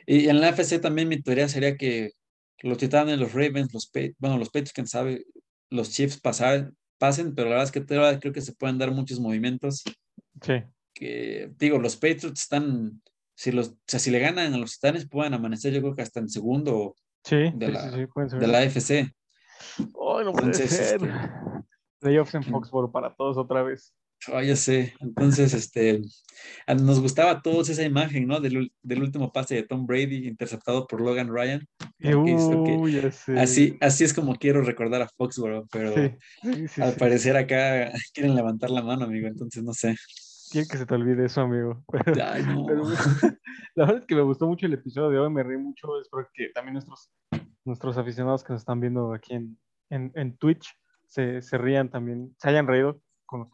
[0.05, 2.11] Y en la FC también mi teoría sería que
[2.61, 5.25] los Titanes, los Ravens, los bueno, los Patriots, quién sabe,
[5.69, 7.85] los Chiefs pasar, pasen, pero la verdad es que
[8.19, 9.83] creo que se pueden dar muchos movimientos.
[10.41, 10.63] Sí,
[10.93, 13.01] Que digo, los Patriots están,
[13.35, 16.01] si los, o sea, si le ganan a los Titanes, pueden amanecer, yo creo que
[16.01, 18.91] hasta en segundo sí, De sí, la- sí, sí, de la AFC.
[19.77, 21.01] ¡Ay, no puede Entonces, ser!
[21.01, 21.11] este,
[21.99, 23.93] Playoffs en Foxborough para todos otra vez.
[24.31, 24.93] Oh, ya sé.
[25.01, 26.01] Entonces, este,
[26.81, 28.39] nos gustaba a todos esa imagen, ¿no?
[28.39, 31.67] Del, del último pase de Tom Brady interceptado por Logan Ryan.
[32.01, 33.37] Uy, ya sé.
[33.37, 36.09] Así, así es como quiero recordar a Foxborough, pero Sí,
[36.53, 36.99] sí, sí, al sí.
[36.99, 39.95] parecer acá quieren levantar la mano, amigo, entonces no sé.
[40.53, 41.83] Quiero que se te olvide eso, amigo.
[41.91, 42.65] Pero, Ay, no.
[42.67, 42.83] pero,
[43.75, 45.99] la verdad es que me gustó mucho el episodio de hoy, me reí mucho.
[45.99, 47.11] Espero que también nuestros,
[47.65, 49.59] nuestros aficionados que nos están viendo aquí en,
[49.89, 50.77] en, en Twitch
[51.07, 53.49] se, se rían también, se hayan reído con,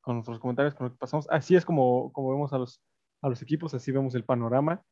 [0.00, 1.28] con nuestros comentarios, con lo que pasamos.
[1.30, 2.82] Así es como, como vemos a los,
[3.20, 4.82] a los equipos, así vemos el panorama.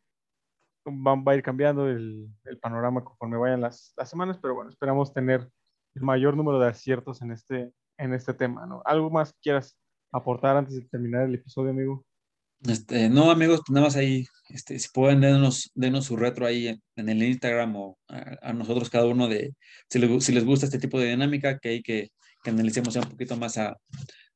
[0.87, 4.69] Va, va a ir cambiando el, el panorama conforme vayan las, las semanas, pero bueno,
[4.69, 5.49] esperamos tener
[5.95, 8.83] el mayor número de aciertos en este, en este tema, ¿no?
[8.85, 9.79] ¿Algo más quieras
[10.13, 12.05] aportar antes de terminar el episodio, amigo?
[12.67, 16.69] Este, no, amigos, pues nada más ahí, este, si pueden denos, denos su retro ahí
[16.69, 19.55] en, en el Instagram o a, a nosotros cada uno de,
[19.89, 22.11] si les, si les gusta este tipo de dinámica, que hay que,
[22.43, 23.77] que analicemos ya un poquito más a,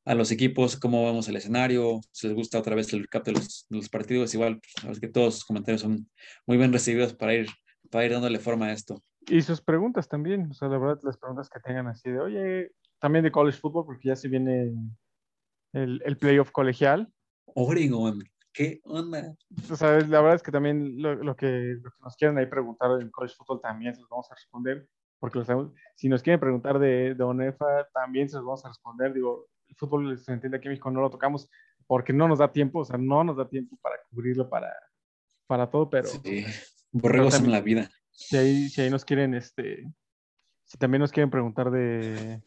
[0.05, 3.33] a los equipos, cómo vemos el escenario, si les gusta otra vez el recap de
[3.33, 6.09] los, de los partidos, igual, pues, verdad es que todos sus comentarios son
[6.45, 7.47] muy bien recibidos para ir,
[7.89, 9.01] para ir dándole forma a esto.
[9.27, 12.71] Y sus preguntas también, o sea, la verdad, las preguntas que tengan así de, oye,
[12.99, 14.73] también de college football, porque ya se viene
[15.73, 17.11] el, el playoff colegial.
[17.55, 18.23] Oregon,
[18.53, 19.35] ¿qué onda?
[19.69, 22.45] O sea, la verdad es que también lo, lo que, lo que nos quieren ahí
[22.45, 24.87] preguntar en college football también se los vamos a responder,
[25.19, 25.43] porque
[25.95, 29.13] si nos quieren preguntar de, de ONEFA, también se los vamos a responder.
[29.13, 31.49] Digo, el fútbol se entiende aquí en México, no lo tocamos
[31.85, 34.73] porque no nos da tiempo, o sea, no nos da tiempo para cubrirlo para,
[35.47, 36.07] para todo, pero...
[36.07, 36.45] Sí,
[36.91, 37.89] borregos en la vida.
[38.11, 39.91] si ahí, si ahí nos quieren, este,
[40.63, 42.41] si también nos quieren preguntar de,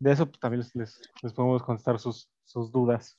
[0.00, 3.18] de eso, pues también les, les, podemos contestar sus, sus dudas.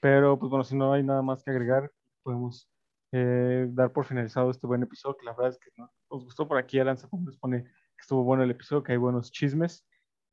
[0.00, 1.90] Pero, pues bueno, si no hay nada más que agregar,
[2.22, 2.70] podemos
[3.12, 5.92] eh, dar por finalizado este buen episodio, que la verdad es que ¿no?
[6.10, 9.30] nos gustó por aquí, Aranza nos pone que estuvo bueno el episodio, que hay buenos
[9.30, 9.84] chismes.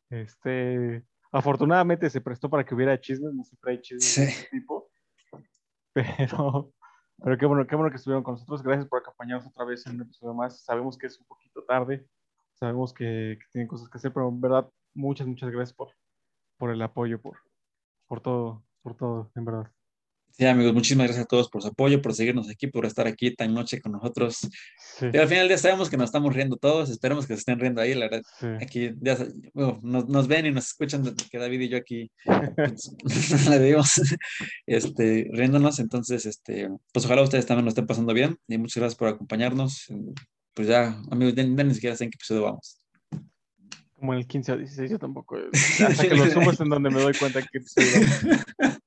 [0.10, 4.32] Este, afortunadamente se prestó para que hubiera chismes, no siempre hay chismes de Sí.
[4.32, 4.90] este tipo.
[5.94, 6.72] Pero,
[7.22, 8.62] pero qué bueno, qué bueno que estuvieron con nosotros.
[8.64, 10.62] Gracias por acompañarnos otra vez en un episodio más.
[10.64, 12.08] Sabemos que es un poquito tarde,
[12.54, 15.96] sabemos que, que tienen cosas que hacer, pero en verdad, muchas, muchas gracias por,
[16.58, 17.38] por el apoyo, por,
[18.08, 19.72] por todo, por todo, en verdad.
[20.40, 23.36] Sí, amigos, muchísimas gracias a todos por su apoyo, por seguirnos aquí, por estar aquí
[23.36, 24.38] tan noche con nosotros.
[24.98, 27.40] Sí, Y al final del día sabemos que nos estamos riendo todos, esperemos que se
[27.40, 28.22] estén riendo ahí, la verdad.
[28.40, 28.48] sí.
[28.62, 29.18] Aquí ya,
[29.54, 32.10] bueno, nos, nos ven y nos escuchan que David y yo aquí
[32.56, 32.96] pues,
[33.50, 34.00] la vemos
[34.66, 38.98] este, riéndonos, entonces, este, pues ojalá ustedes también lo estén pasando bien y muchas gracias
[38.98, 39.88] por acompañarnos.
[40.54, 42.79] Pues ya, amigos, ya, ya ni siquiera sé en qué episodio vamos.
[44.00, 45.38] Como en el 15 o 16, yo tampoco.
[45.88, 47.60] Hasta que lo subo es en donde me doy cuenta que.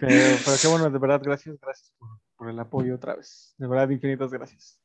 [0.00, 3.54] Pero, pero qué bueno, de verdad, gracias, gracias por, por el apoyo otra vez.
[3.56, 4.80] De verdad, infinitas gracias.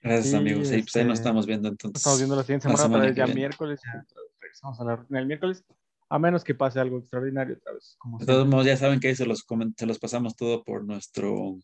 [0.00, 0.70] Gracias, Sí, amigos.
[0.70, 1.96] Y pues ahí nos este, estamos viendo entonces.
[1.96, 3.40] estamos viendo la siguiente la semana, otra semana vez ya viene.
[3.40, 4.06] miércoles, ya
[4.40, 5.64] regresamos a la rutina del miércoles,
[6.08, 7.96] a menos que pase algo extraordinario otra vez.
[7.98, 9.44] Como De todos modos, ya saben que ahí se los,
[9.76, 11.56] se los pasamos todo por nuestro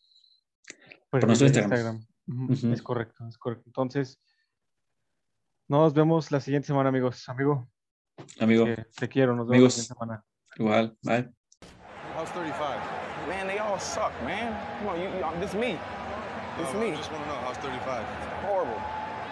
[1.10, 2.06] Pues por nuestro sí, de Instagram.
[2.27, 2.72] Ujú, Ujú.
[2.72, 3.64] Es correcto, es correcto.
[3.66, 4.18] Entonces,
[5.70, 7.28] nos vemos la siguiente semana, amigos.
[7.28, 7.68] Amigo,
[8.40, 8.64] amigo.
[8.64, 9.76] que te quiero, nos vemos Amigos.
[9.76, 10.24] la siguiente semana.
[10.56, 11.30] Igual, bye.
[12.16, 13.01] How's 35?
[13.28, 14.51] man, they all suck, man.
[14.80, 15.78] Come on, you, you this me.
[16.59, 16.90] This No, me.
[16.90, 18.05] I just want to know how's 35.
[18.42, 18.80] Horrible.